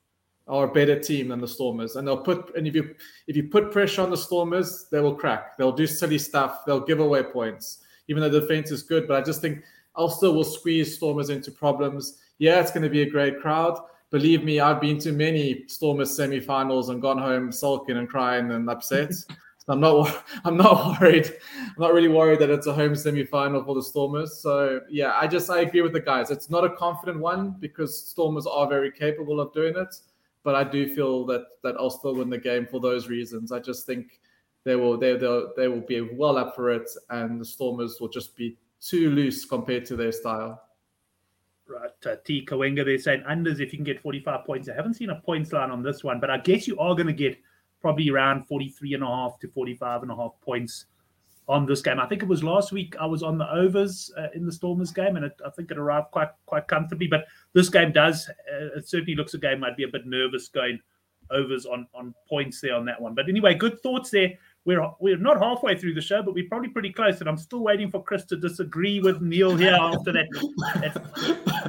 are 0.47 0.65
a 0.65 0.71
better 0.71 0.99
team 0.99 1.27
than 1.27 1.39
the 1.39 1.47
Stormers, 1.47 1.95
and 1.95 2.07
they'll 2.07 2.17
put 2.17 2.55
and 2.55 2.67
if 2.67 2.73
you 2.73 2.95
if 3.27 3.35
you 3.35 3.43
put 3.43 3.71
pressure 3.71 4.01
on 4.01 4.09
the 4.09 4.17
Stormers, 4.17 4.87
they 4.91 4.99
will 4.99 5.15
crack. 5.15 5.57
They'll 5.57 5.71
do 5.71 5.85
silly 5.85 6.17
stuff. 6.17 6.65
They'll 6.65 6.79
give 6.79 6.99
away 6.99 7.23
points, 7.23 7.83
even 8.07 8.21
though 8.21 8.29
the 8.29 8.41
defense 8.41 8.71
is 8.71 8.81
good. 8.81 9.07
But 9.07 9.17
I 9.17 9.21
just 9.21 9.41
think 9.41 9.63
Ulster 9.95 10.31
will 10.31 10.43
squeeze 10.43 10.95
Stormers 10.95 11.29
into 11.29 11.51
problems. 11.51 12.19
Yeah, 12.39 12.59
it's 12.61 12.71
going 12.71 12.83
to 12.83 12.89
be 12.89 13.01
a 13.01 13.09
great 13.09 13.39
crowd 13.39 13.77
believe 14.11 14.43
me, 14.43 14.59
I've 14.59 14.81
been 14.81 14.97
to 14.99 15.11
many 15.11 15.65
Stormers 15.67 16.15
semi-finals 16.15 16.89
and 16.89 17.01
gone 17.01 17.17
home 17.17 17.51
sulking 17.51 17.97
and 17.97 18.09
crying 18.09 18.51
and 18.51 18.69
upset. 18.69 19.13
so 19.13 19.27
I'm 19.67 19.79
not, 19.79 20.25
I'm 20.45 20.57
not 20.57 20.99
worried. 20.99 21.31
I'm 21.57 21.75
not 21.77 21.93
really 21.93 22.07
worried 22.07 22.39
that 22.39 22.49
it's 22.49 22.67
a 22.67 22.73
home 22.73 22.95
semi-final 22.95 23.63
for 23.63 23.75
the 23.75 23.83
Stormers. 23.83 24.41
So 24.41 24.81
yeah, 24.89 25.13
I 25.15 25.27
just 25.27 25.49
I 25.49 25.61
agree 25.61 25.81
with 25.81 25.93
the 25.93 25.99
guys. 25.99 26.31
It's 26.31 26.49
not 26.49 26.63
a 26.63 26.75
confident 26.75 27.19
one 27.19 27.55
because 27.59 28.07
Stormers 28.07 28.47
are 28.47 28.67
very 28.67 28.91
capable 28.91 29.39
of 29.39 29.53
doing 29.53 29.75
it, 29.75 29.95
but 30.43 30.55
I 30.55 30.63
do 30.63 30.93
feel 30.93 31.25
that 31.27 31.45
that 31.63 31.75
I'll 31.77 31.89
still 31.89 32.15
win 32.15 32.29
the 32.29 32.37
game 32.37 32.65
for 32.65 32.79
those 32.79 33.07
reasons. 33.09 33.51
I 33.51 33.59
just 33.59 33.85
think 33.85 34.19
they 34.63 34.75
will 34.75 34.97
they 34.97 35.15
they 35.17 35.43
they 35.55 35.67
will 35.67 35.81
be 35.81 36.01
well 36.01 36.37
up 36.37 36.55
for 36.55 36.71
it, 36.71 36.89
and 37.09 37.39
the 37.39 37.45
Stormers 37.45 37.97
will 37.99 38.09
just 38.09 38.35
be 38.35 38.57
too 38.81 39.09
loose 39.11 39.45
compared 39.45 39.85
to 39.85 39.95
their 39.95 40.11
style 40.13 40.61
uh, 42.05 42.15
T 42.25 42.45
Kawenga, 42.45 42.85
they're 42.85 42.97
saying 42.97 43.23
unders 43.29 43.59
if 43.59 43.71
you 43.71 43.77
can 43.77 43.83
get 43.83 44.01
45 44.01 44.45
points. 44.45 44.69
I 44.69 44.73
haven't 44.73 44.95
seen 44.95 45.09
a 45.09 45.15
points 45.15 45.53
line 45.53 45.71
on 45.71 45.83
this 45.83 46.03
one, 46.03 46.19
but 46.19 46.29
I 46.29 46.37
guess 46.37 46.67
you 46.67 46.77
are 46.79 46.95
going 46.95 47.07
to 47.07 47.13
get 47.13 47.37
probably 47.81 48.09
around 48.09 48.45
43 48.47 48.95
and 48.95 49.03
a 49.03 49.07
half 49.07 49.39
to 49.39 49.47
45 49.47 50.03
and 50.03 50.11
a 50.11 50.15
half 50.15 50.33
points 50.41 50.85
on 51.47 51.65
this 51.65 51.81
game. 51.81 51.99
I 51.99 52.05
think 52.05 52.21
it 52.21 52.27
was 52.29 52.43
last 52.43 52.71
week 52.71 52.95
I 52.99 53.05
was 53.05 53.23
on 53.23 53.37
the 53.37 53.51
overs 53.51 54.11
uh, 54.17 54.27
in 54.35 54.45
the 54.45 54.51
Stormers 54.51 54.91
game, 54.91 55.15
and 55.15 55.25
it, 55.25 55.33
I 55.45 55.49
think 55.49 55.71
it 55.71 55.77
arrived 55.77 56.11
quite 56.11 56.29
quite 56.45 56.67
comfortably. 56.67 57.07
But 57.07 57.25
this 57.53 57.69
game 57.69 57.91
does 57.91 58.29
uh, 58.29 58.77
it 58.77 58.87
certainly 58.87 59.15
looks 59.15 59.33
a 59.33 59.39
game 59.39 59.63
I'd 59.63 59.75
be 59.75 59.83
a 59.83 59.87
bit 59.87 60.05
nervous 60.05 60.47
going 60.47 60.79
overs 61.31 61.65
on 61.65 61.87
on 61.93 62.13
points 62.27 62.61
there 62.61 62.75
on 62.75 62.85
that 62.85 63.01
one. 63.01 63.15
But 63.15 63.29
anyway, 63.29 63.55
good 63.55 63.81
thoughts 63.81 64.11
there. 64.11 64.33
We're 64.65 64.85
we're 64.99 65.17
not 65.17 65.41
halfway 65.41 65.77
through 65.77 65.93
the 65.93 66.01
show, 66.01 66.21
but 66.21 66.33
we're 66.33 66.47
probably 66.47 66.69
pretty 66.69 66.91
close. 66.91 67.21
And 67.21 67.29
I'm 67.29 67.37
still 67.37 67.61
waiting 67.61 67.89
for 67.89 68.03
Chris 68.03 68.25
to 68.25 68.35
disagree 68.35 68.99
with 68.99 69.21
Neil 69.21 69.55
here 69.55 69.77
after 69.79 70.11
that. 70.11 70.27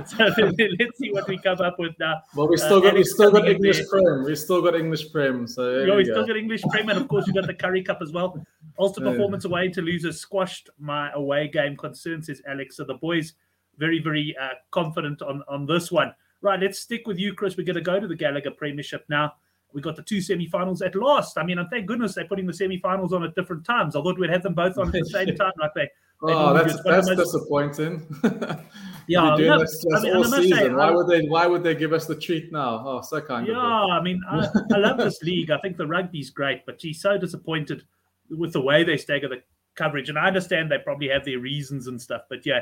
so 0.06 0.24
let's 0.80 0.98
see 0.98 1.12
what 1.12 1.28
we 1.28 1.38
come 1.38 1.60
up 1.60 1.78
with 1.78 1.92
now. 2.00 2.20
Well, 2.34 2.48
we 2.48 2.56
still 2.56 2.78
uh, 2.78 2.80
got 2.80 2.94
we 2.94 3.04
still 3.04 3.30
got 3.30 3.48
English 3.48 3.86
Prem. 3.88 4.24
We 4.24 4.34
still 4.34 4.60
got 4.60 4.74
English 4.74 5.12
Prem. 5.12 5.46
So 5.46 5.84
yeah, 5.84 5.94
we, 5.94 6.04
still 6.04 6.26
got 6.26 6.36
English 6.36 6.62
Prem, 6.62 6.88
and 6.88 6.98
of 6.98 7.06
course 7.06 7.26
we 7.26 7.32
got 7.32 7.46
the 7.46 7.54
Currie 7.54 7.84
Cup 7.84 8.02
as 8.02 8.10
well. 8.12 8.44
Ulster 8.78 9.04
yeah. 9.04 9.12
performance 9.12 9.44
away 9.44 9.68
to 9.68 9.82
losers 9.82 10.20
squashed 10.20 10.68
my 10.78 11.12
away 11.12 11.46
game 11.46 11.76
concern, 11.76 12.22
says 12.22 12.42
Alex. 12.48 12.76
So 12.76 12.84
the 12.84 12.94
boys 12.94 13.34
very 13.78 14.00
very 14.02 14.36
uh, 14.40 14.54
confident 14.72 15.22
on 15.22 15.44
on 15.48 15.64
this 15.64 15.92
one. 15.92 16.12
Right, 16.42 16.58
let's 16.58 16.80
stick 16.80 17.06
with 17.06 17.18
you, 17.18 17.34
Chris. 17.34 17.56
We're 17.56 17.66
going 17.66 17.76
to 17.76 17.82
go 17.82 18.00
to 18.00 18.08
the 18.08 18.16
Gallagher 18.16 18.50
Premiership 18.50 19.04
now 19.08 19.34
we 19.72 19.80
got 19.80 19.96
the 19.96 20.02
two 20.02 20.20
semi-finals 20.20 20.82
at 20.82 20.94
last. 20.94 21.38
I 21.38 21.44
mean, 21.44 21.58
and 21.58 21.68
thank 21.70 21.86
goodness 21.86 22.14
they're 22.14 22.26
putting 22.26 22.46
the 22.46 22.52
semi-finals 22.52 23.12
on 23.12 23.22
at 23.22 23.34
different 23.34 23.64
times. 23.64 23.96
I 23.96 24.02
thought 24.02 24.18
we'd 24.18 24.30
have 24.30 24.42
them 24.42 24.54
both 24.54 24.78
on 24.78 24.88
at 24.88 24.92
the 24.92 25.04
same 25.04 25.34
time, 25.36 25.52
like 25.58 25.72
they. 25.74 25.88
oh, 26.22 26.54
that's 26.54 26.82
that's 26.84 27.08
most... 27.08 27.16
disappointing. 27.18 28.06
yeah, 29.06 29.36
no, 29.36 29.58
this, 29.58 29.84
I 29.94 30.00
mean, 30.00 30.16
all 30.16 30.24
season. 30.24 30.58
Say, 30.58 30.68
why 30.70 30.88
I, 30.88 30.90
would 30.90 31.08
they? 31.08 31.26
Why 31.26 31.46
would 31.46 31.62
they 31.62 31.74
give 31.74 31.92
us 31.92 32.06
the 32.06 32.16
treat 32.16 32.52
now? 32.52 32.82
Oh, 32.86 33.00
so 33.02 33.20
kind 33.20 33.46
yeah. 33.46 33.58
I 33.58 34.02
mean, 34.02 34.20
I, 34.28 34.48
I 34.72 34.78
love 34.78 34.98
this 34.98 35.18
league. 35.22 35.50
I 35.50 35.58
think 35.58 35.76
the 35.76 35.86
rugby's 35.86 36.30
great, 36.30 36.66
but 36.66 36.80
she's 36.80 37.00
so 37.00 37.16
disappointed 37.18 37.84
with 38.30 38.52
the 38.52 38.60
way 38.60 38.84
they 38.84 38.96
stagger 38.96 39.28
the 39.28 39.42
coverage. 39.74 40.08
And 40.08 40.18
I 40.18 40.26
understand 40.26 40.70
they 40.70 40.78
probably 40.78 41.08
have 41.08 41.24
their 41.24 41.38
reasons 41.38 41.86
and 41.86 42.00
stuff, 42.00 42.22
but 42.28 42.44
yeah, 42.44 42.60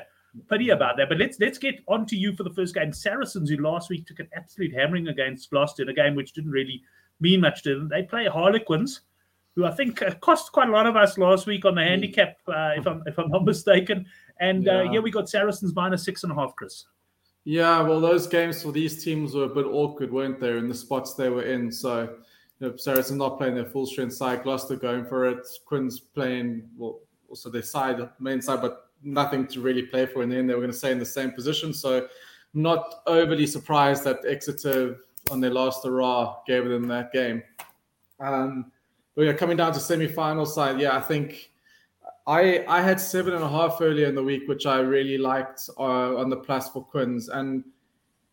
pity 0.49 0.71
about 0.71 0.97
that. 0.97 1.09
But 1.09 1.18
let's 1.18 1.38
let's 1.40 1.59
get 1.59 1.77
on 1.88 2.07
to 2.07 2.16
you 2.16 2.35
for 2.35 2.42
the 2.42 2.53
first 2.53 2.75
game. 2.75 2.92
Saracens, 2.92 3.51
who 3.51 3.57
last 3.57 3.90
week 3.90 4.07
took 4.07 4.21
an 4.21 4.29
absolute 4.35 4.75
hammering 4.75 5.09
against 5.09 5.51
Gloucester 5.51 5.83
in 5.83 5.88
a 5.88 5.94
game 5.94 6.14
which 6.14 6.33
didn't 6.33 6.51
really 6.51 6.83
mean 7.21 7.41
much 7.41 7.63
to 7.65 7.75
them. 7.79 7.89
They 7.89 8.03
play 8.03 8.27
Harlequins, 8.27 9.03
who 9.55 9.65
I 9.65 9.73
think 9.73 10.03
uh, 10.03 10.15
cost 10.15 10.53
quite 10.53 10.69
a 10.69 10.73
lot 10.73 10.87
of 10.87 10.97
us 10.97 11.19
last 11.19 11.47
week 11.47 11.65
on 11.65 11.75
the 11.75 11.83
hmm. 11.83 11.89
handicap, 11.89 12.37
uh, 12.49 12.73
if 12.77 12.87
I'm 12.87 13.03
if 13.07 13.19
I'm 13.19 13.31
not 13.31 13.45
mistaken. 13.47 14.07
And 14.41 14.69
uh, 14.69 14.73
yeah. 14.73 14.79
Uh, 14.79 14.93
here 14.93 15.03
we 15.03 15.11
got 15.11 15.29
Saracens 15.29 15.75
minus 15.75 16.05
six 16.05 16.23
and 16.23 16.33
a 16.33 16.35
half, 16.35 16.55
Chris. 16.57 16.85
Yeah, 17.45 17.81
well, 17.81 18.01
those 18.01 18.27
games 18.27 18.63
for 18.63 18.73
these 18.73 19.03
teams 19.03 19.35
were 19.35 19.45
a 19.45 19.49
bit 19.49 19.65
awkward, 19.65 20.13
weren't 20.13 20.39
they, 20.39 20.57
in 20.59 20.69
the 20.69 20.75
spots 20.75 21.15
they 21.15 21.31
were 21.31 21.45
in? 21.45 21.73
So, 21.73 22.03
you 22.61 22.69
know, 22.69 22.77
Saracens 22.77 23.17
not 23.17 23.39
playing 23.39 23.55
their 23.55 23.65
full 23.65 23.87
strength 23.87 24.15
side, 24.15 24.43
Gloucester 24.43 24.77
going 24.77 25.07
for 25.07 25.27
it, 25.27 25.47
Quins 25.65 25.99
playing 25.99 26.69
well, 26.77 27.01
also 27.31 27.49
their 27.49 27.63
side, 27.63 28.07
main 28.21 28.43
side, 28.43 28.61
but 28.61 28.91
nothing 29.03 29.47
to 29.47 29.61
really 29.61 29.83
play 29.83 30.05
for 30.05 30.23
in 30.23 30.29
the 30.29 30.37
end. 30.37 30.51
They 30.51 30.55
were 30.55 30.61
going 30.61 30.73
to 30.73 30.77
stay 30.77 30.93
in 30.93 30.99
the 30.99 31.07
same 31.07 31.33
position. 31.33 31.73
So, 31.73 32.09
not 32.53 33.03
overly 33.07 33.47
surprised 33.47 34.05
that 34.05 34.19
Exeter 34.29 34.99
on 35.31 35.41
lost 35.41 35.83
the 35.83 35.91
Raw 35.91 36.37
gave 36.47 36.64
them 36.64 36.88
that 36.88 37.12
game. 37.12 37.43
Um, 38.21 38.73
but 39.14 39.23
yeah, 39.23 39.33
coming 39.33 39.57
down 39.57 39.73
to 39.73 39.81
semi-final 39.81 40.47
side, 40.47 40.81
yeah, 40.81 40.97
I 40.97 41.01
think 41.01 41.51
I 42.27 42.64
I 42.69 42.83
had 42.83 43.01
seven 43.01 43.35
and 43.35 43.43
a 43.43 43.49
half 43.49 43.79
earlier 43.81 44.07
in 44.07 44.14
the 44.14 44.23
week, 44.23 44.49
which 44.49 44.67
I 44.67 44.79
really 44.81 45.19
liked 45.19 45.69
uh, 45.79 46.17
on 46.17 46.31
the 46.31 46.37
plus 46.37 46.69
for 46.69 46.85
Quins, 46.85 47.29
and 47.29 47.64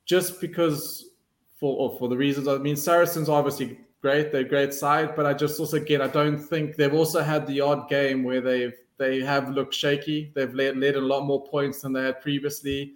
just 0.06 0.42
because 0.42 1.12
for 1.60 1.98
for 1.98 2.10
the 2.10 2.18
reasons 2.18 2.48
I 2.48 2.58
mean, 2.58 2.76
Saracens 2.76 3.30
obviously 3.30 3.80
great, 4.02 4.32
they're 4.32 4.42
a 4.42 4.50
great 4.50 4.74
side, 4.74 5.16
but 5.16 5.26
I 5.26 5.34
just 5.34 5.60
also 5.60 5.78
again 5.78 6.02
I 6.02 6.08
don't 6.08 6.38
think 6.38 6.76
they've 6.76 6.94
also 6.94 7.24
had 7.24 7.48
the 7.48 7.62
odd 7.62 7.90
game 7.90 8.24
where 8.24 8.42
they've 8.42 8.76
they 8.98 9.22
have 9.22 9.50
looked 9.50 9.74
shaky. 9.74 10.32
They've 10.36 10.54
led, 10.54 10.78
led 10.78 10.96
a 10.96 11.02
lot 11.02 11.26
more 11.26 11.46
points 11.46 11.82
than 11.82 11.94
they 11.94 12.04
had 12.04 12.22
previously 12.22 12.94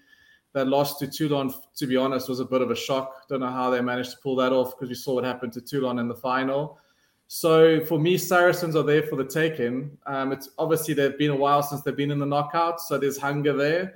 that 0.53 0.67
loss 0.67 0.97
to 0.97 1.07
Toulon, 1.07 1.53
to 1.75 1.87
be 1.87 1.95
honest, 1.95 2.27
was 2.27 2.39
a 2.39 2.45
bit 2.45 2.61
of 2.61 2.71
a 2.71 2.75
shock. 2.75 3.27
Don't 3.27 3.41
know 3.41 3.51
how 3.51 3.69
they 3.69 3.81
managed 3.81 4.11
to 4.11 4.17
pull 4.17 4.35
that 4.37 4.51
off 4.51 4.71
because 4.71 4.89
we 4.89 4.95
saw 4.95 5.15
what 5.15 5.23
happened 5.23 5.53
to 5.53 5.61
Toulon 5.61 5.99
in 5.99 6.07
the 6.07 6.15
final. 6.15 6.79
So 7.27 7.85
for 7.85 7.99
me, 7.99 8.17
Saracens 8.17 8.75
are 8.75 8.83
there 8.83 9.03
for 9.03 9.15
the 9.15 9.23
taking. 9.23 9.95
Um, 10.07 10.31
it's 10.31 10.49
obviously 10.57 10.95
they've 10.95 11.17
been 11.17 11.29
a 11.29 11.35
while 11.35 11.61
since 11.61 11.81
they've 11.81 11.95
been 11.95 12.09
in 12.09 12.17
the 12.17 12.25
knockouts, 12.25 12.81
so 12.81 12.97
there's 12.97 13.19
hunger 13.19 13.55
there. 13.55 13.95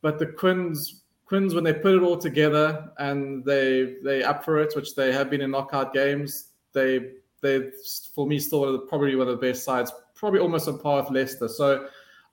But 0.00 0.20
the 0.20 0.26
Quins, 0.26 1.02
Quins, 1.24 1.54
when 1.54 1.64
they 1.64 1.74
put 1.74 1.96
it 1.96 2.02
all 2.02 2.16
together 2.16 2.92
and 2.98 3.44
they 3.44 3.96
they 4.04 4.22
up 4.22 4.44
for 4.44 4.58
it, 4.58 4.76
which 4.76 4.94
they 4.94 5.12
have 5.12 5.28
been 5.28 5.40
in 5.40 5.50
knockout 5.50 5.92
games, 5.92 6.50
they 6.72 7.14
they 7.40 7.70
for 8.14 8.28
me 8.28 8.38
still 8.38 8.78
probably 8.78 9.16
one 9.16 9.26
of 9.26 9.40
the 9.40 9.46
best 9.48 9.64
sides, 9.64 9.92
probably 10.14 10.38
almost 10.38 10.68
on 10.68 10.78
par 10.78 11.02
with 11.02 11.10
Leicester. 11.10 11.48
So 11.48 11.88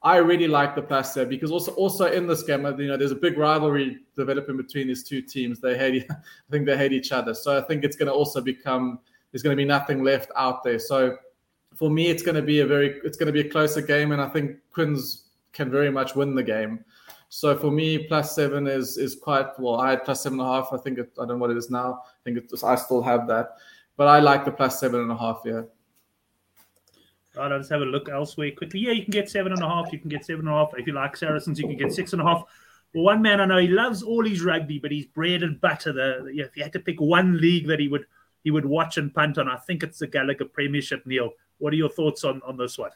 I 0.06 0.18
really 0.18 0.48
like 0.48 0.76
the 0.76 0.84
Plaster 0.84 1.26
because 1.26 1.50
also 1.50 1.72
also 1.74 2.06
in 2.06 2.28
this 2.28 2.44
game, 2.44 2.64
uh, 2.64 2.78
you 2.78 2.88
know, 2.88 2.96
there's 2.96 3.12
a 3.12 3.16
big 3.16 3.40
rivalry 3.40 4.02
developing 4.16 4.56
between 4.56 4.88
these 4.88 5.04
two 5.04 5.20
teams. 5.20 5.60
They 5.60 5.76
hate, 5.76 6.06
I 6.12 6.16
think 6.52 6.68
they 6.68 6.78
hate 6.78 6.94
each 6.94 7.12
other. 7.12 7.34
So 7.34 7.58
I 7.58 7.62
think 7.62 7.84
it's 7.84 7.96
going 7.96 8.06
to 8.08 8.14
also 8.14 8.40
become 8.40 9.00
there's 9.32 9.42
going 9.42 9.58
to 9.58 9.62
be 9.62 9.66
nothing 9.66 10.04
left 10.04 10.30
out 10.36 10.64
there. 10.64 10.78
So 10.78 11.18
for 11.74 11.90
me, 11.90 12.08
it's 12.08 12.22
going 12.22 12.36
to 12.36 12.44
be 12.44 12.60
a 12.60 12.68
very 12.68 13.02
it's 13.04 13.18
going 13.18 13.34
to 13.34 13.34
be 13.34 13.48
a 13.48 13.50
closer 13.50 13.82
game, 13.82 14.12
and 14.12 14.22
I 14.22 14.30
think 14.30 14.58
Quins 14.72 15.26
can 15.54 15.72
very 15.72 15.90
much 15.90 16.16
win 16.16 16.36
the 16.36 16.44
game. 16.44 16.86
So 17.30 17.58
for 17.58 17.72
me, 17.72 17.98
plus 18.08 18.36
seven 18.36 18.68
is 18.68 18.98
is 18.98 19.16
quite 19.16 19.60
well. 19.60 19.78
I 19.78 19.90
had 19.90 20.06
plus 20.06 20.22
seven 20.22 20.40
and 20.40 20.48
a 20.48 20.52
half. 20.52 20.70
I 20.72 20.78
think 20.78 21.00
it, 21.00 21.12
I 21.18 21.22
don't 21.22 21.30
know 21.30 21.38
what 21.38 21.50
it 21.50 21.58
is 21.58 21.72
now. 21.72 22.04
I 22.06 22.18
think 22.24 22.38
it's 22.38 22.64
I 22.64 22.76
still 22.76 23.02
have 23.02 23.28
that, 23.30 23.58
but 23.98 24.08
I 24.08 24.20
like 24.20 24.46
the 24.46 24.52
plus 24.52 24.80
seven 24.80 25.02
and 25.02 25.12
a 25.12 25.18
half. 25.18 25.42
Yeah. 25.44 25.64
Right, 27.38 27.52
let's 27.52 27.70
have 27.70 27.82
a 27.82 27.86
look 27.86 28.08
elsewhere 28.10 28.52
quickly. 28.52 28.80
Yeah, 28.82 28.92
you 28.92 29.04
can 29.04 29.12
get 29.12 29.30
seven 29.30 29.52
and 29.52 29.62
a 29.62 29.68
half. 29.68 29.92
You 29.92 30.00
can 30.00 30.10
get 30.10 30.26
seven 30.26 30.48
and 30.48 30.56
a 30.56 30.58
half. 30.58 30.72
If 30.78 30.88
you 30.88 30.94
like 30.94 31.18
Saracens, 31.18 31.60
you 31.60 31.68
can 31.68 31.78
get 31.78 31.92
six 31.94 32.14
and 32.14 32.22
a 32.22 32.26
half. 32.26 32.44
Well, 32.94 33.04
one 33.04 33.22
man 33.22 33.42
I 33.42 33.46
know 33.46 33.58
he 33.58 33.68
loves 33.68 34.04
all 34.04 34.24
his 34.24 34.42
rugby, 34.42 34.80
but 34.80 34.92
he's 34.92 35.06
bread 35.06 35.44
and 35.44 35.60
butter. 35.60 35.92
The 35.92 36.28
if 36.28 36.56
you 36.56 36.64
had 36.64 36.74
to 36.74 36.80
pick 36.80 37.02
one 37.02 37.38
league 37.38 37.68
that 37.68 37.80
he 37.80 37.90
would 37.90 38.06
he 38.44 38.52
would 38.52 38.66
watch 38.66 38.98
and 38.98 39.14
punt 39.14 39.38
on, 39.38 39.50
I 39.50 39.58
think 39.58 39.84
it's 39.84 40.00
the 40.00 40.08
Gallagher 40.08 40.46
Premiership. 40.46 41.06
Neil, 41.06 41.32
what 41.58 41.74
are 41.74 41.78
your 41.78 41.90
thoughts 41.90 42.24
on 42.24 42.42
on 42.46 42.56
this 42.56 42.78
one? 42.78 42.92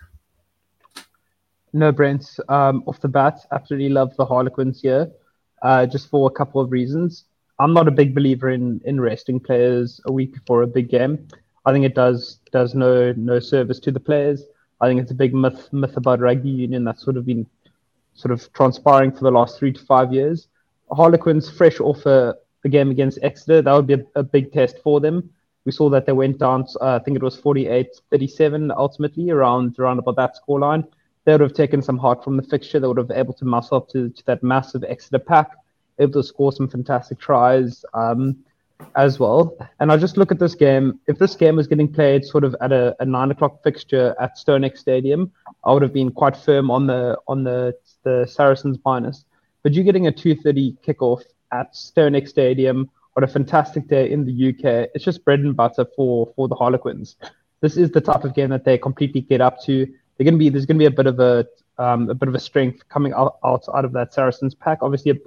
No, 1.74 1.92
Brent. 1.92 2.40
Um, 2.48 2.84
off 2.88 3.02
the 3.02 3.10
bat, 3.10 3.40
absolutely 3.52 3.90
love 3.90 4.16
the 4.16 4.26
Harlequins 4.26 4.82
here, 4.82 5.12
uh, 5.62 5.86
just 5.86 6.10
for 6.10 6.28
a 6.28 6.32
couple 6.32 6.62
of 6.62 6.72
reasons. 6.72 7.26
I'm 7.60 7.74
not 7.74 7.90
a 7.90 7.92
big 7.92 8.16
believer 8.16 8.50
in 8.50 8.80
in 8.86 9.02
resting 9.02 9.40
players 9.40 10.00
a 10.06 10.14
week 10.14 10.34
before 10.34 10.62
a 10.62 10.68
big 10.68 10.90
game. 10.90 11.28
I 11.70 11.74
think 11.74 11.86
it 11.86 11.94
does 11.94 12.40
does 12.52 12.74
no 12.74 13.14
no 13.16 13.40
service 13.40 13.80
to 13.82 13.92
the 13.92 14.00
players. 14.00 14.44
I 14.82 14.88
think 14.88 15.00
it's 15.00 15.12
a 15.12 15.22
big 15.24 15.36
myth 15.36 15.72
myth 15.72 15.98
about 15.98 16.20
rugby 16.20 16.50
union 16.50 16.84
that's 16.84 17.04
sort 17.04 17.16
of 17.16 17.28
been 17.28 17.46
sort 18.16 18.32
of 18.32 18.52
transpiring 18.54 19.12
for 19.12 19.24
the 19.24 19.32
last 19.32 19.60
three 19.60 19.72
to 19.74 19.86
five 19.86 20.12
years. 20.12 20.48
Harlequins 20.92 21.48
fresh 21.48 21.80
off 21.80 22.08
a, 22.08 22.36
a 22.66 22.70
game 22.70 22.90
against 22.90 23.20
Exeter, 23.22 23.62
that 23.62 23.72
would 23.72 23.86
be 23.86 23.94
a, 23.94 24.06
a, 24.16 24.24
big 24.24 24.52
test 24.52 24.80
for 24.84 25.00
them. 25.00 25.30
We 25.66 25.72
saw 25.72 25.90
that 25.92 26.08
they 26.08 26.12
went 26.12 26.40
down, 26.40 26.66
uh, 26.82 26.96
I 26.96 27.00
think 27.00 27.16
it 27.16 27.24
was 27.24 27.38
48-37 27.40 28.74
ultimately, 28.76 29.30
around 29.30 29.78
around 29.78 30.00
about 30.00 30.16
that 30.16 30.38
scoreline. 30.42 30.88
They 31.26 31.34
would 31.34 31.42
have 31.42 31.54
taken 31.54 31.84
some 31.84 32.00
heart 32.00 32.24
from 32.24 32.36
the 32.36 32.44
fixture. 32.44 32.80
They 32.80 32.88
would 32.88 32.98
have 32.98 33.10
been 33.10 33.18
able 33.18 33.36
to 33.36 33.46
muscle 33.46 33.78
up 33.78 33.90
to, 33.90 34.10
to 34.10 34.26
that 34.26 34.42
massive 34.42 34.84
Exeter 34.84 35.20
pack, 35.20 35.52
able 36.00 36.14
to 36.14 36.24
score 36.24 36.52
some 36.52 36.68
fantastic 36.68 37.20
tries. 37.20 37.86
Um, 37.94 38.44
as 38.96 39.20
well. 39.20 39.58
And 39.80 39.92
I 39.92 39.98
just 39.98 40.18
look 40.18 40.32
at 40.32 40.40
this 40.40 40.56
game. 40.56 41.00
If 41.08 41.18
this 41.18 41.36
game 41.36 41.56
was 41.56 41.68
getting 41.68 41.92
played 41.92 42.26
sort 42.26 42.44
of 42.44 42.56
at 42.62 42.72
a, 42.72 42.96
a 43.00 43.06
nine 43.06 43.32
o'clock 43.32 43.64
fixture 43.64 44.16
at 44.20 44.38
StoneX 44.38 44.78
Stadium, 44.78 45.32
I 45.64 45.74
would 45.74 45.82
have 45.82 45.94
been 45.94 46.12
quite 46.12 46.38
firm 46.38 46.72
on 46.72 46.88
the 46.88 47.18
on 47.28 47.44
the 47.44 47.76
the 48.04 48.26
Saracens 48.26 48.78
minus. 48.86 49.26
But 49.64 49.74
you're 49.74 49.84
getting 49.84 50.08
a 50.08 50.12
two 50.12 50.36
thirty 50.36 50.78
kickoff 50.86 51.24
at 51.52 51.74
StoneX 51.74 52.30
Stadium 52.30 52.90
on 53.18 53.24
a 53.24 53.28
fantastic 53.28 53.88
day 53.88 54.12
in 54.12 54.26
the 54.26 54.50
UK. 54.50 54.90
It's 54.94 55.04
just 55.04 55.26
bread 55.26 55.40
and 55.40 55.56
butter 55.56 55.86
for 55.96 56.32
for 56.36 56.48
the 56.48 56.56
Harlequins. 56.56 57.16
This 57.62 57.76
is 57.76 57.92
the 57.92 58.02
type 58.02 58.24
of 58.24 58.34
game 58.34 58.50
that 58.52 58.64
they 58.64 58.78
completely 58.78 59.22
get 59.22 59.42
up 59.42 59.62
to. 59.64 59.86
They're 59.86 60.26
going 60.26 60.36
to 60.36 60.40
be 60.40 60.50
there's 60.50 60.66
going 60.66 60.78
to 60.78 60.84
be 60.84 60.86
a 60.86 60.92
bit 60.92 61.08
of 61.08 61.20
a 61.20 61.46
um, 61.78 62.10
a 62.10 62.14
bit 62.14 62.28
of 62.28 62.36
a 62.36 62.40
strength 62.40 62.88
coming 62.90 63.14
out, 63.14 63.38
out 63.44 63.66
out 63.74 63.86
of 63.86 63.94
that 63.94 64.14
Saracens 64.14 64.56
pack. 64.56 64.80
Obviously, 64.82 65.20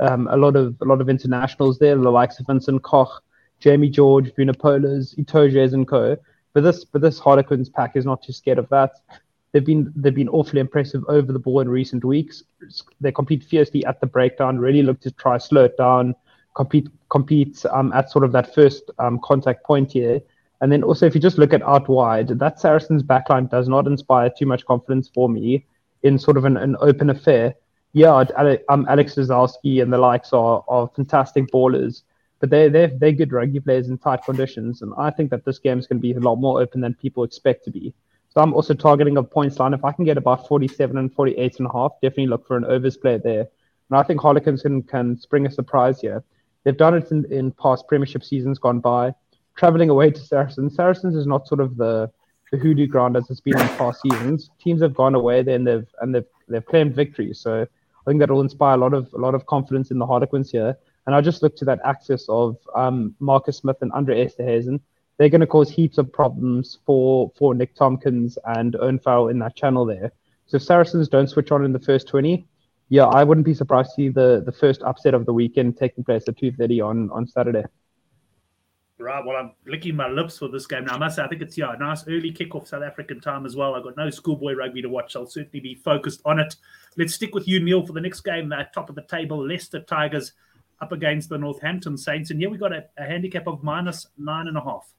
um, 0.00 0.28
a 0.30 0.36
lot 0.36 0.56
of 0.56 0.76
a 0.80 0.84
lot 0.84 1.00
of 1.00 1.08
internationals 1.08 1.78
there, 1.78 1.96
the 1.96 2.10
likes 2.10 2.40
of 2.40 2.46
Vincent 2.46 2.82
Koch, 2.82 3.22
Jamie 3.60 3.90
George, 3.90 4.32
Vunipolas, 4.34 5.14
Itojes 5.16 5.74
and 5.74 5.86
co. 5.86 6.16
But 6.54 6.64
this 6.64 6.84
but 6.84 7.02
this 7.02 7.18
Harlequins 7.18 7.68
pack 7.68 7.96
is 7.96 8.06
not 8.06 8.22
too 8.22 8.32
scared 8.32 8.58
of 8.58 8.68
that. 8.70 8.92
They've 9.52 9.64
been 9.64 9.92
they've 9.94 10.14
been 10.14 10.28
awfully 10.28 10.60
impressive 10.60 11.04
over 11.08 11.32
the 11.32 11.38
ball 11.38 11.60
in 11.60 11.68
recent 11.68 12.04
weeks. 12.04 12.42
They 13.00 13.12
compete 13.12 13.44
fiercely 13.44 13.84
at 13.84 14.00
the 14.00 14.06
breakdown, 14.06 14.58
really 14.58 14.82
look 14.82 15.00
to 15.00 15.10
try 15.10 15.38
slow 15.38 15.64
it 15.64 15.76
down, 15.76 16.14
compete 16.56 16.88
compete 17.10 17.64
um, 17.70 17.92
at 17.92 18.10
sort 18.10 18.24
of 18.24 18.32
that 18.32 18.54
first 18.54 18.90
um, 18.98 19.20
contact 19.22 19.64
point 19.64 19.92
here. 19.92 20.20
And 20.62 20.70
then 20.70 20.82
also, 20.82 21.06
if 21.06 21.14
you 21.14 21.20
just 21.20 21.38
look 21.38 21.54
at 21.54 21.62
out 21.62 21.88
wide, 21.88 22.28
that 22.28 22.60
Saracens 22.60 23.02
backline 23.02 23.50
does 23.50 23.66
not 23.68 23.86
inspire 23.86 24.30
too 24.30 24.44
much 24.46 24.66
confidence 24.66 25.10
for 25.12 25.28
me 25.28 25.64
in 26.02 26.18
sort 26.18 26.36
of 26.36 26.44
an, 26.44 26.56
an 26.56 26.76
open 26.80 27.10
affair 27.10 27.54
yeah, 27.92 28.24
um, 28.68 28.86
Alex 28.88 29.16
Lozowski 29.16 29.82
and 29.82 29.92
the 29.92 29.98
likes 29.98 30.32
are, 30.32 30.64
are 30.68 30.88
fantastic 30.94 31.50
ballers, 31.50 32.02
but 32.38 32.50
they're, 32.50 32.70
they're, 32.70 32.88
they're 32.88 33.12
good 33.12 33.32
rugby 33.32 33.60
players 33.60 33.88
in 33.88 33.98
tight 33.98 34.24
conditions. 34.24 34.82
And 34.82 34.92
I 34.96 35.10
think 35.10 35.30
that 35.30 35.44
this 35.44 35.58
game 35.58 35.78
is 35.78 35.86
going 35.86 35.98
to 35.98 36.02
be 36.02 36.12
a 36.12 36.20
lot 36.20 36.36
more 36.36 36.60
open 36.60 36.80
than 36.80 36.94
people 36.94 37.24
expect 37.24 37.64
to 37.64 37.70
be. 37.70 37.92
So 38.28 38.40
I'm 38.40 38.54
also 38.54 38.74
targeting 38.74 39.16
a 39.16 39.22
points 39.24 39.58
line. 39.58 39.74
If 39.74 39.84
I 39.84 39.90
can 39.90 40.04
get 40.04 40.16
about 40.16 40.46
47 40.46 40.96
and 40.96 41.12
48 41.12 41.58
and 41.58 41.68
a 41.68 41.72
half, 41.72 41.92
definitely 42.00 42.28
look 42.28 42.46
for 42.46 42.56
an 42.56 42.64
overs 42.64 42.96
play 42.96 43.18
there. 43.18 43.48
And 43.90 43.98
I 43.98 44.04
think 44.04 44.20
Harlequins 44.20 44.62
can, 44.62 44.84
can 44.84 45.18
spring 45.18 45.46
a 45.46 45.50
surprise 45.50 46.00
here. 46.00 46.22
They've 46.62 46.76
done 46.76 46.94
it 46.94 47.10
in, 47.10 47.24
in 47.32 47.50
past 47.50 47.88
Premiership 47.88 48.22
seasons 48.22 48.58
gone 48.58 48.78
by. 48.78 49.14
Traveling 49.56 49.90
away 49.90 50.12
to 50.12 50.20
Saracens. 50.20 50.76
Saracens 50.76 51.16
is 51.16 51.26
not 51.26 51.48
sort 51.48 51.60
of 51.60 51.76
the 51.76 52.10
the 52.50 52.58
hoodoo 52.58 52.86
ground 52.86 53.16
as 53.16 53.30
it's 53.30 53.40
been 53.40 53.58
in 53.60 53.68
past 53.76 54.00
seasons. 54.02 54.50
Teams 54.60 54.82
have 54.82 54.94
gone 54.94 55.14
away 55.14 55.42
there 55.42 55.54
and 55.54 55.66
they've 55.66 55.86
and 56.00 56.14
they've 56.14 56.26
they've 56.48 56.64
claimed 56.64 56.94
victory. 56.94 57.32
So 57.32 57.66
I 58.06 58.10
think 58.10 58.20
that 58.20 58.30
will 58.30 58.40
inspire 58.40 58.74
a 58.74 58.78
lot 58.78 58.94
of 58.94 59.12
a 59.14 59.18
lot 59.18 59.34
of 59.34 59.46
confidence 59.46 59.90
in 59.90 59.98
the 59.98 60.06
Harlequins 60.06 60.50
here. 60.50 60.76
And 61.06 61.14
I 61.14 61.20
just 61.20 61.42
look 61.42 61.56
to 61.56 61.64
that 61.66 61.80
axis 61.84 62.26
of 62.28 62.56
um, 62.74 63.14
Marcus 63.20 63.58
Smith 63.58 63.76
and 63.80 63.92
Andre 63.92 64.24
Esterhuizen. 64.24 64.80
They're 65.16 65.28
going 65.28 65.40
to 65.40 65.46
cause 65.46 65.70
heaps 65.70 65.98
of 65.98 66.12
problems 66.12 66.78
for 66.86 67.30
for 67.36 67.54
Nick 67.54 67.74
Tompkins 67.74 68.38
and 68.44 68.76
Owen 68.76 69.00
in 69.30 69.38
that 69.40 69.56
channel 69.56 69.84
there. 69.84 70.12
So 70.46 70.56
if 70.56 70.62
Saracens 70.62 71.08
don't 71.08 71.28
switch 71.28 71.52
on 71.52 71.64
in 71.64 71.72
the 71.72 71.78
first 71.78 72.08
20, 72.08 72.44
yeah, 72.88 73.04
I 73.04 73.22
wouldn't 73.22 73.46
be 73.46 73.54
surprised 73.54 73.90
to 73.90 73.94
see 73.94 74.08
the, 74.08 74.42
the 74.44 74.50
first 74.50 74.82
upset 74.82 75.14
of 75.14 75.24
the 75.24 75.32
weekend 75.32 75.78
taking 75.78 76.02
place 76.02 76.24
at 76.26 76.36
2.30 76.36 76.84
on, 76.84 77.10
on 77.12 77.26
Saturday. 77.28 77.64
Right. 79.00 79.24
Well, 79.24 79.36
I'm 79.36 79.52
licking 79.66 79.96
my 79.96 80.08
lips 80.08 80.36
for 80.36 80.48
this 80.48 80.66
game 80.66 80.84
now. 80.84 80.96
I 80.96 80.98
must 80.98 81.16
say, 81.16 81.22
I 81.22 81.28
think 81.28 81.40
it's 81.40 81.56
yeah, 81.56 81.72
a 81.72 81.78
nice 81.78 82.06
early 82.06 82.30
kickoff 82.30 82.68
South 82.68 82.82
African 82.82 83.18
time 83.18 83.46
as 83.46 83.56
well. 83.56 83.74
I've 83.74 83.82
got 83.82 83.96
no 83.96 84.10
schoolboy 84.10 84.54
rugby 84.54 84.82
to 84.82 84.90
watch. 84.90 85.16
I'll 85.16 85.26
certainly 85.26 85.60
be 85.60 85.74
focused 85.74 86.20
on 86.26 86.38
it. 86.38 86.54
Let's 86.98 87.14
stick 87.14 87.34
with 87.34 87.48
you, 87.48 87.60
Neil, 87.60 87.86
for 87.86 87.94
the 87.94 88.00
next 88.00 88.20
game. 88.20 88.50
That 88.50 88.74
top 88.74 88.90
of 88.90 88.96
the 88.96 89.02
table, 89.02 89.46
Leicester 89.46 89.80
Tigers 89.80 90.32
up 90.82 90.92
against 90.92 91.30
the 91.30 91.38
Northampton 91.38 91.96
Saints, 91.96 92.30
and 92.30 92.40
here 92.40 92.50
we 92.50 92.58
got 92.58 92.72
a, 92.72 92.84
a 92.98 93.04
handicap 93.04 93.46
of 93.46 93.62
minus 93.62 94.06
nine 94.18 94.48
and 94.48 94.56
a 94.56 94.60
half. 94.60 94.92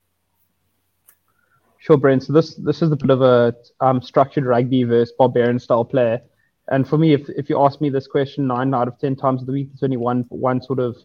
Sure, 1.78 1.98
Brent. 1.98 2.24
So 2.24 2.34
this 2.34 2.56
this 2.56 2.82
is 2.82 2.92
a 2.92 2.96
bit 2.96 3.10
of 3.12 3.22
a 3.22 3.56
um, 3.82 4.02
structured 4.02 4.46
rugby 4.46 4.84
versus 4.84 5.14
barbarian 5.18 5.60
style 5.60 5.86
player. 5.86 6.22
And 6.70 6.88
for 6.88 6.98
me, 6.98 7.14
if, 7.14 7.28
if 7.30 7.50
you 7.50 7.60
ask 7.60 7.82
me 7.82 7.90
this 7.90 8.08
question 8.08 8.48
nine 8.48 8.74
out 8.74 8.88
of 8.88 8.98
ten 9.00 9.16
times 9.16 9.42
of 9.42 9.48
the 9.48 9.54
week, 9.54 9.70
it's 9.74 9.84
only 9.84 9.98
one 9.98 10.26
one 10.30 10.62
sort 10.62 10.80
of 10.80 10.98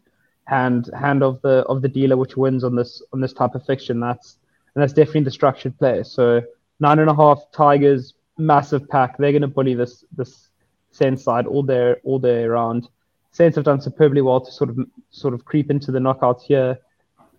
hand 0.46 0.88
hand 0.98 1.22
of 1.22 1.42
the 1.42 1.64
of 1.66 1.82
the 1.82 1.88
dealer 1.88 2.16
which 2.16 2.36
wins 2.36 2.64
on 2.64 2.74
this 2.74 3.02
on 3.12 3.20
this 3.20 3.32
type 3.32 3.54
of 3.54 3.66
fiction. 3.66 4.00
That's 4.00 4.38
and 4.74 4.82
that's 4.82 4.92
definitely 4.92 5.24
the 5.24 5.30
structured 5.30 5.78
play. 5.78 6.02
So 6.02 6.42
nine 6.80 6.98
and 6.98 7.10
a 7.10 7.14
half 7.14 7.50
Tigers, 7.52 8.14
massive 8.38 8.88
pack. 8.88 9.18
They're 9.18 9.32
going 9.32 9.42
to 9.42 9.48
bully 9.48 9.74
this 9.74 10.04
this 10.16 10.48
Saints 10.92 11.24
side 11.24 11.46
all 11.46 11.62
day 11.62 11.94
all 12.04 12.18
day 12.18 12.44
around. 12.44 12.88
Saints 13.32 13.56
have 13.56 13.64
done 13.64 13.80
superbly 13.80 14.22
well 14.22 14.40
to 14.40 14.50
sort 14.50 14.70
of 14.70 14.78
sort 15.10 15.34
of 15.34 15.44
creep 15.44 15.70
into 15.70 15.90
the 15.90 15.98
knockouts 15.98 16.42
here, 16.42 16.78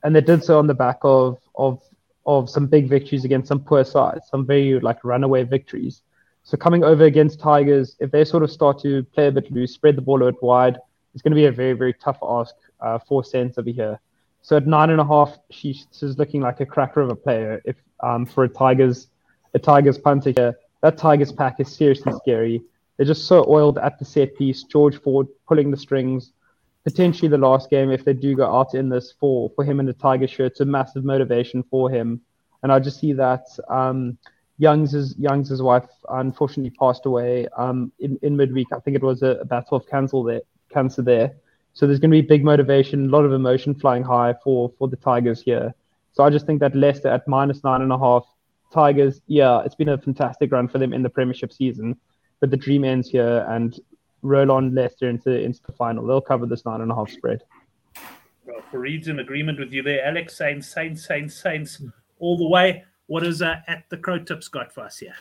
and 0.04 0.16
they 0.16 0.22
did 0.22 0.44
so 0.44 0.60
on 0.60 0.68
the 0.68 0.74
back 0.74 1.00
of 1.02 1.40
of 1.56 1.82
of 2.26 2.50
some 2.50 2.68
big 2.68 2.90
victories 2.90 3.24
against 3.24 3.48
some 3.48 3.62
poor 3.62 3.84
sides, 3.84 4.28
some 4.30 4.46
very 4.46 4.80
like 4.80 5.04
runaway 5.04 5.44
victories. 5.44 6.02
So 6.44 6.56
coming 6.58 6.84
over 6.84 7.06
against 7.06 7.40
Tigers, 7.40 7.96
if 8.00 8.12
they 8.12 8.24
sort 8.26 8.44
of 8.44 8.52
start 8.52 8.80
to 8.82 9.04
play 9.04 9.28
a 9.28 9.32
bit 9.32 9.52
loose, 9.52 9.74
spread 9.74 9.96
the 9.96 10.02
ball 10.02 10.22
a 10.22 10.32
bit 10.32 10.42
wide, 10.44 10.78
it's 11.14 11.22
going 11.22 11.32
to 11.32 11.36
be 11.36 11.46
a 11.46 11.52
very 11.52 11.74
very 11.74 11.94
tough 11.94 12.20
ask 12.22 12.54
uh, 12.80 13.00
four 13.00 13.24
cents 13.24 13.58
over 13.58 13.70
here. 13.70 14.00
So 14.42 14.58
at 14.58 14.68
nine 14.68 14.90
and 14.92 15.02
a 15.02 15.06
half, 15.06 15.38
she's 15.50 15.88
looking 16.18 16.42
like 16.42 16.60
a 16.62 16.66
cracker 16.66 17.02
of 17.02 17.10
a 17.10 17.16
player. 17.16 17.62
If 17.66 17.76
um, 18.02 18.26
for 18.26 18.44
a 18.44 18.50
Tigers, 18.50 19.08
a 19.54 19.60
Tigers 19.60 19.98
punter 19.98 20.32
here, 20.36 20.58
that 20.82 20.98
Tigers 20.98 21.32
pack 21.32 21.60
is 21.60 21.76
seriously 21.76 22.14
scary. 22.22 22.62
They're 22.96 23.06
just 23.06 23.28
so 23.28 23.46
oiled 23.48 23.78
at 23.78 24.00
the 24.00 24.06
set 24.06 24.36
piece. 24.38 24.64
George 24.64 25.02
Ford 25.02 25.28
pulling 25.48 25.72
the 25.72 25.78
strings. 25.78 26.32
Potentially 26.84 27.28
the 27.28 27.38
last 27.38 27.70
game, 27.70 27.92
if 27.92 28.06
they 28.06 28.14
do 28.14 28.36
go 28.36 28.46
out 28.46 28.74
in 28.74 28.88
this 28.88 29.14
for 29.20 29.50
for 29.56 29.66
him 29.66 29.80
in 29.82 29.86
the 29.86 29.94
Tiger 29.94 30.28
shirt, 30.28 30.54
it's 30.54 30.62
a 30.62 30.66
massive 30.66 31.04
motivation 31.04 31.62
for 31.64 31.90
him. 31.90 32.22
And 32.64 32.72
I 32.72 32.80
just 32.80 33.00
see 33.00 33.14
that 33.14 33.46
um, 33.68 34.18
Young's 34.58 35.16
Young's 35.18 35.62
wife 35.62 35.90
unfortunately 36.10 36.72
passed 36.80 37.06
away 37.06 37.48
um, 37.58 37.92
in 38.00 38.18
in 38.22 38.38
midweek. 38.38 38.68
I 38.72 38.80
think 38.80 38.96
it 38.96 39.04
was 39.04 39.22
a, 39.22 39.32
a 39.42 39.46
battle 39.46 39.78
of 39.78 39.88
cancer 39.88 40.24
there. 40.26 40.42
Cancer 40.72 41.02
there. 41.02 41.36
So 41.78 41.86
there's 41.86 42.00
going 42.00 42.10
to 42.10 42.20
be 42.20 42.28
big 42.28 42.44
motivation, 42.44 43.06
a 43.06 43.10
lot 43.10 43.24
of 43.24 43.32
emotion 43.32 43.76
flying 43.76 44.02
high 44.02 44.34
for 44.44 44.74
for 44.80 44.88
the 44.88 44.96
Tigers 44.96 45.44
here. 45.44 45.76
So 46.12 46.24
I 46.24 46.32
just 46.32 46.48
think 46.48 46.60
that 46.62 46.76
Leicester 46.76 47.08
at 47.08 47.28
minus 47.28 47.64
nine 47.64 47.84
and 47.84 47.92
a 47.92 48.00
half, 48.00 48.26
Tigers, 48.74 49.22
yeah, 49.28 49.62
it's 49.64 49.76
been 49.76 49.90
a 49.90 49.98
fantastic 50.00 50.52
run 50.52 50.68
for 50.68 50.80
them 50.80 50.92
in 50.92 51.04
the 51.04 51.10
Premiership 51.10 51.54
season, 51.54 51.96
but 52.40 52.50
the 52.50 52.58
dream 52.58 52.84
ends 52.84 53.12
here 53.12 53.46
and 53.50 53.80
roll 54.24 54.50
on 54.50 54.74
Leicester 54.74 55.08
into 55.08 55.30
into 55.30 55.60
the 55.68 55.72
final. 55.72 56.08
They'll 56.08 56.20
cover 56.20 56.48
this 56.48 56.66
nine 56.66 56.82
and 56.82 56.92
a 56.92 56.96
half 56.96 57.12
spread. 57.12 57.44
Well, 58.48 58.62
Fareed's 58.72 59.08
in 59.08 59.20
agreement 59.20 59.60
with 59.60 59.72
you 59.72 59.84
there, 59.84 60.04
Alex. 60.04 60.36
Saints, 60.36 60.74
Saints, 60.74 61.06
Saints, 61.06 61.36
Saints, 61.36 61.80
all 62.18 62.40
the 62.40 62.48
way. 62.48 62.86
What 63.06 63.24
is 63.24 63.44
uh, 63.44 63.58
at 63.68 63.84
the 63.92 63.98
Crow 63.98 64.18
Tips 64.18 64.48
got 64.48 64.74
for 64.74 64.82
us 64.82 64.98
here? 64.98 65.14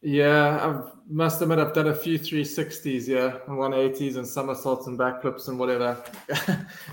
Yeah, 0.00 0.64
I 0.64 0.90
must 1.08 1.42
admit 1.42 1.58
I've 1.58 1.72
done 1.72 1.88
a 1.88 1.94
few 1.94 2.20
360s, 2.20 3.08
yeah, 3.08 3.38
and 3.48 3.58
180s 3.58 4.16
and 4.16 4.26
somersaults 4.26 4.86
and 4.86 4.96
backflips 4.96 5.48
and 5.48 5.58
whatever. 5.58 6.00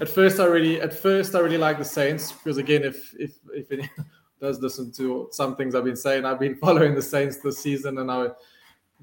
at 0.02 0.10
first, 0.10 0.40
I 0.40 0.46
really, 0.46 0.82
at 0.82 0.92
first, 0.92 1.36
I 1.36 1.40
really 1.40 1.60
like 1.60 1.78
the 1.78 1.86
Saints 1.86 2.32
because 2.32 2.58
again, 2.58 2.84
if 2.84 3.14
if 3.20 3.38
if 3.54 3.72
it 3.72 3.88
does 4.42 4.60
listen 4.60 4.92
to 4.94 5.28
some 5.32 5.56
things 5.56 5.76
I've 5.76 5.84
been 5.84 5.96
saying, 5.96 6.26
I've 6.26 6.40
been 6.40 6.56
following 6.62 6.96
the 6.96 7.02
Saints 7.02 7.38
this 7.38 7.60
season, 7.60 8.00
and 8.00 8.10
I, 8.10 8.30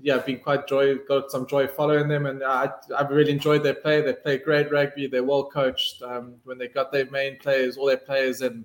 yeah, 0.01 0.17
I've 0.17 0.27
been 0.27 0.41
quite 0.41 0.67
joy, 0.67 0.97
got 0.97 1.31
some 1.31 1.47
joy 1.47 1.69
following 1.69 2.09
them, 2.09 2.27
and 2.27 2.43
I 2.43 2.71
I've 2.99 3.11
really 3.11 3.31
enjoyed 3.31 3.63
their 3.63 3.75
play. 3.75 4.01
They 4.01 4.15
play 4.15 4.39
great 4.39 4.73
rugby. 4.73 5.07
They're 5.07 5.23
well 5.23 5.45
coached. 5.45 6.03
Um, 6.03 6.35
when 6.43 6.59
they 6.59 6.67
got 6.67 6.91
their 6.91 7.09
main 7.13 7.39
players, 7.39 7.77
all 7.77 7.87
their 7.87 7.99
players, 7.99 8.41
and 8.41 8.65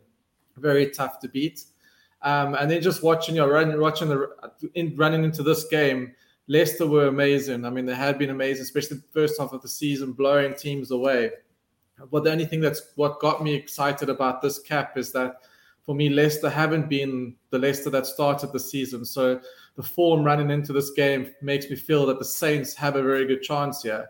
very 0.55 0.89
tough 0.89 1.19
to 1.19 1.29
beat. 1.29 1.63
Um, 2.21 2.55
and 2.55 2.69
then 2.69 2.81
just 2.81 3.03
watching 3.03 3.35
you 3.35 3.41
know, 3.41 3.49
running, 3.49 3.79
watching 3.79 4.09
the 4.09 4.29
in, 4.73 4.95
running 4.95 5.23
into 5.23 5.43
this 5.43 5.65
game, 5.65 6.13
Leicester 6.47 6.87
were 6.87 7.07
amazing. 7.07 7.65
I 7.65 7.69
mean, 7.69 7.85
they 7.85 7.95
had 7.95 8.17
been 8.17 8.29
amazing, 8.29 8.63
especially 8.63 8.97
the 8.97 9.03
first 9.13 9.39
half 9.39 9.53
of 9.53 9.61
the 9.61 9.67
season, 9.67 10.13
blowing 10.13 10.55
teams 10.55 10.91
away. 10.91 11.31
But 12.11 12.23
the 12.23 12.31
only 12.31 12.45
thing 12.45 12.61
that's 12.61 12.93
what 12.95 13.19
got 13.19 13.43
me 13.43 13.53
excited 13.53 14.09
about 14.09 14.41
this 14.41 14.59
cap 14.59 14.97
is 14.97 15.11
that 15.13 15.37
for 15.81 15.95
me, 15.95 16.09
Leicester 16.09 16.49
haven't 16.49 16.89
been 16.89 17.35
the 17.49 17.57
Leicester 17.57 17.89
that 17.91 18.05
started 18.05 18.51
the 18.51 18.59
season. 18.59 19.05
So 19.05 19.39
the 19.75 19.83
form 19.83 20.23
running 20.23 20.51
into 20.51 20.73
this 20.73 20.91
game 20.91 21.33
makes 21.41 21.69
me 21.69 21.75
feel 21.75 22.05
that 22.07 22.19
the 22.19 22.25
Saints 22.25 22.75
have 22.75 22.95
a 22.95 23.01
very 23.01 23.25
good 23.25 23.41
chance 23.41 23.81
here. 23.81 24.09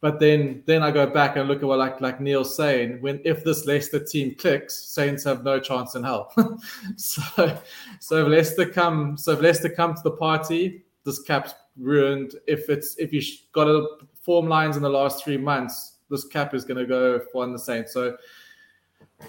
But 0.00 0.20
then 0.20 0.62
then 0.66 0.82
I 0.82 0.92
go 0.92 1.06
back 1.06 1.36
and 1.36 1.48
look 1.48 1.58
at 1.58 1.68
what 1.68 1.78
like 1.78 2.00
like 2.00 2.20
Neil's 2.20 2.54
saying, 2.56 3.00
when 3.00 3.20
if 3.24 3.42
this 3.42 3.66
Leicester 3.66 3.98
team 3.98 4.34
clicks, 4.36 4.90
Saints 4.90 5.24
have 5.24 5.42
no 5.42 5.58
chance 5.58 5.96
in 5.96 6.04
hell. 6.04 6.32
so 6.96 7.58
so 7.98 8.22
if 8.24 8.28
Leicester 8.28 8.68
come 8.68 9.16
so 9.16 9.32
if 9.32 9.40
Leicester 9.40 9.68
come 9.68 9.94
to 9.94 10.02
the 10.04 10.12
party, 10.12 10.84
this 11.04 11.20
cap's 11.22 11.54
ruined. 11.76 12.34
If 12.46 12.68
it's 12.68 12.96
if 12.98 13.12
you 13.12 13.22
got 13.52 13.66
a 13.66 13.86
form 14.20 14.48
lines 14.48 14.76
in 14.76 14.82
the 14.82 14.88
last 14.88 15.24
three 15.24 15.36
months, 15.36 15.98
this 16.10 16.24
cap 16.24 16.54
is 16.54 16.64
gonna 16.64 16.86
go 16.86 17.20
for 17.32 17.44
the 17.46 17.58
Saints. 17.58 17.92
So 17.92 18.16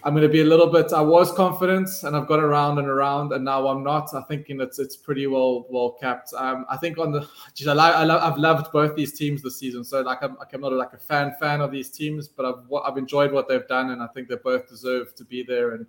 I'm 0.03 0.13
going 0.13 0.23
to 0.23 0.29
be 0.29 0.41
a 0.41 0.45
little 0.45 0.67
bit. 0.67 0.93
I 0.93 1.01
was 1.01 1.31
confident, 1.31 1.89
and 2.03 2.15
I've 2.15 2.27
got 2.27 2.39
around 2.39 2.77
and 2.77 2.87
around, 2.87 3.33
and 3.33 3.43
now 3.43 3.67
I'm 3.67 3.83
not. 3.83 4.13
I 4.13 4.21
think 4.21 4.45
it's 4.47 4.77
it's 4.77 4.95
pretty 4.95 5.25
well 5.25 5.65
well 5.69 5.97
capped. 5.99 6.31
Um, 6.33 6.65
I 6.69 6.77
think 6.77 6.99
on 6.99 7.11
the, 7.11 7.27
geez, 7.55 7.67
I, 7.67 7.73
I 7.73 8.03
love, 8.03 8.21
I've 8.21 8.37
loved 8.37 8.71
both 8.71 8.95
these 8.95 9.17
teams 9.17 9.41
this 9.41 9.57
season. 9.57 9.83
So 9.83 10.01
like 10.01 10.19
I'm, 10.21 10.35
like 10.35 10.53
I'm 10.53 10.61
not 10.61 10.73
like 10.73 10.93
a 10.93 10.99
fan 10.99 11.33
fan 11.39 11.61
of 11.61 11.71
these 11.71 11.89
teams, 11.89 12.27
but 12.27 12.45
I've 12.45 12.71
I've 12.85 12.97
enjoyed 12.97 13.31
what 13.31 13.47
they've 13.47 13.67
done, 13.67 13.89
and 13.89 14.01
I 14.01 14.07
think 14.07 14.29
they 14.29 14.35
both 14.35 14.69
deserve 14.69 15.15
to 15.15 15.25
be 15.25 15.41
there. 15.41 15.71
And 15.71 15.87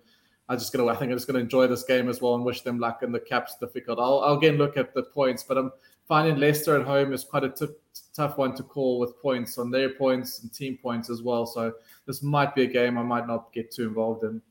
I'm 0.49 0.59
just 0.59 0.73
gonna 0.73 0.87
I 0.87 0.97
think 0.97 1.13
I'm 1.13 1.17
just 1.17 1.27
gonna 1.27 1.39
enjoy 1.39 1.67
this 1.67 1.85
game 1.85 2.09
as 2.09 2.23
well 2.23 2.35
and 2.35 2.45
wish 2.45 2.63
them 2.63 2.79
luck. 2.79 3.03
And 3.03 3.15
the 3.15 3.21
cap's 3.21 3.57
difficult. 3.59 3.99
I'll 3.99 4.21
I'll 4.21 4.39
again 4.39 4.57
look 4.57 4.79
at 4.79 4.95
the 4.95 5.03
points, 5.03 5.43
but 5.43 5.59
I'm 5.59 5.73
finding 6.09 6.37
Leicester 6.37 6.75
at 6.81 6.87
home 6.87 7.13
is 7.13 7.23
quite 7.23 7.45
a 7.45 7.51
t- 7.51 7.67
tough 8.15 8.39
one 8.39 8.55
to 8.57 8.63
call 8.63 8.99
with 8.99 9.21
points 9.21 9.59
on 9.59 9.71
their 9.71 9.91
points 9.91 10.41
and 10.41 10.53
team 10.53 10.79
points 10.83 11.11
as 11.11 11.23
well. 11.23 11.47
So 11.47 11.75
this 12.07 12.23
might 12.23 12.55
be 12.55 12.65
a 12.65 12.67
game 12.67 12.99
I 12.99 13.03
might 13.03 13.27
not 13.27 13.53
get 13.53 13.71
too 13.71 13.87
involved 13.87 14.25
in. 14.25 14.43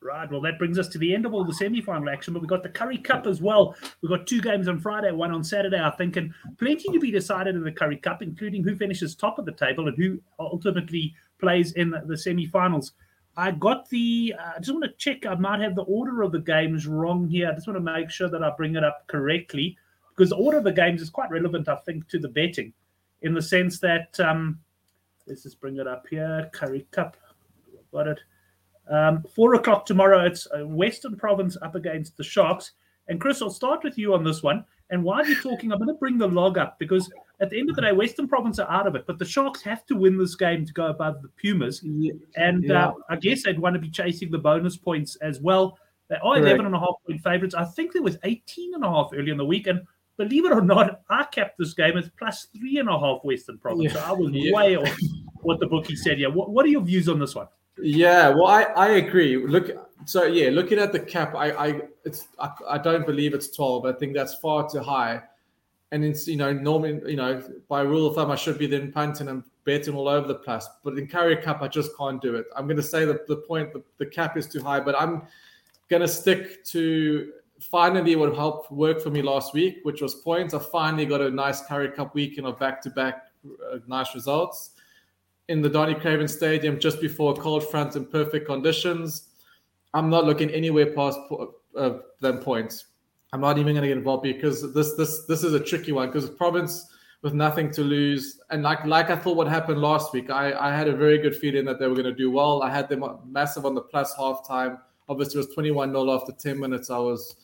Right. 0.00 0.30
Well, 0.30 0.42
that 0.42 0.58
brings 0.58 0.78
us 0.78 0.88
to 0.88 0.98
the 0.98 1.14
end 1.14 1.24
of 1.24 1.32
all 1.32 1.46
the 1.46 1.54
semi-final 1.54 2.10
action, 2.10 2.34
but 2.34 2.42
we've 2.42 2.48
got 2.48 2.62
the 2.62 2.68
Currie 2.68 2.98
Cup 2.98 3.26
as 3.26 3.40
well. 3.40 3.74
We've 4.02 4.10
got 4.10 4.26
two 4.26 4.42
games 4.42 4.68
on 4.68 4.78
Friday, 4.78 5.10
one 5.12 5.32
on 5.32 5.42
Saturday, 5.42 5.80
I 5.82 5.90
think, 5.92 6.18
and 6.18 6.34
plenty 6.58 6.92
to 6.92 7.00
be 7.00 7.10
decided 7.10 7.54
in 7.54 7.64
the 7.64 7.72
Currie 7.72 7.96
Cup, 7.96 8.20
including 8.20 8.62
who 8.62 8.76
finishes 8.76 9.14
top 9.14 9.38
of 9.38 9.46
the 9.46 9.52
table 9.52 9.88
and 9.88 9.96
who 9.96 10.20
ultimately 10.38 11.14
plays 11.40 11.72
in 11.72 11.94
the 12.06 12.18
semi-finals. 12.18 12.92
I 13.38 13.52
got 13.52 13.88
the. 13.88 14.34
Uh, 14.38 14.52
I 14.56 14.58
just 14.58 14.72
want 14.72 14.84
to 14.84 14.92
check. 14.98 15.24
I 15.24 15.36
might 15.36 15.60
have 15.60 15.74
the 15.74 15.82
order 15.82 16.20
of 16.20 16.32
the 16.32 16.38
games 16.38 16.86
wrong 16.86 17.26
here. 17.26 17.48
I 17.50 17.54
just 17.54 17.66
want 17.66 17.78
to 17.78 17.92
make 17.92 18.10
sure 18.10 18.28
that 18.28 18.44
I 18.44 18.50
bring 18.56 18.76
it 18.76 18.84
up 18.84 19.06
correctly 19.06 19.78
because 20.16 20.30
the 20.30 20.36
order 20.36 20.58
of 20.58 20.64
the 20.64 20.72
games 20.72 21.02
is 21.02 21.10
quite 21.10 21.30
relevant, 21.30 21.68
I 21.68 21.76
think, 21.76 22.08
to 22.08 22.18
the 22.18 22.28
betting, 22.28 22.72
in 23.22 23.34
the 23.34 23.42
sense 23.42 23.80
that 23.80 24.18
um, 24.20 24.60
let's 25.26 25.42
just 25.42 25.60
bring 25.60 25.78
it 25.78 25.86
up 25.86 26.06
here. 26.08 26.50
Currie 26.52 26.86
Cup, 26.90 27.16
got 27.92 28.08
it. 28.08 28.20
Um, 28.90 29.24
four 29.34 29.54
o'clock 29.54 29.86
tomorrow. 29.86 30.24
It's 30.24 30.46
uh, 30.46 30.66
Western 30.66 31.16
Province 31.16 31.56
up 31.62 31.74
against 31.74 32.16
the 32.16 32.24
Sharks. 32.24 32.72
And 33.08 33.20
Chris, 33.20 33.42
I'll 33.42 33.50
start 33.50 33.82
with 33.82 33.98
you 33.98 34.14
on 34.14 34.24
this 34.24 34.42
one. 34.42 34.64
And 34.90 35.02
while 35.02 35.26
you're 35.26 35.40
talking, 35.40 35.72
I'm 35.72 35.78
going 35.78 35.88
to 35.88 35.94
bring 35.94 36.18
the 36.18 36.28
log 36.28 36.58
up 36.58 36.78
because 36.78 37.10
at 37.40 37.50
the 37.50 37.58
end 37.58 37.70
of 37.70 37.76
the 37.76 37.82
day, 37.82 37.92
Western 37.92 38.28
Province 38.28 38.58
are 38.58 38.70
out 38.70 38.86
of 38.86 38.94
it, 38.94 39.06
but 39.06 39.18
the 39.18 39.24
Sharks 39.24 39.62
have 39.62 39.84
to 39.86 39.96
win 39.96 40.18
this 40.18 40.34
game 40.34 40.64
to 40.66 40.72
go 40.72 40.86
above 40.86 41.22
the 41.22 41.28
Pumas. 41.28 41.82
And 42.36 42.64
yeah. 42.64 42.88
uh, 42.88 42.92
I 43.08 43.16
guess 43.16 43.42
they'd 43.42 43.58
want 43.58 43.74
to 43.74 43.80
be 43.80 43.90
chasing 43.90 44.30
the 44.30 44.38
bonus 44.38 44.76
points 44.76 45.16
as 45.16 45.40
well. 45.40 45.78
They 46.08 46.16
are 46.16 46.36
11 46.36 46.66
and 46.66 46.74
a 46.74 46.78
half 46.78 46.96
point 47.06 47.22
favorites. 47.22 47.54
I 47.54 47.64
think 47.64 47.92
there 47.92 48.02
was 48.02 48.18
18 48.24 48.74
and 48.74 48.84
a 48.84 48.88
half 48.88 49.10
early 49.14 49.30
in 49.30 49.38
the 49.38 49.44
week. 49.44 49.66
And 49.66 49.80
believe 50.16 50.44
it 50.44 50.52
or 50.52 50.62
not, 50.62 51.00
I 51.08 51.24
kept 51.24 51.58
this 51.58 51.74
game 51.74 51.96
as 51.96 52.10
plus 52.18 52.46
three 52.56 52.78
and 52.78 52.88
a 52.88 52.98
half 52.98 53.24
Western 53.24 53.58
Province. 53.58 53.92
Yeah. 53.94 54.00
So 54.00 54.06
I 54.06 54.12
was 54.12 54.30
yeah. 54.32 54.52
way 54.52 54.76
off 54.76 54.96
what 55.42 55.60
the 55.60 55.66
bookie 55.66 55.96
said. 55.96 56.18
Yeah. 56.18 56.28
What, 56.28 56.50
what 56.50 56.64
are 56.64 56.68
your 56.68 56.82
views 56.82 57.08
on 57.08 57.18
this 57.18 57.34
one? 57.34 57.48
Yeah, 57.82 58.28
well, 58.28 58.46
I, 58.46 58.62
I 58.62 58.88
agree. 58.92 59.36
Look, 59.36 59.70
so 60.04 60.24
yeah, 60.24 60.50
looking 60.50 60.78
at 60.78 60.92
the 60.92 61.00
cap, 61.00 61.34
I 61.34 61.50
I 61.50 61.80
it's 62.04 62.28
I, 62.38 62.50
I 62.68 62.78
don't 62.78 63.04
believe 63.04 63.34
it's 63.34 63.48
twelve. 63.48 63.84
I 63.84 63.92
think 63.92 64.14
that's 64.14 64.34
far 64.36 64.68
too 64.68 64.78
high, 64.78 65.22
and 65.90 66.04
it's 66.04 66.28
you 66.28 66.36
know 66.36 66.52
normally 66.52 67.00
you 67.10 67.16
know 67.16 67.42
by 67.68 67.80
rule 67.80 68.06
of 68.06 68.14
thumb 68.14 68.30
I 68.30 68.36
should 68.36 68.58
be 68.58 68.68
then 68.68 68.92
punting 68.92 69.28
and 69.28 69.42
betting 69.64 69.94
all 69.94 70.08
over 70.08 70.28
the 70.28 70.36
place, 70.36 70.68
but 70.84 70.96
in 70.96 71.08
Currie 71.08 71.36
Cup 71.38 71.62
I 71.62 71.68
just 71.68 71.96
can't 71.98 72.22
do 72.22 72.36
it. 72.36 72.46
I'm 72.56 72.66
going 72.66 72.76
to 72.76 72.82
say 72.82 73.04
that 73.06 73.26
the 73.26 73.36
point 73.36 73.72
the, 73.72 73.82
the 73.98 74.06
cap 74.06 74.36
is 74.36 74.46
too 74.46 74.62
high, 74.62 74.78
but 74.78 74.94
I'm 75.00 75.22
going 75.88 76.02
to 76.02 76.08
stick 76.08 76.64
to 76.66 77.32
finally 77.60 78.16
what 78.16 78.34
helped 78.34 78.70
work 78.70 79.00
for 79.00 79.10
me 79.10 79.22
last 79.22 79.54
week, 79.54 79.78
which 79.82 80.00
was 80.00 80.16
points. 80.16 80.54
I 80.54 80.58
finally 80.58 81.06
got 81.06 81.20
a 81.20 81.30
nice 81.30 81.64
Currie 81.66 81.90
Cup 81.90 82.14
weekend 82.14 82.46
of 82.46 82.58
back 82.58 82.82
to 82.82 82.90
back 82.90 83.26
nice 83.86 84.14
results 84.14 84.70
in 85.48 85.60
the 85.60 85.68
Danie 85.68 86.00
Craven 86.00 86.28
Stadium 86.28 86.78
just 86.80 87.00
before 87.00 87.32
a 87.32 87.36
cold 87.36 87.68
front 87.68 87.96
and 87.96 88.10
perfect 88.10 88.46
conditions. 88.46 89.28
I'm 89.92 90.10
not 90.10 90.24
looking 90.24 90.50
anywhere 90.50 90.92
past 90.94 91.18
uh, 91.76 91.98
them 92.20 92.38
points. 92.38 92.86
I'm 93.32 93.40
not 93.40 93.58
even 93.58 93.74
going 93.74 93.82
to 93.82 93.88
get 93.88 93.96
involved 93.96 94.22
because 94.22 94.72
this 94.74 94.94
this 94.94 95.26
this 95.26 95.44
is 95.44 95.54
a 95.54 95.60
tricky 95.60 95.92
one 95.92 96.08
because 96.08 96.30
Province 96.30 96.90
with 97.22 97.34
nothing 97.34 97.70
to 97.72 97.82
lose 97.82 98.38
and 98.50 98.62
like 98.62 98.84
like 98.84 99.10
I 99.10 99.16
thought 99.16 99.36
what 99.36 99.48
happened 99.48 99.80
last 99.80 100.12
week. 100.12 100.30
I 100.30 100.52
I 100.52 100.74
had 100.74 100.88
a 100.88 100.96
very 100.96 101.18
good 101.18 101.36
feeling 101.36 101.64
that 101.66 101.78
they 101.78 101.86
were 101.86 101.94
going 101.94 102.04
to 102.04 102.14
do 102.14 102.30
well. 102.30 102.62
I 102.62 102.70
had 102.70 102.88
them 102.88 103.04
massive 103.26 103.66
on 103.66 103.74
the 103.74 103.82
plus 103.82 104.14
half 104.16 104.46
time. 104.46 104.78
Obviously, 105.08 105.40
it 105.40 105.46
was 105.46 105.54
21 105.54 105.90
0 105.90 106.10
after 106.12 106.32
10 106.32 106.58
minutes. 106.58 106.90
I 106.90 106.98
was 106.98 107.36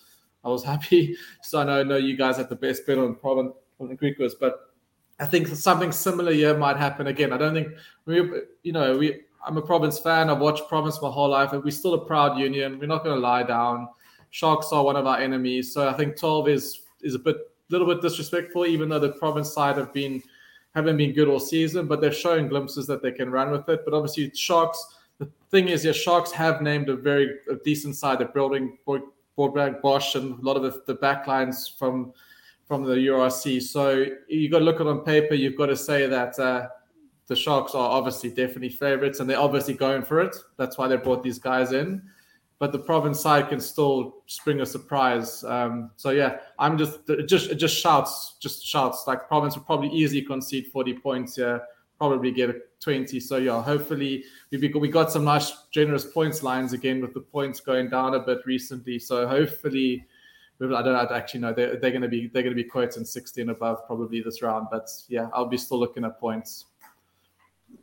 I 0.45 0.49
was 0.49 0.65
happy. 0.65 1.17
So 1.43 1.61
I 1.61 1.65
know, 1.65 1.81
I 1.81 1.83
know 1.83 1.97
you 1.97 2.17
guys 2.17 2.37
had 2.37 2.49
the 2.49 2.57
best 2.57 2.87
bet 2.87 2.99
on 2.99 3.15
Province 3.15 3.53
on 3.81 3.89
the 3.89 3.97
Griquas, 3.97 4.33
but 4.39 4.71
I 5.19 5.27
think 5.27 5.49
something 5.49 5.93
similar 5.93 6.33
here 6.33 6.57
might 6.57 6.77
happen 6.77 7.09
again. 7.09 7.33
I 7.33 7.39
don't 7.39 7.55
think 7.55 7.69
we, 8.07 8.17
you 8.63 8.73
know, 8.73 8.97
we. 8.97 9.23
I'm 9.45 9.57
a 9.57 9.63
Province 9.63 9.99
fan. 9.99 10.29
I've 10.29 10.39
watched 10.39 10.69
Province 10.69 11.01
my 11.01 11.09
whole 11.09 11.31
life, 11.31 11.55
and 11.55 11.65
we're 11.65 11.71
still 11.71 11.95
a 11.95 12.05
proud 12.05 12.39
union. 12.39 12.79
We're 12.79 12.87
not 12.87 13.05
going 13.05 13.17
to 13.17 13.21
lie 13.21 13.43
down. 13.43 13.89
Sharks 14.31 14.69
are 14.71 14.85
one 14.85 14.97
of 14.97 15.07
our 15.07 15.19
enemies, 15.19 15.73
so 15.73 15.89
I 15.89 15.95
think 15.95 16.19
12 16.19 16.49
is 16.49 16.83
is 17.03 17.15
a 17.15 17.19
bit, 17.19 17.37
little 17.71 17.87
bit 17.87 18.03
disrespectful. 18.03 18.67
Even 18.67 18.89
though 18.89 18.99
the 18.99 19.13
Province 19.13 19.53
side 19.53 19.77
have 19.77 19.93
been 19.93 20.23
haven't 20.75 20.97
been 20.97 21.13
good 21.13 21.29
all 21.29 21.41
season, 21.41 21.87
but 21.87 22.01
they're 22.01 22.13
showing 22.13 22.49
glimpses 22.49 22.87
that 22.87 23.03
they 23.03 23.13
can 23.13 23.31
run 23.31 23.51
with 23.51 23.69
it. 23.69 23.81
But 23.85 23.95
obviously, 23.95 24.31
Sharks. 24.35 24.97
The 25.21 25.31
thing 25.51 25.68
is, 25.68 25.85
yeah, 25.85 25.93
Sharks 25.93 26.33
have 26.33 26.62
named 26.62 26.89
a 26.89 26.97
very 26.97 27.39
a 27.51 27.57
decent 27.57 27.95
side. 27.95 28.18
They're 28.18 28.29
building 28.29 28.79
Broadback 29.39 29.83
Bosch 29.83 30.14
and 30.14 30.39
a 30.39 30.43
lot 30.43 30.57
of 30.57 30.62
the, 30.62 30.83
the 30.87 30.97
backlines 30.97 31.79
from 31.79 32.12
from 32.66 32.85
the 32.85 32.95
URC. 32.95 33.61
So 33.62 34.07
you've 34.29 34.51
got 34.51 34.61
to 34.61 34.64
look 34.64 34.81
at 34.81 34.87
on 34.87 35.01
paper. 35.01 35.35
You've 35.35 35.59
got 35.59 35.66
to 35.66 35.77
say 35.77 36.07
that 36.07 36.39
uh, 36.39 36.68
the 37.27 37.37
Sharks 37.37 37.75
are 37.75 37.91
obviously 37.91 38.31
definitely 38.31 38.71
favourites, 38.71 39.21
and 39.21 39.29
they're 39.29 39.39
obviously 39.39 39.75
going 39.75 40.03
for 40.03 40.21
it. 40.21 40.37
That's 40.57 40.79
why 40.79 40.89
they 40.89 40.97
brought 40.97 41.23
these 41.23 41.39
guys 41.39 41.73
in. 41.73 42.03
But 42.59 42.73
the 42.73 42.79
province 42.79 43.21
side 43.21 43.49
can 43.49 43.61
still 43.61 44.23
spring 44.27 44.61
a 44.61 44.66
surprise. 44.66 45.45
Um, 45.45 45.91
so 45.97 46.11
yeah, 46.11 46.39
I'm 46.59 46.79
just 46.79 47.09
it 47.09 47.29
just 47.29 47.51
it 47.51 47.57
just 47.57 47.77
shouts, 47.77 48.37
just 48.41 48.64
shouts. 48.66 49.05
Like 49.07 49.29
province 49.29 49.57
would 49.57 49.66
probably 49.66 49.89
easily 49.91 50.23
concede 50.23 50.68
40 50.68 50.95
points 50.95 51.37
here, 51.37 51.62
probably 52.01 52.32
get 52.32 52.48
a 52.48 52.57
20. 52.82 53.20
So 53.20 53.36
yeah, 53.36 53.62
hopefully 53.62 54.24
we 54.51 54.68
we 54.68 54.88
got 54.88 55.12
some 55.12 55.24
nice 55.24 55.53
generous 55.70 56.07
points 56.07 56.42
lines 56.42 56.72
again 56.72 57.03
with 57.03 57.12
the 57.12 57.20
points 57.20 57.61
going 57.61 57.90
down 57.90 58.14
a 58.14 58.20
bit 58.20 58.38
recently. 58.46 58.98
So 58.98 59.28
hopefully 59.28 60.07
I 60.62 60.82
don't 60.82 61.12
actually 61.12 61.40
know. 61.40 61.53
They're, 61.53 61.76
they're 61.76 61.90
going 61.90 62.03
to 62.03 62.09
be 62.09 62.28
they're 62.28 62.42
going 62.42 62.57
to 62.57 62.62
be 62.62 62.68
quotes 62.68 62.96
in 62.96 63.05
60 63.05 63.42
and 63.42 63.51
above 63.51 63.86
probably 63.86 64.22
this 64.22 64.40
round. 64.40 64.68
But 64.70 64.88
yeah, 65.09 65.28
I'll 65.34 65.46
be 65.46 65.59
still 65.59 65.78
looking 65.78 66.05
at 66.05 66.18
points. 66.18 66.64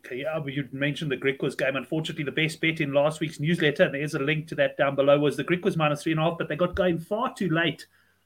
Okay, 0.05 0.25
you 0.47 0.67
mentioned 0.71 1.11
the 1.11 1.17
Griquas 1.17 1.57
game. 1.57 1.75
Unfortunately, 1.75 2.23
the 2.25 2.31
best 2.31 2.59
bet 2.59 2.81
in 2.81 2.93
last 2.93 3.19
week's 3.19 3.39
newsletter, 3.39 3.83
and 3.83 3.93
there's 3.93 4.15
a 4.15 4.19
link 4.19 4.47
to 4.47 4.55
that 4.55 4.77
down 4.77 4.95
below, 4.95 5.17
was 5.17 5.37
the 5.37 5.43
Griquas 5.43 5.77
minus 5.77 6.03
three 6.03 6.11
and 6.11 6.19
a 6.19 6.23
half, 6.23 6.37
but 6.37 6.49
they 6.49 6.57
got 6.57 6.75
going 6.75 6.99
far 6.99 7.33
too 7.33 7.49
late 7.49 7.85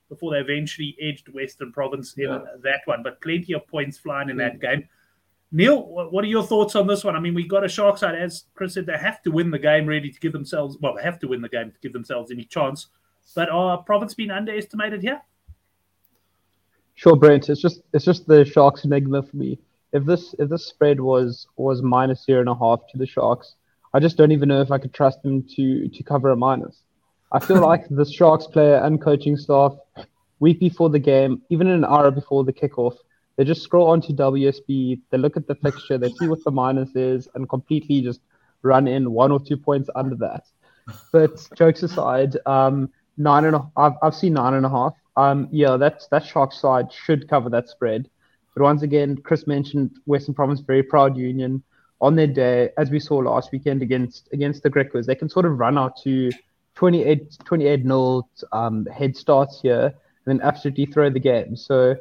before 0.10 0.32
they 0.32 0.40
eventually 0.40 0.96
edged 1.00 1.30
Western 1.30 1.72
Province 1.72 2.14
in 2.14 2.30
yeah. 2.30 2.40
that 2.64 2.82
one. 2.86 3.04
But 3.04 3.22
plenty 3.22 3.54
of 3.54 3.68
points 3.68 3.98
flying 3.98 4.30
in 4.30 4.38
hmm. 4.38 4.42
that 4.42 4.60
game. 4.60 4.88
Neil, 5.52 5.82
what 5.82 6.24
are 6.24 6.28
your 6.28 6.44
thoughts 6.44 6.76
on 6.78 6.88
this 6.88 7.04
one? 7.04 7.16
I 7.16 7.20
mean, 7.20 7.34
we 7.34 7.46
got 7.46 7.66
a 7.66 7.70
shark 7.70 7.98
side, 7.98 8.16
as 8.16 8.46
Chris 8.56 8.74
said, 8.74 8.86
they 8.86 8.98
have 8.98 9.22
to 9.24 9.32
win 9.32 9.52
the 9.52 9.60
game 9.60 9.86
really 9.86 10.10
to 10.10 10.20
give 10.20 10.32
themselves, 10.32 10.78
well, 10.80 10.96
they 10.96 11.04
have 11.04 11.20
to 11.20 11.28
win 11.28 11.42
the 11.42 11.50
game 11.50 11.72
to 11.72 11.80
give 11.82 11.92
themselves 11.92 12.32
any 12.32 12.46
chance. 12.46 12.88
But 13.36 13.50
are 13.50 13.78
Province 13.80 14.14
being 14.14 14.32
underestimated 14.32 15.02
here? 15.02 15.22
Sure, 16.96 17.16
Brent. 17.16 17.50
It's 17.50 17.62
just 17.62 17.82
it's 17.94 18.06
just 18.06 18.28
the 18.28 18.46
Sharks 18.46 18.86
enigma 18.86 19.24
for 19.24 19.36
me. 19.36 19.58
If 19.92 20.06
this 20.06 20.36
if 20.40 20.50
this 20.50 20.68
spread 20.68 21.00
was 21.00 21.48
was 21.56 21.82
minus 21.82 22.26
zero 22.26 22.42
and 22.42 22.50
a 22.50 22.56
half 22.56 22.82
to 22.92 22.98
the 22.98 23.08
Sharks, 23.08 23.56
I 23.94 24.00
just 24.00 24.18
don't 24.18 24.32
even 24.32 24.50
know 24.50 24.62
if 24.62 24.72
I 24.72 24.78
could 24.78 24.94
trust 24.94 25.24
them 25.24 25.44
to 25.56 25.88
to 25.88 26.04
cover 26.04 26.30
a 26.30 26.36
minus. 26.36 26.84
I 27.32 27.40
feel 27.40 27.62
like 27.70 27.86
the 27.90 28.06
Sharks 28.06 28.48
player 28.48 28.76
and 28.76 29.02
coaching 29.02 29.38
staff, 29.38 29.74
week 30.40 30.60
before 30.60 30.90
the 30.90 31.00
game, 31.00 31.42
even 31.50 31.68
an 31.68 31.86
hour 31.86 32.12
before 32.12 32.44
the 32.44 32.54
kickoff, 32.54 32.98
they 33.36 33.44
just 33.44 33.62
scroll 33.62 33.90
onto 33.90 34.14
WSB, 34.14 35.00
they 35.10 35.18
look 35.18 35.38
at 35.38 35.48
the 35.48 35.56
fixture, 35.56 35.98
they 35.98 36.12
see 36.12 36.28
what 36.28 36.44
the 36.44 36.52
minus 36.52 36.96
is, 36.96 37.28
and 37.36 37.48
completely 37.50 38.02
just 38.02 38.22
run 38.62 38.88
in 38.88 39.12
one 39.12 39.32
or 39.32 39.40
two 39.40 39.58
points 39.58 39.90
under 39.96 40.16
that. 40.16 40.44
But 41.12 41.48
jokes 41.56 41.84
aside, 41.84 42.38
um, 42.46 42.90
nine 43.18 43.46
and 43.46 43.56
a, 43.56 43.72
I've, 43.78 43.94
I've 44.02 44.16
seen 44.16 44.34
nine 44.34 44.56
and 44.56 44.66
a 44.66 44.70
half. 44.70 44.94
Um, 45.16 45.48
yeah, 45.52 45.78
that's 45.78 46.08
that 46.08 46.26
shark 46.26 46.54
side 46.54 46.92
should 46.92 47.30
cover 47.30 47.50
that 47.50 47.70
spread. 47.70 48.10
But 48.56 48.64
once 48.64 48.82
again, 48.82 49.18
Chris 49.18 49.48
mentioned 49.48 49.92
Western 50.06 50.34
Province 50.34 50.60
very 50.60 50.84
proud 50.84 51.18
union 51.18 51.64
on 52.02 52.16
their 52.16 52.28
day, 52.28 52.70
as 52.78 52.90
we 52.90 53.00
saw 53.00 53.18
last 53.18 53.52
weekend 53.52 53.82
against 53.82 54.30
against 54.34 54.64
the 54.64 54.70
Griquas. 54.70 55.06
They 55.06 55.16
can 55.16 55.30
sort 55.30 55.46
of 55.46 55.60
run 55.60 55.78
out 55.78 55.98
to 56.04 56.32
28 56.76 57.38
28 57.46 57.86
nil 57.86 58.30
um, 58.52 58.86
head 58.88 59.16
starts 59.16 59.62
here 59.62 59.94
and 60.26 60.40
then 60.40 60.42
absolutely 60.46 60.86
throw 60.86 61.10
the 61.10 61.20
game. 61.20 61.56
So 61.56 61.96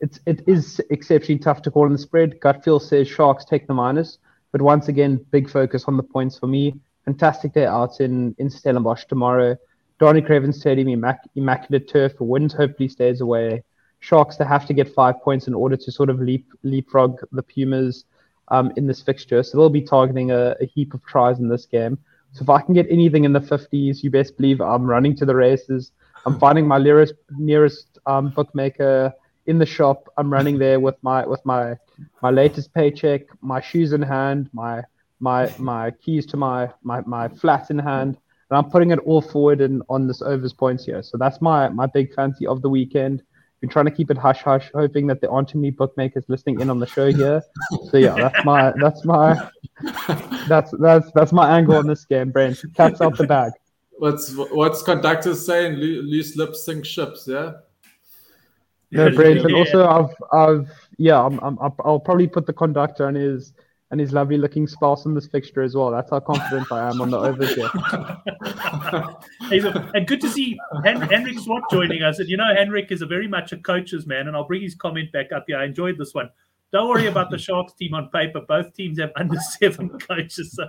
it's 0.00 0.20
it 0.26 0.42
is 0.46 0.80
exceptionally 0.90 1.38
tough 1.38 1.62
to 1.62 1.70
call 1.70 1.86
in 1.86 1.92
the 1.92 1.98
spread. 1.98 2.40
Gut 2.40 2.64
feel 2.64 2.80
says 2.80 3.08
Sharks 3.08 3.44
take 3.44 3.66
the 3.66 3.74
minus, 3.74 4.18
but 4.52 4.62
once 4.62 4.88
again, 4.88 5.24
big 5.30 5.48
focus 5.48 5.84
on 5.86 5.96
the 5.96 6.02
points 6.02 6.38
for 6.38 6.46
me. 6.46 6.74
Fantastic 7.04 7.52
day 7.54 7.66
out 7.66 8.00
in 8.00 8.34
in 8.38 8.50
Stellenbosch 8.50 9.04
tomorrow. 9.06 9.56
Danie 10.00 10.24
Craven 10.24 10.52
Stadium, 10.52 10.88
immac- 10.88 11.26
immaculate 11.36 11.88
turf. 11.88 12.12
Wind 12.20 12.52
hopefully 12.52 12.88
stays 12.88 13.20
away. 13.22 13.62
Sharks, 14.00 14.36
they 14.36 14.44
have 14.44 14.66
to 14.66 14.74
get 14.74 14.92
five 14.92 15.22
points 15.22 15.48
in 15.48 15.54
order 15.54 15.76
to 15.76 15.90
sort 15.90 16.10
of 16.10 16.20
leap 16.20 16.46
leapfrog 16.62 17.18
the 17.32 17.42
Pumas 17.42 18.04
um, 18.48 18.72
in 18.76 18.86
this 18.86 19.02
fixture. 19.02 19.42
So 19.42 19.56
they'll 19.56 19.70
be 19.70 19.82
targeting 19.82 20.30
a, 20.30 20.54
a, 20.60 20.66
heap 20.66 20.94
of 20.94 21.04
tries 21.04 21.38
in 21.38 21.48
this 21.48 21.66
game. 21.66 21.98
So 22.32 22.42
if 22.42 22.50
I 22.50 22.60
can 22.60 22.74
get 22.74 22.86
anything 22.90 23.24
in 23.24 23.32
the 23.32 23.40
50s, 23.40 24.02
you 24.02 24.10
best 24.10 24.36
believe 24.36 24.60
I'm 24.60 24.84
running 24.84 25.16
to 25.16 25.24
the 25.24 25.34
races. 25.34 25.92
I'm 26.26 26.38
finding 26.38 26.66
my 26.66 26.78
nearest 26.78 27.14
nearest 27.30 27.98
um, 28.06 28.30
bookmaker 28.30 29.12
in 29.46 29.58
the 29.58 29.66
shop. 29.66 30.08
I'm 30.16 30.32
running 30.32 30.58
there 30.58 30.80
with 30.80 30.96
my 31.02 31.26
with 31.26 31.44
my 31.44 31.76
my 32.22 32.30
latest 32.30 32.72
paycheck, 32.74 33.22
my 33.40 33.60
shoes 33.60 33.92
in 33.92 34.02
hand, 34.02 34.50
my 34.52 34.82
my 35.20 35.52
my 35.58 35.90
keys 35.90 36.26
to 36.26 36.36
my 36.36 36.70
my, 36.82 37.00
my 37.06 37.28
flat 37.28 37.70
in 37.70 37.78
hand 37.78 38.18
and 38.50 38.58
I'm 38.58 38.70
putting 38.70 38.90
it 38.90 38.98
all 39.00 39.20
forward 39.20 39.60
and 39.60 39.82
on 39.88 40.06
this 40.06 40.22
overs 40.22 40.52
points 40.52 40.84
here. 40.84 41.02
So 41.02 41.18
that's 41.18 41.40
my 41.40 41.68
my 41.68 41.86
big 41.86 42.14
fancy 42.14 42.46
of 42.46 42.62
the 42.62 42.68
weekend. 42.68 43.22
Been 43.60 43.70
trying 43.70 43.86
to 43.86 43.90
keep 43.90 44.10
it 44.10 44.18
hush 44.18 44.42
hush, 44.42 44.70
hoping 44.74 45.06
that 45.06 45.20
there 45.20 45.30
aren't 45.30 45.48
too 45.48 45.58
many 45.58 45.70
bookmakers 45.70 46.24
listening 46.28 46.60
in 46.60 46.68
on 46.68 46.78
the 46.78 46.86
show 46.86 47.10
here. 47.10 47.42
So 47.90 47.96
yeah, 47.96 48.14
that's 48.14 48.44
my 48.44 48.72
that's 48.76 49.04
my 49.04 49.50
that's 50.48 50.72
that's 50.78 51.10
that's 51.12 51.32
my 51.32 51.56
angle 51.56 51.76
on 51.76 51.86
this 51.86 52.04
game, 52.04 52.30
Brent. 52.30 52.62
Cat's 52.74 53.00
out 53.00 53.16
the 53.16 53.26
bag. 53.26 53.52
What's 53.98 54.34
what's 54.34 54.82
conductors 54.82 55.44
saying? 55.44 55.76
Loose 55.76 56.36
lips 56.36 56.64
sink 56.64 56.84
ships. 56.84 57.26
Yeah. 57.26 57.52
No, 58.92 59.10
Brent, 59.10 59.40
and 59.40 59.54
also 59.54 59.86
I've 59.86 60.14
I've 60.32 60.70
yeah, 60.98 61.20
I'm, 61.20 61.38
I'm 61.40 61.58
I'll 61.60 62.00
probably 62.00 62.28
put 62.28 62.46
the 62.46 62.52
conductor 62.52 63.06
on 63.06 63.14
his 63.14 63.52
and 63.90 64.00
his 64.00 64.12
lovely 64.12 64.36
looking 64.36 64.66
spouse 64.66 65.04
in 65.06 65.14
this 65.14 65.26
fixture 65.26 65.62
as 65.62 65.76
well. 65.76 65.90
That's 65.90 66.10
how 66.10 66.20
confident 66.20 66.70
I 66.72 66.88
am 66.88 67.00
on 67.00 67.10
the 67.10 67.18
overs 67.18 67.54
here. 67.54 67.70
and 69.94 70.06
good 70.06 70.20
to 70.20 70.28
see 70.28 70.58
Hen- 70.84 71.02
Henrik 71.02 71.38
Swart 71.38 71.62
joining 71.70 72.02
us. 72.02 72.18
And 72.18 72.28
you 72.28 72.36
know, 72.36 72.52
Henrik 72.54 72.90
is 72.90 73.02
a 73.02 73.06
very 73.06 73.28
much 73.28 73.52
a 73.52 73.58
coach's 73.58 74.06
man, 74.06 74.26
and 74.26 74.36
I'll 74.36 74.46
bring 74.46 74.62
his 74.62 74.74
comment 74.74 75.12
back 75.12 75.30
up 75.32 75.44
here. 75.46 75.58
I 75.58 75.64
enjoyed 75.66 75.98
this 75.98 76.14
one. 76.14 76.30
Don't 76.72 76.88
worry 76.88 77.06
about 77.06 77.30
the 77.30 77.38
Sharks 77.38 77.74
team 77.74 77.94
on 77.94 78.08
paper. 78.10 78.40
Both 78.40 78.74
teams 78.74 78.98
have 78.98 79.12
under 79.14 79.38
seven 79.58 79.88
coaches. 80.00 80.52
So 80.52 80.66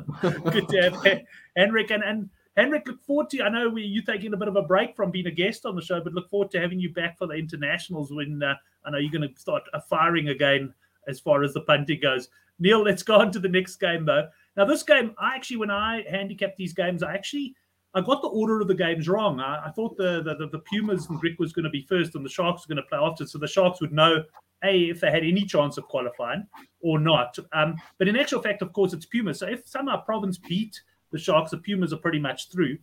good 0.52 0.70
to 0.70 0.82
have 0.84 1.22
Henrik. 1.56 1.90
And, 1.90 2.04
and 2.04 2.30
Henrik, 2.58 2.88
look 2.88 3.04
forward 3.04 3.30
to 3.30 3.44
I 3.44 3.50
know 3.50 3.70
we, 3.70 3.84
you 3.84 4.02
taking 4.02 4.34
a 4.34 4.38
bit 4.38 4.48
of 4.48 4.56
a 4.56 4.64
break 4.64 4.96
from 4.96 5.12
being 5.12 5.28
a 5.28 5.32
guest 5.32 5.66
on 5.66 5.76
the 5.76 5.82
show, 5.82 6.02
but 6.04 6.14
look 6.14 6.30
forward 6.30 6.50
to 6.52 6.60
having 6.60 6.80
you 6.80 6.92
back 6.92 7.18
for 7.18 7.28
the 7.28 7.36
internationals 7.36 8.12
when 8.12 8.42
uh, 8.42 8.56
I 8.84 8.90
know 8.90 8.98
you're 8.98 9.12
going 9.12 9.32
to 9.32 9.40
start 9.40 9.64
firing 9.88 10.30
again 10.30 10.74
as 11.08 11.20
far 11.20 11.44
as 11.44 11.54
the 11.54 11.62
punting 11.62 12.02
goes. 12.02 12.30
Neil, 12.60 12.82
let's 12.82 13.04
go 13.04 13.16
on 13.16 13.32
to 13.32 13.40
the 13.40 13.48
next 13.48 13.76
game 13.76 14.06
though. 14.06 14.28
Now, 14.56 14.66
this 14.66 14.82
game, 14.82 15.14
I 15.20 15.36
actually, 15.36 15.58
when 15.58 15.70
I 15.70 16.04
handicap 16.10 16.56
these 16.56 16.74
games, 16.74 17.04
I 17.04 17.14
actually 17.14 17.56
I 17.94 18.02
got 18.02 18.22
the 18.22 18.28
order 18.28 18.60
of 18.60 18.68
the 18.68 18.76
games 18.76 19.08
wrong. 19.08 19.40
I, 19.40 19.68
I 19.68 19.72
thought 19.72 19.96
the, 19.98 20.24
the, 20.24 20.48
the 20.52 20.60
Pumas 20.60 21.08
and 21.10 21.22
Griquas 21.22 21.40
was 21.40 21.54
going 21.54 21.66
to 21.66 21.70
be 21.70 21.82
first, 21.82 22.16
and 22.16 22.26
the 22.26 22.30
Sharks 22.30 22.68
were 22.68 22.74
going 22.74 22.84
to 22.84 22.90
play 22.90 23.00
after, 23.00 23.26
so 23.26 23.38
the 23.38 23.48
Sharks 23.48 23.82
would 23.82 23.94
know 23.94 24.24
a 24.64 24.86
if 24.86 25.00
they 25.00 25.12
had 25.12 25.24
any 25.24 25.46
chance 25.46 25.78
of 25.78 25.88
qualifying 25.88 26.46
or 26.82 27.00
not. 27.00 27.38
Um, 27.54 27.76
but 28.00 28.08
in 28.08 28.18
actual 28.18 28.42
fact, 28.42 28.64
of 28.64 28.74
course, 28.74 28.94
it's 28.94 29.06
Pumas. 29.06 29.40
So 29.40 29.48
if 29.48 29.68
somehow 29.68 30.02
Province 30.02 30.40
beat 30.40 30.82
the 31.12 31.18
Sharks, 31.18 31.52
the 31.52 31.58
Pumas 31.58 31.94
are 31.94 31.98
pretty 31.98 32.20
much 32.20 32.52
through. 32.52 32.78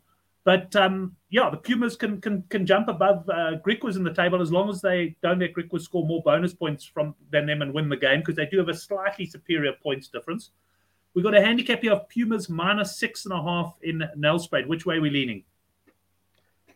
But 0.45 0.77
um, 0.77 1.17
yeah, 1.31 1.49
the 1.49 1.57
Pumas 1.57 1.97
can 1.97 2.21
can 2.21 2.43
can 2.51 2.67
jump 2.67 2.89
above 2.89 3.29
uh, 3.31 3.53
Griquas 3.67 3.97
in 3.97 4.05
the 4.05 4.13
table 4.13 4.43
as 4.43 4.53
long 4.53 4.69
as 4.69 4.83
they 4.83 5.17
don't 5.23 5.39
let 5.39 5.55
Griquas 5.55 5.83
score 5.83 6.07
more 6.07 6.23
bonus 6.23 6.53
points 6.53 6.85
from 6.85 7.15
than 7.31 7.47
them 7.47 7.63
and 7.63 7.73
win 7.73 7.89
the 7.89 7.97
game 7.97 8.21
because 8.21 8.37
they 8.37 8.47
do 8.47 8.59
have 8.59 8.69
a 8.69 8.75
slightly 8.75 9.25
superior 9.25 9.73
points 9.83 10.09
difference. 10.09 10.51
We've 11.15 11.25
got 11.25 11.35
a 11.35 11.41
handicap 11.41 11.81
here 11.81 11.93
of 11.93 12.09
Pumas 12.11 12.51
minus 12.51 12.99
six 12.99 13.25
and 13.25 13.33
a 13.33 13.43
half 13.43 13.75
in 13.83 14.03
Nelspruit. 14.19 14.67
Which 14.67 14.85
way 14.85 14.97
are 14.97 15.01
we 15.01 15.11
leaning? 15.11 15.45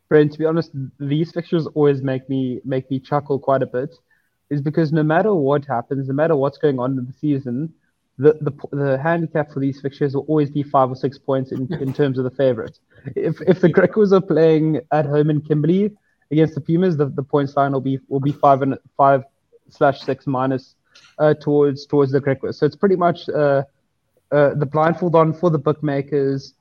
Brent, 0.09 0.33
to 0.33 0.39
be 0.39 0.47
honest, 0.47 0.71
these 0.99 1.33
fixtures 1.33 1.67
always 1.75 2.01
make 2.01 2.27
me 2.31 2.61
make 2.65 2.91
me 2.91 2.99
chuckle 2.99 3.39
quite 3.39 3.63
a 3.63 3.67
bit, 3.67 3.95
is 4.49 4.63
because 4.63 4.93
no 4.93 5.03
matter 5.03 5.35
what 5.35 5.67
happens, 5.67 6.09
no 6.09 6.15
matter 6.15 6.37
what's 6.37 6.57
going 6.57 6.79
on 6.79 6.97
in 6.97 7.05
the 7.05 7.13
season, 7.13 7.75
the, 8.19 8.37
the 8.41 8.77
the 8.77 8.99
handicap 8.99 9.53
for 9.53 9.61
these 9.61 9.81
fixtures 9.81 10.15
will 10.15 10.27
always 10.29 10.51
be 10.51 10.63
five 10.63 10.91
or 10.91 10.97
six 10.97 11.19
points 11.19 11.53
in, 11.53 11.73
in 11.81 11.93
terms 11.93 12.19
of 12.19 12.25
the 12.25 12.31
favourites. 12.31 12.81
If 13.15 13.41
if 13.43 13.61
the 13.61 13.73
Griquas 13.73 14.13
are 14.13 14.21
playing 14.21 14.81
at 14.93 15.07
home 15.07 15.31
in 15.31 15.41
Kimberley 15.41 15.93
against 16.31 16.55
the 16.55 16.61
Pumas, 16.61 16.97
the, 16.97 17.07
the 17.07 17.23
points 17.23 17.57
line 17.57 17.73
will 17.73 17.81
be 17.81 18.01
will 18.09 18.21
be 18.21 18.33
five 18.33 18.63
and 18.63 18.77
five 18.97 19.23
slash 19.71 20.01
six 20.01 20.27
minus 20.27 20.75
uh, 21.19 21.35
towards 21.35 21.87
towards 21.87 22.11
the 22.11 22.21
Griquas. 22.21 22.57
So 22.57 22.67
it's 22.67 22.77
pretty 22.77 22.97
much 22.97 23.29
uh, 23.29 23.63
uh, 24.33 24.55
the 24.55 24.67
blindfold 24.67 25.15
on 25.15 25.33
for 25.33 25.49
the 25.49 25.59
bookmakers, 25.59 26.55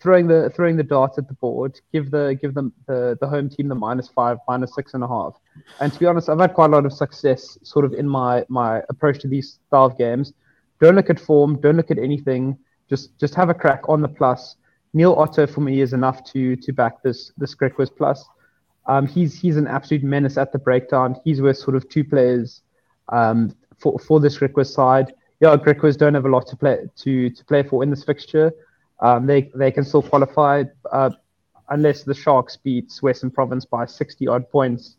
throwing 0.00 0.26
the 0.26 0.50
throwing 0.50 0.76
the 0.76 0.82
darts 0.82 1.16
at 1.16 1.28
the 1.28 1.34
board. 1.34 1.80
Give 1.92 2.10
the 2.10 2.36
give 2.42 2.54
them 2.54 2.72
the, 2.88 3.16
the 3.20 3.28
home 3.28 3.48
team 3.48 3.68
the 3.68 3.76
minus 3.76 4.08
five, 4.08 4.38
minus 4.48 4.74
six 4.74 4.94
and 4.94 5.04
a 5.04 5.08
half. 5.08 5.34
And 5.80 5.92
to 5.92 5.98
be 6.00 6.06
honest, 6.06 6.28
I've 6.28 6.40
had 6.40 6.54
quite 6.54 6.70
a 6.70 6.72
lot 6.72 6.86
of 6.86 6.92
success 6.92 7.56
sort 7.62 7.84
of 7.84 7.92
in 7.92 8.08
my 8.08 8.44
my 8.48 8.82
approach 8.88 9.20
to 9.20 9.28
these 9.28 9.60
style 9.68 9.84
of 9.84 9.96
games 9.96 10.32
don't 10.80 10.94
look 10.94 11.10
at 11.10 11.18
form. 11.18 11.60
Don't 11.60 11.76
look 11.76 11.90
at 11.90 11.98
anything. 11.98 12.58
Just 12.88 13.18
just 13.18 13.34
have 13.34 13.50
a 13.50 13.54
crack 13.54 13.88
on 13.88 14.02
the 14.02 14.08
plus. 14.08 14.56
Neil 14.94 15.14
Otto 15.14 15.46
for 15.46 15.60
me 15.60 15.80
is 15.80 15.92
enough 15.92 16.24
to 16.32 16.56
to 16.56 16.72
back 16.72 17.02
this 17.02 17.32
this 17.36 17.54
Griquas 17.54 17.90
plus. 17.94 18.26
Um, 18.86 19.06
he's 19.06 19.38
he's 19.38 19.56
an 19.56 19.66
absolute 19.66 20.02
menace 20.02 20.38
at 20.38 20.52
the 20.52 20.58
breakdown. 20.58 21.16
He's 21.24 21.42
worth 21.42 21.58
sort 21.58 21.76
of 21.76 21.88
two 21.88 22.04
players 22.04 22.62
um, 23.10 23.54
for 23.78 23.98
for 23.98 24.20
this 24.20 24.38
Griquas 24.38 24.72
side. 24.72 25.12
Yeah, 25.40 25.56
Griquas 25.56 25.96
don't 25.96 26.14
have 26.14 26.24
a 26.24 26.30
lot 26.30 26.46
to 26.48 26.56
play 26.56 26.78
to 26.96 27.30
to 27.30 27.44
play 27.44 27.62
for 27.62 27.82
in 27.82 27.90
this 27.90 28.04
fixture. 28.04 28.52
Um, 29.00 29.26
they 29.26 29.50
they 29.54 29.70
can 29.70 29.84
still 29.84 30.02
qualify 30.02 30.64
uh, 30.90 31.10
unless 31.68 32.02
the 32.02 32.14
Sharks 32.14 32.56
beat 32.56 32.92
Western 33.02 33.30
Province 33.30 33.64
by 33.64 33.84
60 33.86 34.26
odd 34.26 34.50
points 34.50 34.96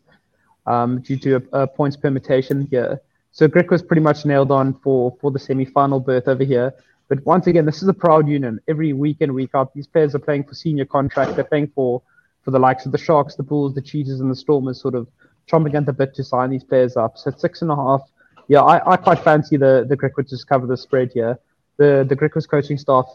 um, 0.66 1.00
due 1.00 1.18
to 1.18 1.36
a, 1.36 1.62
a 1.62 1.66
points 1.66 1.96
permutation 1.96 2.66
here. 2.70 3.00
So 3.32 3.48
Griquas 3.48 3.86
pretty 3.86 4.02
much 4.02 4.24
nailed 4.24 4.50
on 4.50 4.74
for, 4.74 5.16
for 5.20 5.30
the 5.30 5.38
semi-final 5.38 6.00
berth 6.00 6.28
over 6.28 6.44
here. 6.44 6.74
But 7.08 7.24
once 7.26 7.46
again, 7.46 7.66
this 7.66 7.82
is 7.82 7.88
a 7.88 7.94
proud 7.94 8.28
union. 8.28 8.60
Every 8.68 8.92
week 8.92 9.18
in, 9.20 9.34
week 9.34 9.50
out, 9.54 9.74
these 9.74 9.86
players 9.86 10.14
are 10.14 10.20
playing 10.20 10.44
for 10.44 10.54
senior 10.54 10.84
contract. 10.84 11.34
They're 11.34 11.44
playing 11.44 11.72
for, 11.74 12.02
for 12.42 12.50
the 12.50 12.58
likes 12.58 12.86
of 12.86 12.92
the 12.92 12.98
Sharks, 12.98 13.34
the 13.34 13.42
Bulls, 13.42 13.74
the 13.74 13.82
Cheetahs, 13.82 14.20
and 14.20 14.30
the 14.30 14.36
Stormers 14.36 14.80
sort 14.80 14.94
of 14.94 15.08
chomping 15.48 15.74
at 15.74 15.86
the 15.86 15.92
bit 15.92 16.14
to 16.14 16.24
sign 16.24 16.50
these 16.50 16.64
players 16.64 16.96
up. 16.96 17.18
So 17.18 17.32
six 17.36 17.62
and 17.62 17.70
a 17.70 17.76
half, 17.76 18.02
yeah, 18.48 18.60
I, 18.60 18.92
I 18.92 18.96
quite 18.96 19.20
fancy 19.20 19.56
the, 19.56 19.86
the 19.88 19.96
Griquas 19.96 20.46
cover 20.46 20.66
the 20.66 20.76
spread 20.76 21.10
here. 21.12 21.38
The, 21.76 22.04
the 22.08 22.16
Griquas 22.16 22.48
coaching 22.48 22.78
staff, 22.78 23.06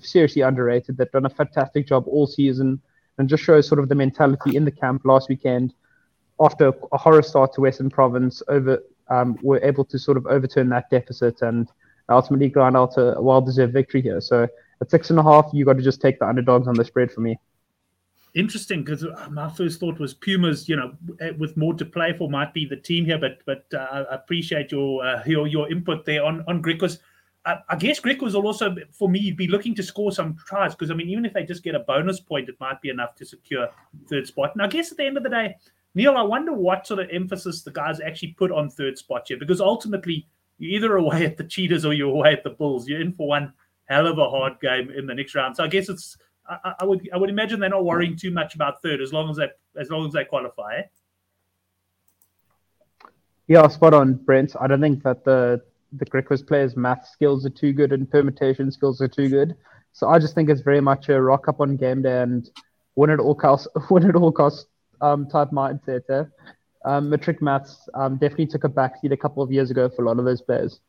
seriously 0.00 0.42
underrated. 0.42 0.96
They've 0.96 1.10
done 1.10 1.26
a 1.26 1.30
fantastic 1.30 1.86
job 1.86 2.04
all 2.06 2.26
season 2.26 2.80
and 3.18 3.28
just 3.28 3.42
shows 3.42 3.66
sort 3.66 3.78
of 3.78 3.88
the 3.88 3.94
mentality 3.94 4.56
in 4.56 4.64
the 4.64 4.70
camp 4.70 5.02
last 5.04 5.28
weekend 5.28 5.74
after 6.40 6.72
a 6.92 6.98
horror 6.98 7.22
start 7.22 7.54
to 7.54 7.62
Western 7.62 7.88
Province 7.88 8.42
over 8.48 8.82
um, 9.08 9.38
were 9.42 9.60
able 9.62 9.84
to 9.84 9.98
sort 9.98 10.16
of 10.16 10.26
overturn 10.26 10.68
that 10.70 10.90
deficit 10.90 11.42
and 11.42 11.68
ultimately 12.08 12.48
grind 12.48 12.76
out 12.76 12.94
a 12.96 13.20
well-deserved 13.20 13.72
victory 13.72 14.02
here. 14.02 14.20
So 14.20 14.48
at 14.80 14.90
six 14.90 15.10
and 15.10 15.18
a 15.18 15.22
half, 15.22 15.50
you 15.52 15.64
got 15.64 15.76
to 15.76 15.82
just 15.82 16.00
take 16.00 16.18
the 16.18 16.28
underdogs 16.28 16.68
on 16.68 16.74
the 16.74 16.84
spread 16.84 17.10
for 17.10 17.20
me. 17.20 17.38
Interesting, 18.34 18.84
because 18.84 19.04
my 19.30 19.48
first 19.48 19.80
thought 19.80 19.98
was 19.98 20.12
Pumas. 20.12 20.68
You 20.68 20.76
know, 20.76 20.92
eh, 21.20 21.30
with 21.38 21.56
more 21.56 21.72
to 21.72 21.86
play 21.86 22.12
for, 22.12 22.28
might 22.28 22.52
be 22.52 22.66
the 22.66 22.76
team 22.76 23.06
here. 23.06 23.18
But 23.18 23.38
but 23.46 23.64
uh, 23.72 24.04
I 24.10 24.14
appreciate 24.14 24.70
your 24.72 25.02
uh, 25.02 25.22
your 25.24 25.46
your 25.46 25.70
input 25.70 26.04
there 26.04 26.22
on 26.22 26.44
on 26.46 26.62
Griquas. 26.62 26.98
I, 27.46 27.58
I 27.70 27.76
guess 27.76 27.98
Griquas 27.98 28.34
will 28.34 28.46
also, 28.46 28.74
for 28.92 29.08
me, 29.08 29.20
you'd 29.20 29.38
be 29.38 29.46
looking 29.48 29.74
to 29.76 29.82
score 29.82 30.12
some 30.12 30.36
tries 30.46 30.74
because 30.74 30.90
I 30.90 30.94
mean, 30.94 31.08
even 31.08 31.24
if 31.24 31.32
they 31.32 31.44
just 31.44 31.62
get 31.62 31.74
a 31.74 31.78
bonus 31.78 32.20
point, 32.20 32.50
it 32.50 32.56
might 32.60 32.82
be 32.82 32.90
enough 32.90 33.14
to 33.14 33.24
secure 33.24 33.68
third 34.10 34.26
spot. 34.26 34.50
And 34.52 34.60
I 34.60 34.66
guess 34.66 34.90
at 34.90 34.98
the 34.98 35.06
end 35.06 35.16
of 35.16 35.22
the 35.22 35.30
day, 35.30 35.56
Neil, 35.96 36.14
I 36.14 36.22
wonder 36.22 36.52
what 36.52 36.86
sort 36.86 37.00
of 37.00 37.08
emphasis 37.10 37.62
the 37.62 37.70
guys 37.70 38.00
actually 38.00 38.32
put 38.32 38.52
on 38.52 38.68
third 38.68 38.98
spot 38.98 39.24
here, 39.28 39.38
because 39.38 39.62
ultimately 39.62 40.28
you're 40.58 40.76
either 40.76 40.96
away 40.96 41.24
at 41.24 41.38
the 41.38 41.44
Cheetahs 41.44 41.86
or 41.86 41.94
you're 41.94 42.10
away 42.10 42.34
at 42.34 42.44
the 42.44 42.50
Bulls. 42.50 42.86
You're 42.86 43.00
in 43.00 43.14
for 43.14 43.26
one 43.26 43.54
hell 43.86 44.06
of 44.06 44.18
a 44.18 44.28
hard 44.28 44.60
game 44.60 44.90
in 44.90 45.06
the 45.06 45.14
next 45.14 45.34
round. 45.34 45.56
So 45.56 45.64
I 45.64 45.68
guess 45.68 45.88
it's 45.88 46.18
I, 46.46 46.74
I 46.80 46.84
would 46.84 47.08
I 47.14 47.16
would 47.16 47.30
imagine 47.30 47.60
they're 47.60 47.70
not 47.70 47.86
worrying 47.86 48.14
too 48.14 48.30
much 48.30 48.54
about 48.54 48.82
third 48.82 49.00
as 49.00 49.10
long 49.10 49.30
as 49.30 49.38
they 49.38 49.48
as 49.80 49.88
long 49.88 50.06
as 50.06 50.12
they 50.12 50.26
qualify. 50.26 50.80
Eh? 50.80 50.82
Yeah, 53.46 53.66
spot 53.68 53.94
on, 53.94 54.14
Brent. 54.14 54.52
I 54.60 54.66
don't 54.66 54.82
think 54.82 55.02
that 55.02 55.24
the 55.24 55.62
the 55.92 56.04
Griquas 56.04 56.46
players' 56.46 56.76
math 56.76 57.08
skills 57.08 57.46
are 57.46 57.50
too 57.50 57.72
good 57.72 57.92
and 57.94 58.10
permutation 58.10 58.70
skills 58.70 59.00
are 59.00 59.08
too 59.08 59.30
good. 59.30 59.56
So 59.94 60.10
I 60.10 60.18
just 60.18 60.34
think 60.34 60.50
it's 60.50 60.60
very 60.60 60.82
much 60.82 61.08
a 61.08 61.22
rock 61.22 61.48
up 61.48 61.58
on 61.62 61.78
game 61.78 62.02
day 62.02 62.20
and 62.20 62.50
win 62.96 63.08
at 63.08 63.18
all 63.18 63.34
costs. 63.34 63.66
Win 63.90 64.06
at 64.06 64.14
all 64.14 64.30
costs 64.30 64.66
um, 65.00 65.28
type 65.28 65.50
mindset. 65.50 66.02
Eh? 66.10 66.24
Um, 66.84 67.10
matric 67.10 67.42
maths 67.42 67.88
um, 67.94 68.16
definitely 68.16 68.46
took 68.46 68.64
a 68.64 68.68
backseat 68.68 69.12
a 69.12 69.16
couple 69.16 69.42
of 69.42 69.50
years 69.50 69.70
ago 69.70 69.88
for 69.88 70.02
a 70.02 70.06
lot 70.06 70.18
of 70.18 70.24
those 70.24 70.40
players. 70.40 70.80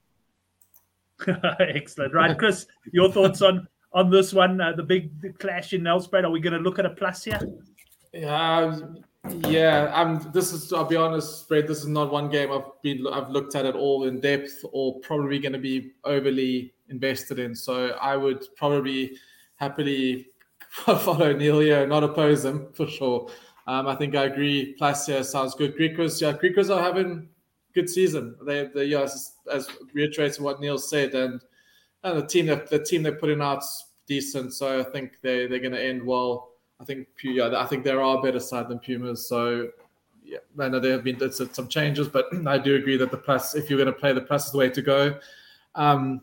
Excellent, 1.60 2.14
right, 2.14 2.38
Chris? 2.38 2.68
Your 2.92 3.12
thoughts 3.12 3.42
on 3.42 3.68
on 3.94 4.12
this 4.12 4.34
one? 4.34 4.62
Uh, 4.62 4.74
the 4.74 4.84
big 4.84 5.40
clash 5.40 5.74
in 5.74 5.82
Nelspruit. 5.82 6.24
Are 6.24 6.30
we 6.30 6.40
going 6.40 6.54
to 6.54 6.60
look 6.60 6.78
at 6.78 6.86
a 6.86 6.92
plus 6.92 7.24
here? 7.24 7.40
Yeah, 8.14 8.80
yeah. 9.48 9.92
I'm. 9.94 10.32
This 10.32 10.54
is. 10.54 10.72
I'll 10.72 10.86
be 10.86 10.96
honest, 10.96 11.42
spread. 11.42 11.68
This 11.68 11.80
is 11.80 11.88
not 11.88 12.12
one 12.12 12.30
game 12.30 12.52
I've 12.52 12.82
been. 12.84 13.08
I've 13.08 13.30
looked 13.30 13.56
at 13.56 13.66
it 13.66 13.76
all 13.76 14.06
in 14.06 14.20
depth, 14.20 14.64
or 14.72 15.00
probably 15.00 15.40
going 15.40 15.54
to 15.54 15.60
be 15.60 15.94
overly 16.04 16.74
invested 16.90 17.40
in. 17.40 17.56
So 17.56 17.90
I 18.00 18.16
would 18.16 18.46
probably 18.56 19.18
happily 19.56 20.28
follow 20.70 21.34
Neil 21.34 21.60
here, 21.60 21.88
not 21.88 22.04
oppose 22.04 22.46
him 22.46 22.68
for 22.74 22.88
sure. 22.88 23.30
Um, 23.68 23.88
I 23.88 23.96
think 23.96 24.16
I 24.16 24.24
agree. 24.24 24.74
Placia 24.78 25.24
sounds 25.24 25.54
good. 25.54 25.78
Griquas, 25.78 26.22
yeah, 26.22 26.32
Griquas 26.32 26.74
are 26.74 26.82
having 26.82 27.28
good 27.76 27.90
season. 27.90 28.36
They, 28.46 28.70
they 28.74 28.86
yeah, 28.86 29.02
as, 29.02 29.34
as 29.52 29.70
reiterating 29.94 30.44
what 30.44 30.62
Neil 30.62 30.78
said, 30.78 31.14
and 31.14 31.42
and 32.04 32.18
the 32.18 32.26
team 32.26 32.46
that 32.48 32.70
the 32.70 32.80
team 32.84 33.04
they're 33.04 33.12
putting 33.16 33.42
out's 33.42 33.88
decent. 34.08 34.54
So 34.54 34.80
I 34.80 34.84
think 34.84 35.18
they 35.22 35.48
they're 35.48 35.60
going 35.60 35.74
to 35.74 35.84
end 35.84 36.04
well. 36.04 36.52
I 36.80 36.86
think 36.86 37.08
yeah, 37.24 37.60
I 37.60 37.66
think 37.66 37.84
there 37.84 38.02
are 38.02 38.22
better 38.22 38.40
side 38.40 38.70
than 38.70 38.80
Pumas. 38.80 39.28
So 39.28 39.70
yeah, 40.24 40.40
I 40.60 40.70
know 40.70 40.80
there 40.80 40.94
have 40.94 41.04
been 41.04 41.32
some 41.32 41.68
changes, 41.68 42.08
but 42.08 42.26
I 42.48 42.58
do 42.58 42.76
agree 42.76 42.98
that 42.98 43.12
the 43.12 43.18
plus, 43.18 43.56
if 43.56 43.70
you're 43.70 43.80
going 43.80 43.94
to 43.94 44.00
play 44.00 44.14
the 44.14 44.22
plus, 44.22 44.48
is 44.48 44.52
the 44.52 44.58
way 44.58 44.70
to 44.70 44.82
go. 44.82 45.20
Um, 45.76 46.22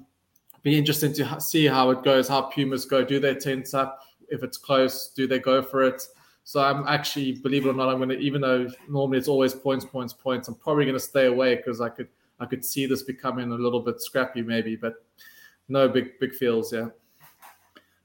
be 0.63 0.79
interesting 0.79 1.13
to 1.15 1.41
see 1.41 1.67
how 1.67 1.91
it 1.91 2.03
goes, 2.03 2.27
how 2.27 2.43
Pumas 2.43 2.87
go. 2.87 3.05
Do 3.05 3.21
they 3.21 3.35
tense 3.35 3.75
up? 3.75 4.01
If 4.29 4.43
it's 4.43 4.57
close, 4.57 5.09
do 5.09 5.27
they 5.27 5.39
go 5.39 5.63
for 5.63 5.83
it? 5.83 6.03
So 6.47 6.63
I'm 6.63 6.87
actually, 6.87 7.33
believe 7.33 7.65
it 7.65 7.71
or 7.71 7.73
not, 7.73 7.89
I'm 7.89 7.97
going 7.97 8.11
to, 8.11 8.19
even 8.19 8.43
though 8.43 8.69
normally 8.89 9.17
it's 9.17 9.29
always 9.29 9.55
points, 9.55 9.85
points, 9.85 10.13
points, 10.13 10.47
I'm 10.47 10.55
probably 10.55 10.85
going 10.85 10.95
to 10.97 11.01
stay 11.01 11.27
away 11.27 11.57
because 11.57 11.81
I 11.81 11.89
could, 11.89 12.09
I 12.39 12.45
could 12.45 12.63
see 12.63 12.85
this 12.85 13.03
becoming 13.03 13.51
a 13.51 13.55
little 13.55 13.81
bit 13.81 14.03
scrappy 14.03 14.43
maybe, 14.43 14.77
but 14.77 15.03
no 15.69 15.89
big, 15.89 16.19
big 16.21 16.35
feels. 16.35 16.71
Yeah. 16.71 16.89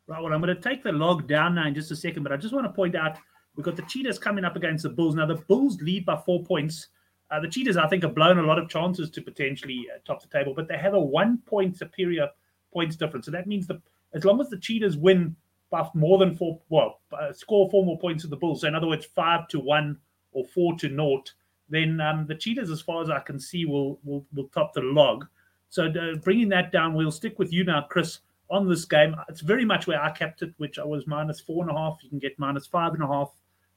Right. 0.07 0.23
Well, 0.23 0.33
I'm 0.33 0.41
going 0.41 0.55
to 0.55 0.61
take 0.61 0.83
the 0.83 0.91
log 0.93 1.27
down 1.27 1.55
now 1.55 1.67
in 1.67 1.75
just 1.75 1.91
a 1.91 1.95
second, 1.97 2.23
but 2.23 2.31
I 2.31 2.37
just 2.37 2.53
want 2.53 2.65
to 2.65 2.71
point 2.71 2.95
out 2.95 3.17
we've 3.55 3.65
got 3.65 3.75
the 3.75 3.83
Cheetahs 3.83 4.17
coming 4.17 4.45
up 4.45 4.55
against 4.55 4.83
the 4.83 4.89
Bulls. 4.89 5.15
Now, 5.15 5.25
the 5.25 5.35
Bulls 5.35 5.81
lead 5.81 6.05
by 6.05 6.15
four 6.25 6.41
points. 6.43 6.87
Uh, 7.29 7.41
the 7.41 7.47
Cheetahs, 7.49 7.75
I 7.75 7.87
think, 7.87 8.03
have 8.03 8.15
blown 8.15 8.39
a 8.39 8.43
lot 8.43 8.57
of 8.57 8.69
chances 8.69 9.09
to 9.11 9.21
potentially 9.21 9.85
uh, 9.93 9.99
top 10.05 10.21
the 10.21 10.29
table, 10.29 10.53
but 10.55 10.69
they 10.69 10.77
have 10.77 10.93
a 10.93 10.99
one 10.99 11.39
point 11.45 11.77
superior 11.77 12.29
points 12.73 12.95
difference. 12.95 13.25
So 13.25 13.31
that 13.31 13.47
means 13.47 13.67
that 13.67 13.81
as 14.13 14.23
long 14.23 14.39
as 14.39 14.49
the 14.49 14.57
Cheetahs 14.57 14.97
win 14.97 15.35
by 15.69 15.87
more 15.93 16.17
than 16.17 16.35
four, 16.35 16.59
well, 16.69 16.99
score 17.33 17.69
four 17.69 17.85
more 17.85 17.99
points 17.99 18.23
to 18.23 18.29
the 18.29 18.35
Bulls. 18.35 18.61
So 18.61 18.67
in 18.67 18.75
other 18.75 18.87
words, 18.87 19.05
five 19.05 19.47
to 19.49 19.59
one 19.59 19.97
or 20.31 20.45
four 20.45 20.75
to 20.79 20.89
naught, 20.89 21.31
then 21.69 22.01
um, 22.01 22.25
the 22.27 22.35
Cheetahs, 22.35 22.71
as 22.71 22.81
far 22.81 23.01
as 23.01 23.09
I 23.09 23.19
can 23.19 23.39
see, 23.39 23.65
will 23.65 23.99
will, 24.03 24.25
will 24.33 24.47
top 24.49 24.73
the 24.73 24.81
log. 24.81 25.25
So 25.69 25.85
uh, 25.87 26.15
bringing 26.23 26.49
that 26.49 26.71
down, 26.71 26.95
we'll 26.95 27.11
stick 27.11 27.37
with 27.37 27.53
you 27.53 27.63
now, 27.63 27.85
Chris, 27.89 28.19
on 28.49 28.67
this 28.67 28.85
game. 28.85 29.15
It's 29.27 29.41
very 29.41 29.65
much 29.65 29.85
where 29.85 30.01
I 30.01 30.11
kept 30.11 30.41
it, 30.41 30.53
which 30.57 30.79
I 30.79 30.83
was 30.83 31.05
minus 31.05 31.39
four 31.39 31.63
and 31.63 31.71
a 31.71 31.79
half. 31.79 31.99
You 32.01 32.09
can 32.09 32.19
get 32.19 32.37
minus 32.39 32.65
five 32.65 32.93
and 32.93 33.03
a 33.03 33.07
half. 33.07 33.31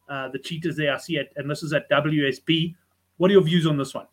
Uh, 0.09 0.29
the 0.29 0.39
Cheetahs 0.39 0.77
there, 0.77 0.95
I 0.95 0.99
see 0.99 1.17
it, 1.17 1.33
and 1.37 1.51
this 1.51 1.63
is 1.63 1.73
at 1.73 1.89
WSB. 1.91 2.75
What 3.19 3.31
are 3.31 3.35
your 3.35 3.43
views 3.43 3.67
on 3.67 3.77
this 3.77 3.95
one? 3.95 4.07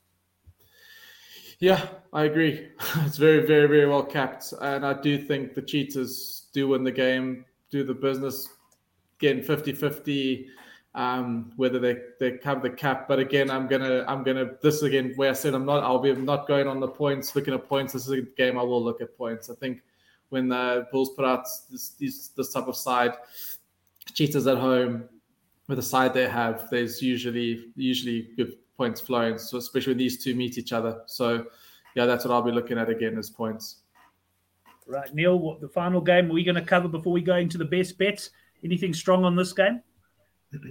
Yeah, 1.60 1.88
I 2.14 2.24
agree. 2.24 2.70
It's 3.06 3.18
very, 3.18 3.46
very, 3.46 3.68
very 3.68 3.88
well 3.88 4.04
capped, 4.04 4.54
and 4.62 4.86
I 4.86 4.94
do 4.94 5.18
think 5.18 5.54
the 5.54 5.62
Cheetahs 5.62 6.48
do 6.54 6.70
win 6.70 6.84
the 6.84 6.92
game 6.92 7.46
do 7.70 7.84
the 7.84 7.94
business. 7.94 8.50
getting 9.20 9.44
50 9.44 9.74
50 9.74 10.50
um, 10.96 11.52
whether 11.56 11.80
they, 11.80 11.98
they 12.20 12.38
cover 12.38 12.68
the 12.68 12.76
cap. 12.76 13.08
But 13.08 13.20
again, 13.20 13.50
I'm 13.50 13.68
gonna 13.68 14.04
I'm 14.08 14.24
gonna 14.24 14.52
this 14.62 14.82
again 14.82 15.14
where 15.16 15.30
I 15.30 15.34
said 15.34 15.54
I'm 15.54 15.66
not 15.66 15.84
I'll 15.84 16.00
be 16.00 16.14
not 16.14 16.48
going 16.48 16.68
on 16.68 16.80
the 16.80 16.88
points, 16.88 17.36
looking 17.36 17.54
at 17.54 17.68
points. 17.68 17.94
This 17.94 18.08
is 18.08 18.12
a 18.12 18.22
game 18.22 18.58
I 18.58 18.64
will 18.64 18.84
look 18.84 19.02
at 19.02 19.18
points. 19.18 19.50
I 19.50 19.56
think 19.56 19.82
when 20.30 20.50
the 20.50 20.88
Bulls 20.92 21.12
put 21.16 21.26
out 21.26 21.46
this 21.70 21.90
this, 21.90 22.30
this 22.30 22.52
type 22.54 22.68
of 22.68 22.76
side, 22.76 23.14
Cheetahs 24.14 24.48
at 24.48 24.58
home 24.58 25.06
with 25.68 25.78
the 25.78 25.84
side 25.84 26.14
they 26.14 26.28
have, 26.28 26.68
there's 26.72 27.02
usually 27.02 27.72
usually 27.76 28.30
good 28.36 28.54
points 28.76 29.00
flowing. 29.00 29.38
So 29.38 29.58
especially 29.58 29.92
when 29.92 30.00
these 30.00 30.24
two 30.24 30.34
meet 30.34 30.58
each 30.58 30.74
other. 30.74 31.02
So 31.06 31.46
yeah, 31.96 32.06
that's 32.06 32.26
what 32.26 32.34
I'll 32.34 32.42
be 32.42 32.52
looking 32.52 32.78
at 32.80 32.90
again 32.90 33.18
as 33.18 33.30
points. 33.30 33.78
Right, 34.90 35.14
Neil, 35.14 35.38
what, 35.38 35.62
the 35.62 35.70
final 35.70 36.02
game 36.02 36.32
are 36.32 36.34
we 36.34 36.44
going 36.44 36.56
to 36.56 36.64
cover 36.64 36.88
before 36.88 37.14
we 37.14 37.22
go 37.22 37.36
into 37.36 37.60
the 37.60 37.66
best 37.66 38.00
bets? 38.00 38.32
Anything 38.64 38.92
strong 38.92 39.24
on 39.24 39.36
this 39.36 39.54
game? 39.54 39.82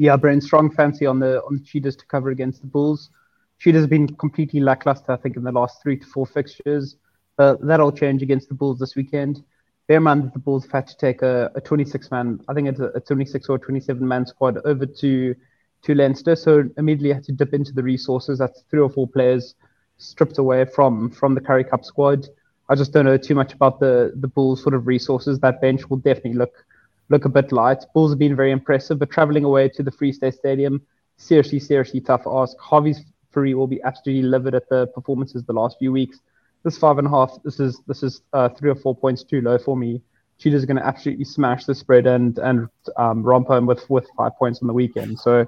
Yeah, 0.00 0.14
Brent, 0.14 0.44
strong 0.44 0.70
fancy 0.70 1.06
on 1.06 1.18
the 1.18 1.42
on 1.42 1.56
the 1.56 1.64
Cheetahs 1.64 1.96
to 1.96 2.06
cover 2.06 2.30
against 2.30 2.60
the 2.60 2.68
Bulls. 2.68 3.10
Cheetahs 3.58 3.80
have 3.80 3.90
been 3.90 4.06
completely 4.06 4.60
lackluster, 4.60 5.10
I 5.10 5.16
think, 5.16 5.36
in 5.36 5.42
the 5.42 5.50
last 5.50 5.82
three 5.82 5.96
to 5.96 6.06
four 6.06 6.24
fixtures. 6.24 6.94
Uh, 7.36 7.56
that'll 7.62 7.90
change 7.90 8.22
against 8.22 8.48
the 8.48 8.54
Bulls 8.54 8.78
this 8.78 8.94
weekend. 8.94 9.42
Bear 9.88 9.96
in 9.96 10.04
mind 10.04 10.22
that 10.22 10.34
the 10.34 10.38
Bulls 10.38 10.62
have 10.66 10.70
had 10.70 10.86
to 10.86 10.96
take 10.98 11.22
a, 11.22 11.50
a 11.56 11.60
26 11.60 12.12
man, 12.12 12.40
I 12.48 12.54
think 12.54 12.68
it's 12.68 12.78
a, 12.78 12.92
a 12.94 13.00
26 13.00 13.48
or 13.48 13.58
27 13.58 14.06
man 14.06 14.24
squad 14.24 14.58
over 14.64 14.86
to 14.86 15.34
to 15.82 15.94
Leinster. 15.96 16.36
So 16.36 16.62
immediately 16.76 17.12
had 17.12 17.24
to 17.24 17.32
dip 17.32 17.52
into 17.52 17.72
the 17.72 17.82
resources. 17.82 18.38
That's 18.38 18.62
three 18.70 18.80
or 18.80 18.90
four 18.90 19.08
players 19.08 19.56
stripped 19.96 20.38
away 20.38 20.64
from 20.64 21.10
from 21.10 21.34
the 21.34 21.40
Currie 21.40 21.64
Cup 21.64 21.84
squad. 21.84 22.28
I 22.68 22.74
just 22.74 22.92
don't 22.92 23.06
know 23.06 23.16
too 23.16 23.34
much 23.34 23.54
about 23.54 23.80
the 23.80 24.12
the 24.16 24.28
Bulls 24.28 24.62
sort 24.62 24.74
of 24.74 24.86
resources. 24.86 25.38
That 25.40 25.60
bench 25.60 25.88
will 25.88 25.96
definitely 25.98 26.34
look 26.34 26.64
look 27.08 27.24
a 27.24 27.28
bit 27.28 27.52
light. 27.52 27.84
Bulls 27.94 28.12
have 28.12 28.18
been 28.18 28.36
very 28.36 28.50
impressive, 28.50 28.98
but 28.98 29.10
traveling 29.10 29.44
away 29.44 29.68
to 29.70 29.82
the 29.82 29.90
Free 29.90 30.12
State 30.12 30.34
Stadium, 30.34 30.82
seriously, 31.16 31.58
seriously 31.58 32.00
tough 32.00 32.22
ask. 32.26 32.56
Hawies 32.58 32.98
Fourie 33.32 33.54
will 33.54 33.66
be 33.66 33.82
absolutely 33.82 34.28
livid 34.28 34.54
at 34.54 34.68
the 34.68 34.86
performances 34.88 35.44
the 35.44 35.52
last 35.52 35.78
few 35.78 35.92
weeks. 35.92 36.20
This 36.64 36.76
five 36.76 36.98
and 36.98 37.06
a 37.06 37.10
half, 37.10 37.38
this 37.44 37.60
is 37.60 37.80
this 37.86 38.02
is 38.02 38.22
uh, 38.32 38.48
three 38.50 38.70
or 38.70 38.74
four 38.74 38.94
points 38.94 39.22
too 39.22 39.40
low 39.40 39.58
for 39.58 39.76
me. 39.76 40.02
Cheetahs 40.38 40.62
are 40.62 40.66
going 40.66 40.76
to 40.76 40.86
absolutely 40.86 41.24
smash 41.24 41.64
the 41.64 41.74
spread 41.74 42.06
and 42.06 42.38
and 42.38 42.68
um, 42.96 43.22
romp 43.22 43.48
home 43.48 43.66
with 43.66 43.88
with 43.88 44.06
five 44.16 44.36
points 44.38 44.60
on 44.60 44.68
the 44.68 44.74
weekend. 44.74 45.18
So 45.18 45.46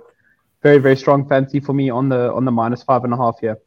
very 0.62 0.78
very 0.78 0.96
strong 0.96 1.28
fancy 1.28 1.60
for 1.60 1.72
me 1.72 1.90
on 1.90 2.08
the 2.08 2.32
on 2.32 2.44
the 2.44 2.52
minus 2.52 2.82
five 2.82 3.04
and 3.04 3.12
a 3.12 3.16
half 3.16 3.38
here. 3.40 3.58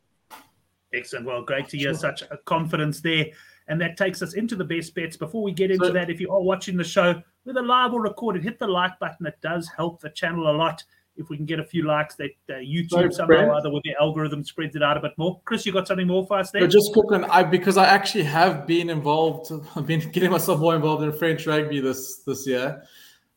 Excellent. 0.94 1.26
Well, 1.26 1.42
great 1.42 1.68
to 1.70 1.78
hear 1.78 1.90
sure. 1.90 2.00
such 2.00 2.24
a 2.24 2.38
confidence 2.46 3.02
there. 3.02 3.28
And 3.68 3.80
that 3.82 3.98
takes 3.98 4.22
us 4.22 4.34
into 4.34 4.56
the 4.56 4.64
best 4.64 4.94
bets. 4.94 5.18
Before 5.18 5.42
we 5.42 5.52
get 5.52 5.72
into 5.72 5.88
so, 5.88 5.94
that, 5.94 6.10
if 6.10 6.20
you 6.20 6.32
are 6.32 6.42
watching 6.42 6.78
the 6.78 6.84
show, 6.84 7.22
whether 7.44 7.62
live 7.62 7.94
or 7.94 8.02
recorded, 8.02 8.44
hit 8.44 8.60
the 8.60 8.68
like 8.68 8.98
button. 9.00 9.26
It 9.26 9.38
does 9.42 9.70
help 9.76 10.02
the 10.02 10.10
channel 10.10 10.50
a 10.50 10.56
lot. 10.56 10.84
If 11.16 11.30
we 11.30 11.38
can 11.38 11.46
get 11.46 11.60
a 11.60 11.64
few 11.64 11.84
likes, 11.86 12.16
that 12.16 12.32
uh, 12.50 12.54
YouTube 12.54 13.14
somehow 13.14 13.46
or 13.46 13.54
other 13.54 13.72
with 13.72 13.84
the 13.84 13.94
algorithm 14.02 14.44
spreads 14.44 14.76
it 14.76 14.82
out 14.82 14.98
a 14.98 15.00
bit 15.00 15.12
more. 15.18 15.40
Chris, 15.46 15.64
you 15.64 15.72
got 15.72 15.88
something 15.88 16.08
more 16.08 16.26
for 16.26 16.40
us 16.40 16.50
there? 16.50 16.68
just 16.68 16.92
quickly, 16.92 17.24
I 17.30 17.44
because 17.44 17.78
I 17.78 17.86
actually 17.86 18.24
have 18.24 18.66
been 18.66 18.90
involved. 18.90 19.52
I've 19.76 19.86
been 19.86 20.00
getting 20.12 20.32
myself 20.32 20.60
more 20.60 20.76
involved 20.76 21.04
in 21.04 21.12
French 21.12 21.46
rugby 21.46 21.80
this 21.80 22.24
this 22.26 22.48
year. 22.48 22.84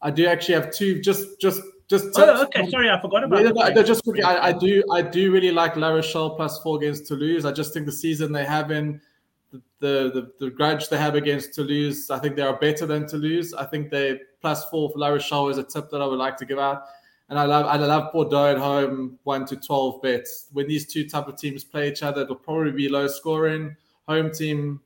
I 0.01 0.11
do 0.11 0.27
actually 0.27 0.55
have 0.55 0.73
two. 0.73 1.01
Just 1.03 1.39
just 1.39 1.61
just. 1.89 2.07
Oh, 2.17 2.43
okay. 2.45 2.69
Sorry, 2.71 2.91
I 2.91 3.01
forgot 3.01 3.25
about. 3.25 3.43
Yeah, 3.43 3.83
just 3.83 4.05
quickly, 4.05 4.23
I, 4.23 4.49
I 4.49 4.53
do 4.53 4.83
I 4.93 5.03
do 5.03 5.31
really 5.33 5.53
like 5.53 5.77
La 5.77 5.91
Rochelle 5.91 6.37
plus 6.37 6.59
four 6.61 6.77
against 6.79 7.07
Toulouse. 7.07 7.45
I 7.45 7.53
just 7.53 7.73
think 7.73 7.87
the 7.87 7.93
season 7.93 8.33
they 8.33 8.45
have 8.45 8.71
in 8.71 9.01
the, 9.53 9.59
the, 9.81 10.33
the 10.41 10.51
grudge 10.51 10.89
they 10.89 10.99
have 10.99 11.15
against 11.15 11.55
Toulouse, 11.55 12.11
I 12.11 12.19
think 12.19 12.37
they 12.37 12.43
are 12.43 12.59
better 12.59 12.87
than 12.87 13.07
Toulouse. 13.07 13.55
I 13.55 13.65
think 13.65 13.91
they 13.91 14.21
plus 14.41 14.65
four 14.65 14.91
for 14.91 14.99
La 14.99 15.09
Rochelle 15.09 15.49
is 15.49 15.59
a 15.59 15.63
tip 15.63 15.91
that 15.91 16.01
I 16.01 16.07
would 16.07 16.19
like 16.19 16.37
to 16.39 16.45
give 16.45 16.59
out. 16.59 16.85
And 17.29 17.39
I 17.39 17.45
love 17.45 17.67
I 17.67 17.77
love 17.77 18.13
Bordeaux 18.13 18.47
at 18.47 18.59
home 18.59 19.19
one 19.25 19.47
to 19.47 19.57
twelve 19.57 20.01
bets. 20.01 20.47
When 20.53 20.69
these 20.69 20.87
two 20.87 21.09
type 21.09 21.27
of 21.27 21.37
teams 21.37 21.65
play 21.65 21.89
each 21.89 22.03
other, 22.03 22.23
it'll 22.23 22.37
probably 22.37 22.73
be 22.73 22.89
low 22.89 23.09
scoring. 23.09 23.77
Home 24.09 24.31
team 24.31 24.81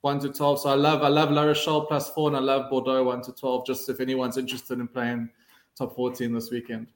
one 0.00 0.20
to 0.20 0.32
twelve. 0.32 0.60
So 0.60 0.68
I 0.68 0.74
love 0.74 1.02
I 1.02 1.08
love 1.08 1.32
La 1.32 1.42
Rochelle 1.42 1.86
plus 1.86 2.10
four 2.10 2.28
and 2.28 2.36
I 2.36 2.40
love 2.40 2.70
Bordeaux 2.70 3.02
one 3.02 3.22
to 3.22 3.32
twelve. 3.32 3.66
Just 3.66 3.88
if 3.88 4.00
anyone's 4.00 4.36
interested 4.36 4.78
in 4.78 4.86
playing 4.86 5.28
top 5.76 5.94
fourteen 5.94 6.32
this 6.32 6.50
weekend. 6.50 6.86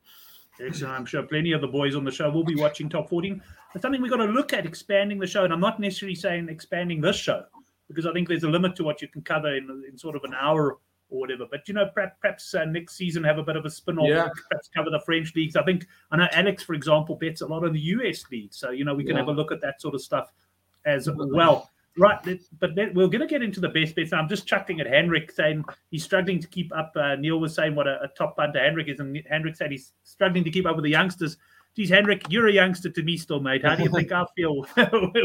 Excellent. 0.61 0.95
I'm 0.95 1.07
sure 1.07 1.22
plenty 1.22 1.53
of 1.53 1.61
the 1.61 1.68
boys 1.68 1.95
on 1.95 2.05
the 2.05 2.11
show 2.11 2.31
will 2.31 2.45
be 2.45 2.57
watching 2.57 2.89
top 2.89 3.09
14. 3.09 3.41
It's 3.74 3.83
something 3.83 4.03
we've 4.03 4.11
got 4.11 4.18
to 4.18 4.24
look 4.24 4.53
at 4.53 4.66
expanding 4.66 5.18
the 5.18 5.26
show. 5.26 5.45
And 5.45 5.53
I'm 5.53 5.61
not 5.61 5.79
necessarily 5.79 6.16
saying 6.16 6.49
expanding 6.49 7.01
this 7.01 7.16
show 7.16 7.45
because 7.87 8.07
I 8.07 8.12
think 8.12 8.29
there's 8.29 8.43
a 8.43 8.49
limit 8.49 8.74
to 8.76 8.85
what 8.85 9.01
you 9.01 9.09
can 9.09 9.22
cover 9.22 9.57
in, 9.57 9.85
in 9.89 9.97
sort 9.97 10.16
of 10.16 10.24
an 10.24 10.35
hour 10.35 10.79
or 11.11 11.20
whatever. 11.20 11.47
But 11.51 11.68
you 11.68 11.74
know, 11.74 11.87
perhaps, 11.95 12.16
perhaps 12.20 12.55
uh, 12.55 12.64
next 12.64 12.97
season 12.97 13.24
have 13.24 13.39
a 13.39 13.43
bit 13.43 13.57
of 13.57 13.64
a 13.64 13.70
spin 13.70 13.99
off. 13.99 14.09
Yeah. 14.09 14.29
Perhaps 14.51 14.68
cover 14.74 14.91
the 14.91 15.01
French 15.01 15.35
leagues. 15.35 15.57
I 15.57 15.62
think 15.62 15.87
I 16.11 16.16
know 16.16 16.29
Alex, 16.33 16.62
for 16.62 16.74
example, 16.74 17.16
bets 17.16 17.41
a 17.41 17.47
lot 17.47 17.64
on 17.64 17.72
the 17.72 17.81
US 17.81 18.24
league, 18.31 18.53
so 18.53 18.70
you 18.70 18.85
know 18.85 18.95
we 18.95 19.05
can 19.05 19.12
yeah. 19.12 19.20
have 19.20 19.29
a 19.29 19.33
look 19.33 19.53
at 19.53 19.61
that 19.62 19.81
sort 19.81 19.95
of 19.95 20.03
stuff 20.03 20.33
as 20.85 21.09
well. 21.12 21.70
Right, 21.99 22.40
but 22.61 22.74
we're 22.76 23.09
going 23.09 23.20
to 23.20 23.26
get 23.26 23.42
into 23.42 23.61
the 23.61 23.68
best 23.68 23.96
bets. 23.96 24.12
I'm 24.12 24.28
just 24.28 24.46
chuckling 24.46 24.80
at 24.80 24.86
Henrik 24.86 25.32
saying 25.32 25.64
he's 25.90 26.05
struggling 26.05 26.40
to 26.40 26.46
keep 26.46 26.72
up. 26.74 26.92
Uh, 26.94 27.16
Neil 27.16 27.40
was 27.40 27.55
saying 27.55 27.74
what 27.74 27.86
a, 27.86 28.03
a 28.03 28.09
top 28.09 28.36
punter 28.36 28.61
Henrik 28.61 28.88
is, 28.88 29.01
and 29.01 29.20
Henrik 29.28 29.57
said 29.57 29.70
he's 29.70 29.92
struggling 30.05 30.44
to 30.44 30.51
keep 30.51 30.66
up 30.66 30.76
with 30.76 30.84
the 30.84 30.90
youngsters. 30.90 31.36
Geez, 31.76 31.90
Henrik, 31.90 32.24
you're 32.28 32.49
a 32.49 32.53
youngster 32.53 32.90
to 32.90 33.03
me 33.03 33.16
still, 33.16 33.40
mate. 33.40 33.64
How 33.64 33.74
do 33.74 33.82
you 33.82 33.90
think 33.90 34.11
I 34.12 34.24
feel 34.36 34.62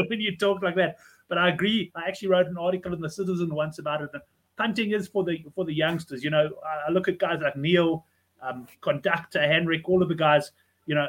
when 0.08 0.20
you 0.20 0.36
talk 0.36 0.62
like 0.62 0.76
that? 0.76 0.96
But 1.28 1.38
I 1.38 1.48
agree. 1.48 1.90
I 1.94 2.06
actually 2.06 2.28
wrote 2.28 2.46
an 2.46 2.58
article 2.58 2.92
in 2.92 3.00
the 3.00 3.10
Citizen 3.10 3.54
once 3.54 3.78
about 3.78 4.02
it 4.02 4.10
punting 4.56 4.92
is 4.92 5.08
for 5.08 5.24
the 5.24 5.44
for 5.54 5.64
the 5.64 5.74
youngsters. 5.74 6.22
You 6.22 6.30
know, 6.30 6.50
I 6.86 6.90
look 6.90 7.08
at 7.08 7.18
guys 7.18 7.40
like 7.42 7.56
Neil, 7.56 8.04
um, 8.42 8.66
conductor 8.80 9.40
Henrik, 9.40 9.88
all 9.88 10.02
of 10.02 10.08
the 10.08 10.14
guys. 10.14 10.52
You 10.86 10.94
know, 10.94 11.06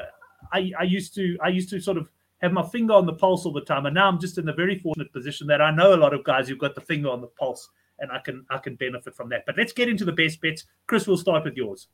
I, 0.52 0.72
I 0.78 0.82
used 0.84 1.14
to 1.16 1.36
I 1.42 1.48
used 1.48 1.70
to 1.70 1.80
sort 1.80 1.98
of 1.98 2.10
have 2.40 2.52
my 2.52 2.62
finger 2.62 2.94
on 2.94 3.06
the 3.06 3.12
pulse 3.12 3.46
all 3.46 3.52
the 3.52 3.60
time, 3.60 3.86
and 3.86 3.94
now 3.94 4.08
I'm 4.08 4.20
just 4.20 4.38
in 4.38 4.46
the 4.46 4.52
very 4.52 4.78
fortunate 4.78 5.12
position 5.12 5.46
that 5.48 5.60
I 5.60 5.70
know 5.70 5.94
a 5.94 5.96
lot 5.96 6.14
of 6.14 6.24
guys 6.24 6.48
who've 6.48 6.58
got 6.58 6.74
the 6.74 6.80
finger 6.80 7.08
on 7.08 7.20
the 7.20 7.26
pulse, 7.26 7.68
and 7.98 8.10
I 8.10 8.18
can 8.18 8.44
I 8.50 8.58
can 8.58 8.76
benefit 8.76 9.14
from 9.14 9.28
that. 9.30 9.44
But 9.46 9.56
let's 9.56 9.72
get 9.72 9.88
into 9.88 10.04
the 10.04 10.12
best 10.12 10.40
bets. 10.40 10.64
Chris, 10.86 11.06
we'll 11.06 11.16
start 11.16 11.44
with 11.44 11.56
yours. 11.56 11.88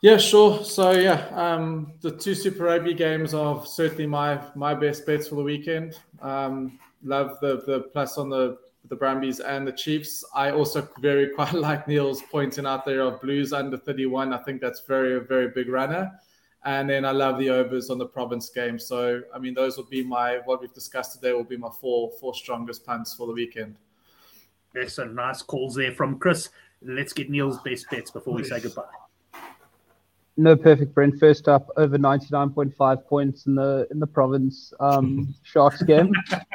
Yeah, 0.00 0.16
sure. 0.16 0.64
So 0.64 0.92
yeah, 0.92 1.28
um, 1.32 1.92
the 2.00 2.10
two 2.10 2.34
Super 2.34 2.64
Rugby 2.64 2.94
games 2.94 3.34
are 3.34 3.64
certainly 3.64 4.06
my 4.06 4.40
my 4.54 4.74
best 4.74 5.06
bets 5.06 5.28
for 5.28 5.36
the 5.36 5.42
weekend. 5.42 5.98
Um, 6.20 6.78
love 7.04 7.38
the 7.40 7.62
the 7.66 7.80
plus 7.92 8.18
on 8.18 8.28
the 8.28 8.58
the 8.88 8.96
Brumbies 8.96 9.40
and 9.40 9.66
the 9.66 9.72
Chiefs. 9.72 10.24
I 10.34 10.50
also 10.50 10.88
very 11.00 11.28
quite 11.34 11.52
like 11.52 11.86
Neil's 11.86 12.22
pointing 12.22 12.66
out 12.66 12.84
there 12.84 13.02
of 13.02 13.20
Blues 13.20 13.52
under 13.52 13.76
31. 13.76 14.32
I 14.32 14.38
think 14.38 14.60
that's 14.60 14.80
very, 14.80 15.20
very 15.20 15.48
big 15.48 15.68
runner. 15.68 16.12
And 16.64 16.88
then 16.88 17.04
I 17.04 17.10
love 17.10 17.38
the 17.38 17.50
overs 17.50 17.90
on 17.90 17.98
the 17.98 18.06
province 18.06 18.48
game. 18.48 18.78
So, 18.78 19.22
I 19.34 19.38
mean, 19.38 19.52
those 19.54 19.76
will 19.76 19.84
be 19.84 20.04
my, 20.04 20.38
what 20.44 20.60
we've 20.60 20.72
discussed 20.72 21.12
today 21.14 21.32
will 21.32 21.42
be 21.42 21.56
my 21.56 21.70
four, 21.80 22.12
four 22.20 22.34
strongest 22.34 22.86
punts 22.86 23.14
for 23.14 23.26
the 23.26 23.32
weekend. 23.32 23.76
Excellent. 24.76 25.14
Nice 25.14 25.42
calls 25.42 25.74
there 25.74 25.92
from 25.92 26.18
Chris. 26.18 26.50
Let's 26.80 27.12
get 27.12 27.30
Neil's 27.30 27.58
best 27.58 27.90
bets 27.90 28.10
before 28.10 28.34
we 28.34 28.44
say 28.44 28.60
goodbye. 28.60 28.84
No 30.36 30.56
perfect, 30.56 30.94
Brent. 30.94 31.18
First 31.20 31.46
up, 31.46 31.68
over 31.76 31.98
ninety 31.98 32.28
nine 32.30 32.50
point 32.50 32.74
five 32.74 33.06
points 33.06 33.44
in 33.46 33.54
the 33.54 33.86
in 33.90 34.00
the 34.00 34.06
province 34.06 34.72
um, 34.80 35.34
Sharks 35.42 35.82
game. 35.82 36.10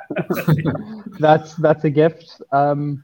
that's 1.20 1.54
that's 1.56 1.84
a 1.84 1.90
gift. 1.90 2.42
Um, 2.52 3.04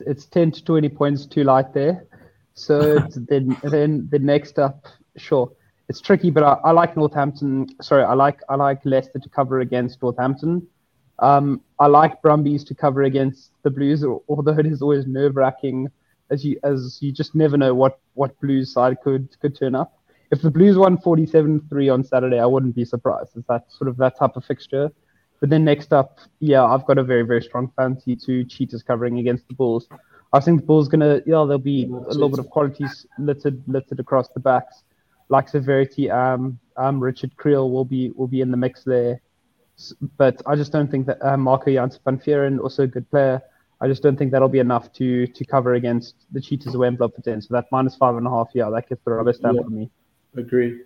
it's 0.00 0.24
ten 0.24 0.50
to 0.52 0.64
twenty 0.64 0.88
points 0.88 1.26
too 1.26 1.44
light 1.44 1.74
there. 1.74 2.06
So 2.54 2.98
then 3.28 3.56
then 3.64 4.08
the 4.10 4.18
next 4.18 4.58
up, 4.58 4.86
sure, 5.16 5.52
it's 5.88 6.00
tricky, 6.00 6.30
but 6.30 6.42
I, 6.42 6.54
I, 6.64 6.70
like 6.70 6.96
Northampton. 6.96 7.68
Sorry, 7.80 8.02
I 8.02 8.14
like 8.14 8.40
I 8.48 8.56
like 8.56 8.80
Leicester 8.84 9.18
to 9.18 9.28
cover 9.28 9.60
against 9.60 10.02
Northampton. 10.02 10.66
Um, 11.18 11.60
I 11.78 11.86
like 11.86 12.22
Brumbies 12.22 12.64
to 12.64 12.74
cover 12.74 13.02
against 13.02 13.52
the 13.62 13.70
Blues, 13.70 14.04
although 14.28 14.58
it 14.58 14.66
is 14.66 14.82
always 14.82 15.06
nerve 15.06 15.36
wracking 15.36 15.88
as 16.30 16.44
you 16.44 16.58
as 16.64 16.98
you 17.00 17.12
just 17.12 17.34
never 17.34 17.56
know 17.56 17.74
what 17.74 17.98
what 18.14 18.38
Blues 18.40 18.72
side 18.72 18.96
could 19.02 19.28
could 19.40 19.56
turn 19.56 19.74
up 19.74 20.00
if 20.34 20.42
the 20.42 20.50
Blues 20.50 20.76
won 20.76 20.98
47-3 20.98 21.92
on 21.92 22.02
Saturday, 22.02 22.40
I 22.40 22.46
wouldn't 22.46 22.74
be 22.74 22.84
surprised. 22.84 23.30
It's 23.36 23.46
that 23.46 23.70
sort 23.70 23.88
of 23.88 23.96
that 23.98 24.18
type 24.18 24.36
of 24.36 24.44
fixture. 24.44 24.90
But 25.40 25.50
then 25.50 25.64
next 25.64 25.92
up, 25.92 26.18
yeah, 26.40 26.64
I've 26.64 26.84
got 26.86 26.98
a 26.98 27.04
very, 27.04 27.22
very 27.22 27.42
strong 27.42 27.70
fancy 27.76 28.16
to 28.16 28.44
Cheetahs 28.44 28.82
covering 28.82 29.18
against 29.18 29.46
the 29.46 29.54
Bulls. 29.54 29.86
I 30.32 30.40
think 30.40 30.60
the 30.60 30.66
Bulls 30.66 30.88
gonna, 30.88 31.16
yeah, 31.26 31.44
there'll 31.46 31.58
be 31.58 31.84
a 31.84 32.12
little 32.12 32.28
bit 32.28 32.40
of 32.40 32.50
qualities 32.50 33.06
littered, 33.18 33.62
littered 33.68 34.00
across 34.00 34.28
the 34.30 34.40
backs, 34.40 34.82
like 35.28 35.48
Severity. 35.48 36.10
Um, 36.10 36.58
um, 36.76 37.00
Richard 37.00 37.36
Creel 37.36 37.70
will 37.70 37.84
be 37.84 38.10
will 38.10 38.28
be 38.28 38.40
in 38.40 38.50
the 38.50 38.56
mix 38.56 38.84
there, 38.84 39.20
but 40.16 40.42
I 40.46 40.56
just 40.56 40.72
don't 40.72 40.90
think 40.90 41.06
that 41.06 41.24
uh, 41.24 41.36
Marco 41.36 41.70
Janse 41.70 41.98
van 42.04 42.18
Vuuren, 42.18 42.60
also 42.60 42.84
a 42.84 42.86
good 42.86 43.08
player. 43.10 43.42
I 43.80 43.88
just 43.88 44.02
don't 44.02 44.16
think 44.16 44.32
that'll 44.32 44.48
be 44.48 44.60
enough 44.60 44.92
to 44.94 45.26
to 45.26 45.44
cover 45.44 45.74
against 45.74 46.14
the 46.32 46.40
Cheetahs 46.40 46.74
of 46.74 46.80
Wembley 46.80 47.08
for 47.14 47.22
ten. 47.22 47.40
So 47.40 47.54
that 47.54 47.66
minus 47.70 47.96
five 47.96 48.16
and 48.16 48.26
a 48.26 48.30
half, 48.30 48.48
yeah, 48.54 48.70
that 48.70 48.88
gets 48.88 49.02
the 49.04 49.12
rubber 49.12 49.32
stamp 49.32 49.56
yeah. 49.56 49.62
for 49.62 49.70
me. 49.70 49.90
Agree. 50.36 50.82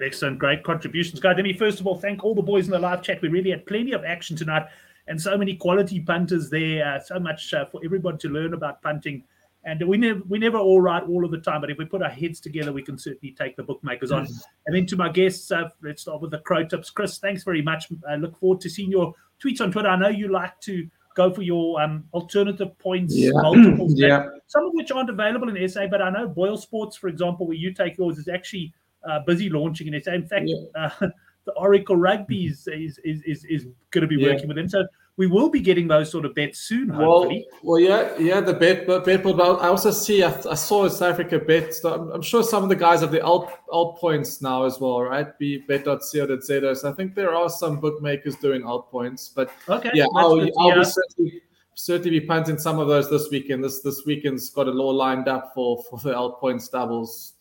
Excellent, 0.00 0.38
great 0.38 0.62
contributions, 0.62 1.18
guys. 1.18 1.34
Let 1.36 1.44
me 1.44 1.52
first 1.52 1.80
of 1.80 1.86
all 1.86 1.96
thank 1.96 2.22
all 2.22 2.34
the 2.34 2.42
boys 2.42 2.66
in 2.66 2.70
the 2.70 2.78
live 2.78 3.02
chat. 3.02 3.20
We 3.20 3.28
really 3.28 3.50
had 3.50 3.66
plenty 3.66 3.92
of 3.92 4.04
action 4.04 4.36
tonight, 4.36 4.66
and 5.08 5.20
so 5.20 5.36
many 5.36 5.56
quality 5.56 6.00
punters 6.00 6.50
there. 6.50 6.86
Uh, 6.86 7.00
so 7.00 7.18
much 7.18 7.52
uh, 7.52 7.66
for 7.66 7.80
everybody 7.84 8.18
to 8.18 8.28
learn 8.28 8.54
about 8.54 8.80
punting. 8.82 9.24
And 9.64 9.86
we 9.86 9.96
never 9.98 10.20
we 10.28 10.38
never 10.38 10.56
all 10.56 10.80
right 10.80 11.02
all 11.02 11.24
of 11.24 11.30
the 11.30 11.38
time, 11.40 11.60
but 11.60 11.70
if 11.70 11.78
we 11.78 11.84
put 11.84 12.00
our 12.02 12.08
heads 12.08 12.40
together, 12.40 12.72
we 12.72 12.82
can 12.82 12.96
certainly 12.96 13.34
take 13.36 13.56
the 13.56 13.62
bookmakers 13.62 14.12
on. 14.12 14.26
And 14.66 14.74
then 14.76 14.86
to 14.86 14.96
my 14.96 15.08
guests, 15.10 15.50
uh, 15.50 15.68
let's 15.82 16.02
start 16.02 16.20
with 16.22 16.30
the 16.30 16.38
Crow 16.38 16.64
Tips. 16.64 16.90
Chris, 16.90 17.18
thanks 17.18 17.42
very 17.44 17.60
much. 17.60 17.86
I 18.08 18.14
look 18.16 18.38
forward 18.38 18.60
to 18.62 18.70
seeing 18.70 18.90
your 18.90 19.12
tweets 19.42 19.60
on 19.60 19.72
Twitter. 19.72 19.88
I 19.88 19.96
know 19.98 20.08
you 20.08 20.28
like 20.28 20.58
to 20.62 20.88
go 21.14 21.34
for 21.34 21.42
your 21.42 21.82
um, 21.82 22.04
alternative 22.14 22.78
points, 22.78 23.14
Yeah. 23.16 23.30
multiples, 23.34 23.94
Yeah. 23.94 24.28
some 24.46 24.64
of 24.64 24.72
which 24.74 24.92
aren't 24.92 25.10
available 25.10 25.48
in 25.54 25.68
SA, 25.68 25.88
but 25.88 26.00
I 26.00 26.10
know 26.10 26.28
Boyle 26.28 26.56
Sports, 26.56 26.96
for 26.96 27.08
example, 27.08 27.46
where 27.46 27.56
you 27.56 27.74
take 27.74 27.98
yours, 27.98 28.16
is 28.18 28.28
actually 28.28 28.72
uh, 29.08 29.20
busy 29.26 29.50
launching 29.50 29.92
in 29.92 30.00
SA. 30.02 30.12
In 30.12 30.26
fact, 30.26 30.48
uh, 30.76 30.90
the 31.44 31.52
Oracle 31.56 31.96
Rugby 31.96 32.46
is 32.46 32.68
is 32.68 32.98
is 33.04 33.22
is, 33.24 33.44
is 33.46 33.66
going 33.90 34.02
to 34.02 34.06
be 34.06 34.16
Yeah. 34.22 34.32
working 34.32 34.46
with 34.48 34.56
them, 34.56 34.68
so 34.68 34.86
we 35.18 35.26
will 35.26 35.50
be 35.50 35.58
getting 35.60 35.88
those 35.88 36.10
sort 36.10 36.24
of 36.24 36.34
bets 36.34 36.60
soon, 36.60 36.88
Well, 36.96 37.00
hopefully. 37.24 37.46
well, 37.64 37.80
yeah, 37.80 38.16
yeah. 38.18 38.40
The 38.40 38.54
bet, 38.54 38.86
but 38.86 39.04
bet, 39.04 39.24
but 39.24 39.38
I 39.40 39.66
also 39.66 39.90
see. 39.90 40.22
I, 40.22 40.28
I 40.48 40.54
saw 40.54 40.84
in 40.84 40.90
South 40.90 41.02
Africa 41.14 41.40
bet. 41.40 41.74
So 41.74 41.92
I'm, 41.92 42.10
I'm 42.12 42.22
sure 42.22 42.44
some 42.44 42.62
of 42.62 42.68
the 42.68 42.76
guys 42.76 43.00
have 43.00 43.10
the 43.10 43.20
alt 43.20 43.50
alt 43.68 43.98
points 43.98 44.40
now 44.40 44.62
as 44.64 44.78
well, 44.78 45.02
right? 45.02 45.36
Be 45.36 45.58
bet.co.za. 45.58 46.76
So 46.76 46.88
I 46.88 46.92
think 46.94 47.16
there 47.16 47.34
are 47.34 47.50
some 47.50 47.80
bookmakers 47.80 48.36
doing 48.36 48.62
alt 48.64 48.90
points, 48.92 49.28
but 49.28 49.50
Okay, 49.68 49.90
yeah, 49.92 50.06
I'll, 50.14 50.36
good 50.36 50.52
I'll 50.56 50.70
hear. 50.70 50.78
be 50.78 50.84
certainly 50.84 51.42
certainly 51.74 52.20
be 52.20 52.26
punting 52.26 52.56
some 52.58 52.78
of 52.78 52.86
those 52.86 53.10
this 53.10 53.28
weekend. 53.30 53.64
This 53.64 53.80
this 53.82 54.06
weekend's 54.06 54.48
got 54.50 54.68
a 54.68 54.70
law 54.70 54.90
lined 54.90 55.26
up 55.26 55.52
for 55.52 55.82
for 55.90 55.98
the 55.98 56.16
alt 56.16 56.38
points 56.38 56.68
doubles. 56.68 57.34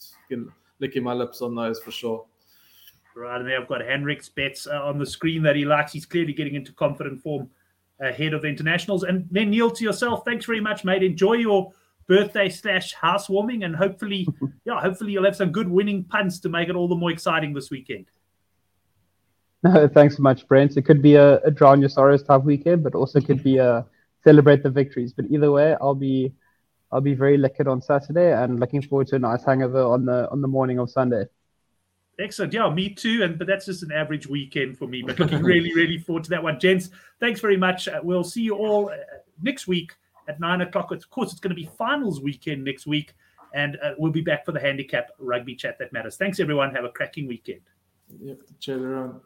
Licking 0.79 1.03
my 1.03 1.13
lips 1.13 1.41
on 1.43 1.53
those 1.55 1.79
for 1.79 1.91
sure. 1.91 2.25
Right, 3.15 3.39
and 3.39 3.47
there 3.47 3.61
I've 3.61 3.67
got 3.67 3.81
Henrik's 3.81 4.29
bets 4.29 4.67
uh, 4.67 4.83
on 4.83 4.99
the 4.99 5.05
screen 5.05 5.41
that 5.43 5.55
he 5.55 5.63
likes. 5.65 5.91
He's 5.93 6.05
clearly 6.05 6.33
getting 6.33 6.53
into 6.55 6.71
confident 6.73 7.21
form 7.21 7.49
ahead 7.99 8.33
of 8.33 8.41
the 8.41 8.47
internationals. 8.47 9.03
And 9.03 9.27
then 9.31 9.49
Neil, 9.49 9.71
to 9.71 9.83
yourself, 9.83 10.23
thanks 10.25 10.45
very 10.45 10.61
much, 10.61 10.83
mate. 10.83 11.03
Enjoy 11.03 11.33
your 11.33 11.71
birthday 12.07 12.49
slash 12.49 12.93
housewarming, 12.93 13.63
and 13.63 13.75
hopefully, 13.75 14.27
yeah, 14.65 14.79
hopefully 14.79 15.11
you'll 15.11 15.25
have 15.25 15.35
some 15.35 15.51
good 15.51 15.69
winning 15.69 16.03
punts 16.03 16.39
to 16.39 16.49
make 16.49 16.69
it 16.69 16.75
all 16.75 16.87
the 16.87 16.95
more 16.95 17.11
exciting 17.11 17.53
this 17.53 17.69
weekend. 17.69 18.05
No, 19.63 19.87
thanks 19.87 20.17
so 20.17 20.21
much, 20.21 20.47
Brent. 20.47 20.77
It 20.77 20.83
could 20.83 21.01
be 21.01 21.15
a, 21.15 21.39
a 21.39 21.51
drown 21.51 21.79
your 21.79 21.89
sorrows 21.89 22.23
type 22.23 22.43
weekend, 22.43 22.83
but 22.83 22.95
also 22.95 23.19
could 23.19 23.43
be 23.43 23.57
a 23.57 23.85
celebrate 24.23 24.63
the 24.63 24.69
victories. 24.69 25.13
But 25.13 25.25
either 25.29 25.51
way, 25.51 25.75
I'll 25.81 25.95
be 25.95 26.33
I'll 26.91 27.01
be 27.01 27.15
very 27.15 27.37
liquid 27.37 27.67
on 27.67 27.81
Saturday 27.81 28.31
and 28.33 28.59
looking 28.59 28.81
forward 28.81 29.07
to 29.07 29.15
a 29.15 29.19
nice 29.19 29.43
hangover 29.43 29.81
on 29.81 30.05
the 30.05 30.29
on 30.29 30.41
the 30.41 30.47
morning 30.47 30.79
of 30.79 30.89
Sunday. 30.89 31.25
Excellent. 32.19 32.51
Yeah, 32.51 32.69
me 32.69 32.89
too. 32.89 33.23
And 33.23 33.37
but 33.37 33.47
that's 33.47 33.65
just 33.65 33.83
an 33.83 33.91
average 33.91 34.27
weekend 34.27 34.77
for 34.77 34.87
me. 34.87 35.03
But 35.03 35.19
looking 35.19 35.43
really, 35.43 35.73
really 35.73 35.97
forward 36.05 36.23
to 36.25 36.29
that 36.31 36.41
one, 36.41 36.59
gents. 36.59 36.89
Thanks 37.19 37.39
very 37.39 37.57
much. 37.57 37.87
Uh, 37.87 37.99
we'll 38.01 38.23
see 38.23 38.41
you 38.41 38.55
all 38.55 38.89
uh, 38.89 38.95
next 39.41 39.67
week 39.67 39.93
at 40.27 40.39
nine 40.39 40.61
o'clock. 40.61 40.91
Of 40.91 41.07
course, 41.09 41.31
it's 41.31 41.39
going 41.39 41.55
to 41.55 41.55
be 41.55 41.69
finals 41.77 42.19
weekend 42.21 42.63
next 42.63 42.87
week, 42.87 43.13
and 43.53 43.77
uh, 43.83 43.91
we'll 43.97 44.11
be 44.11 44.21
back 44.21 44.45
for 44.45 44.51
the 44.51 44.59
handicap 44.59 45.11
rugby 45.19 45.55
chat 45.55 45.77
that 45.79 45.93
matters. 45.93 46.17
Thanks, 46.17 46.39
everyone. 46.39 46.73
Have 46.73 46.85
a 46.85 46.89
cracking 46.89 47.27
weekend. 47.27 47.61
Yep, 48.19 48.39
cheer 48.59 48.93
around. 48.93 49.21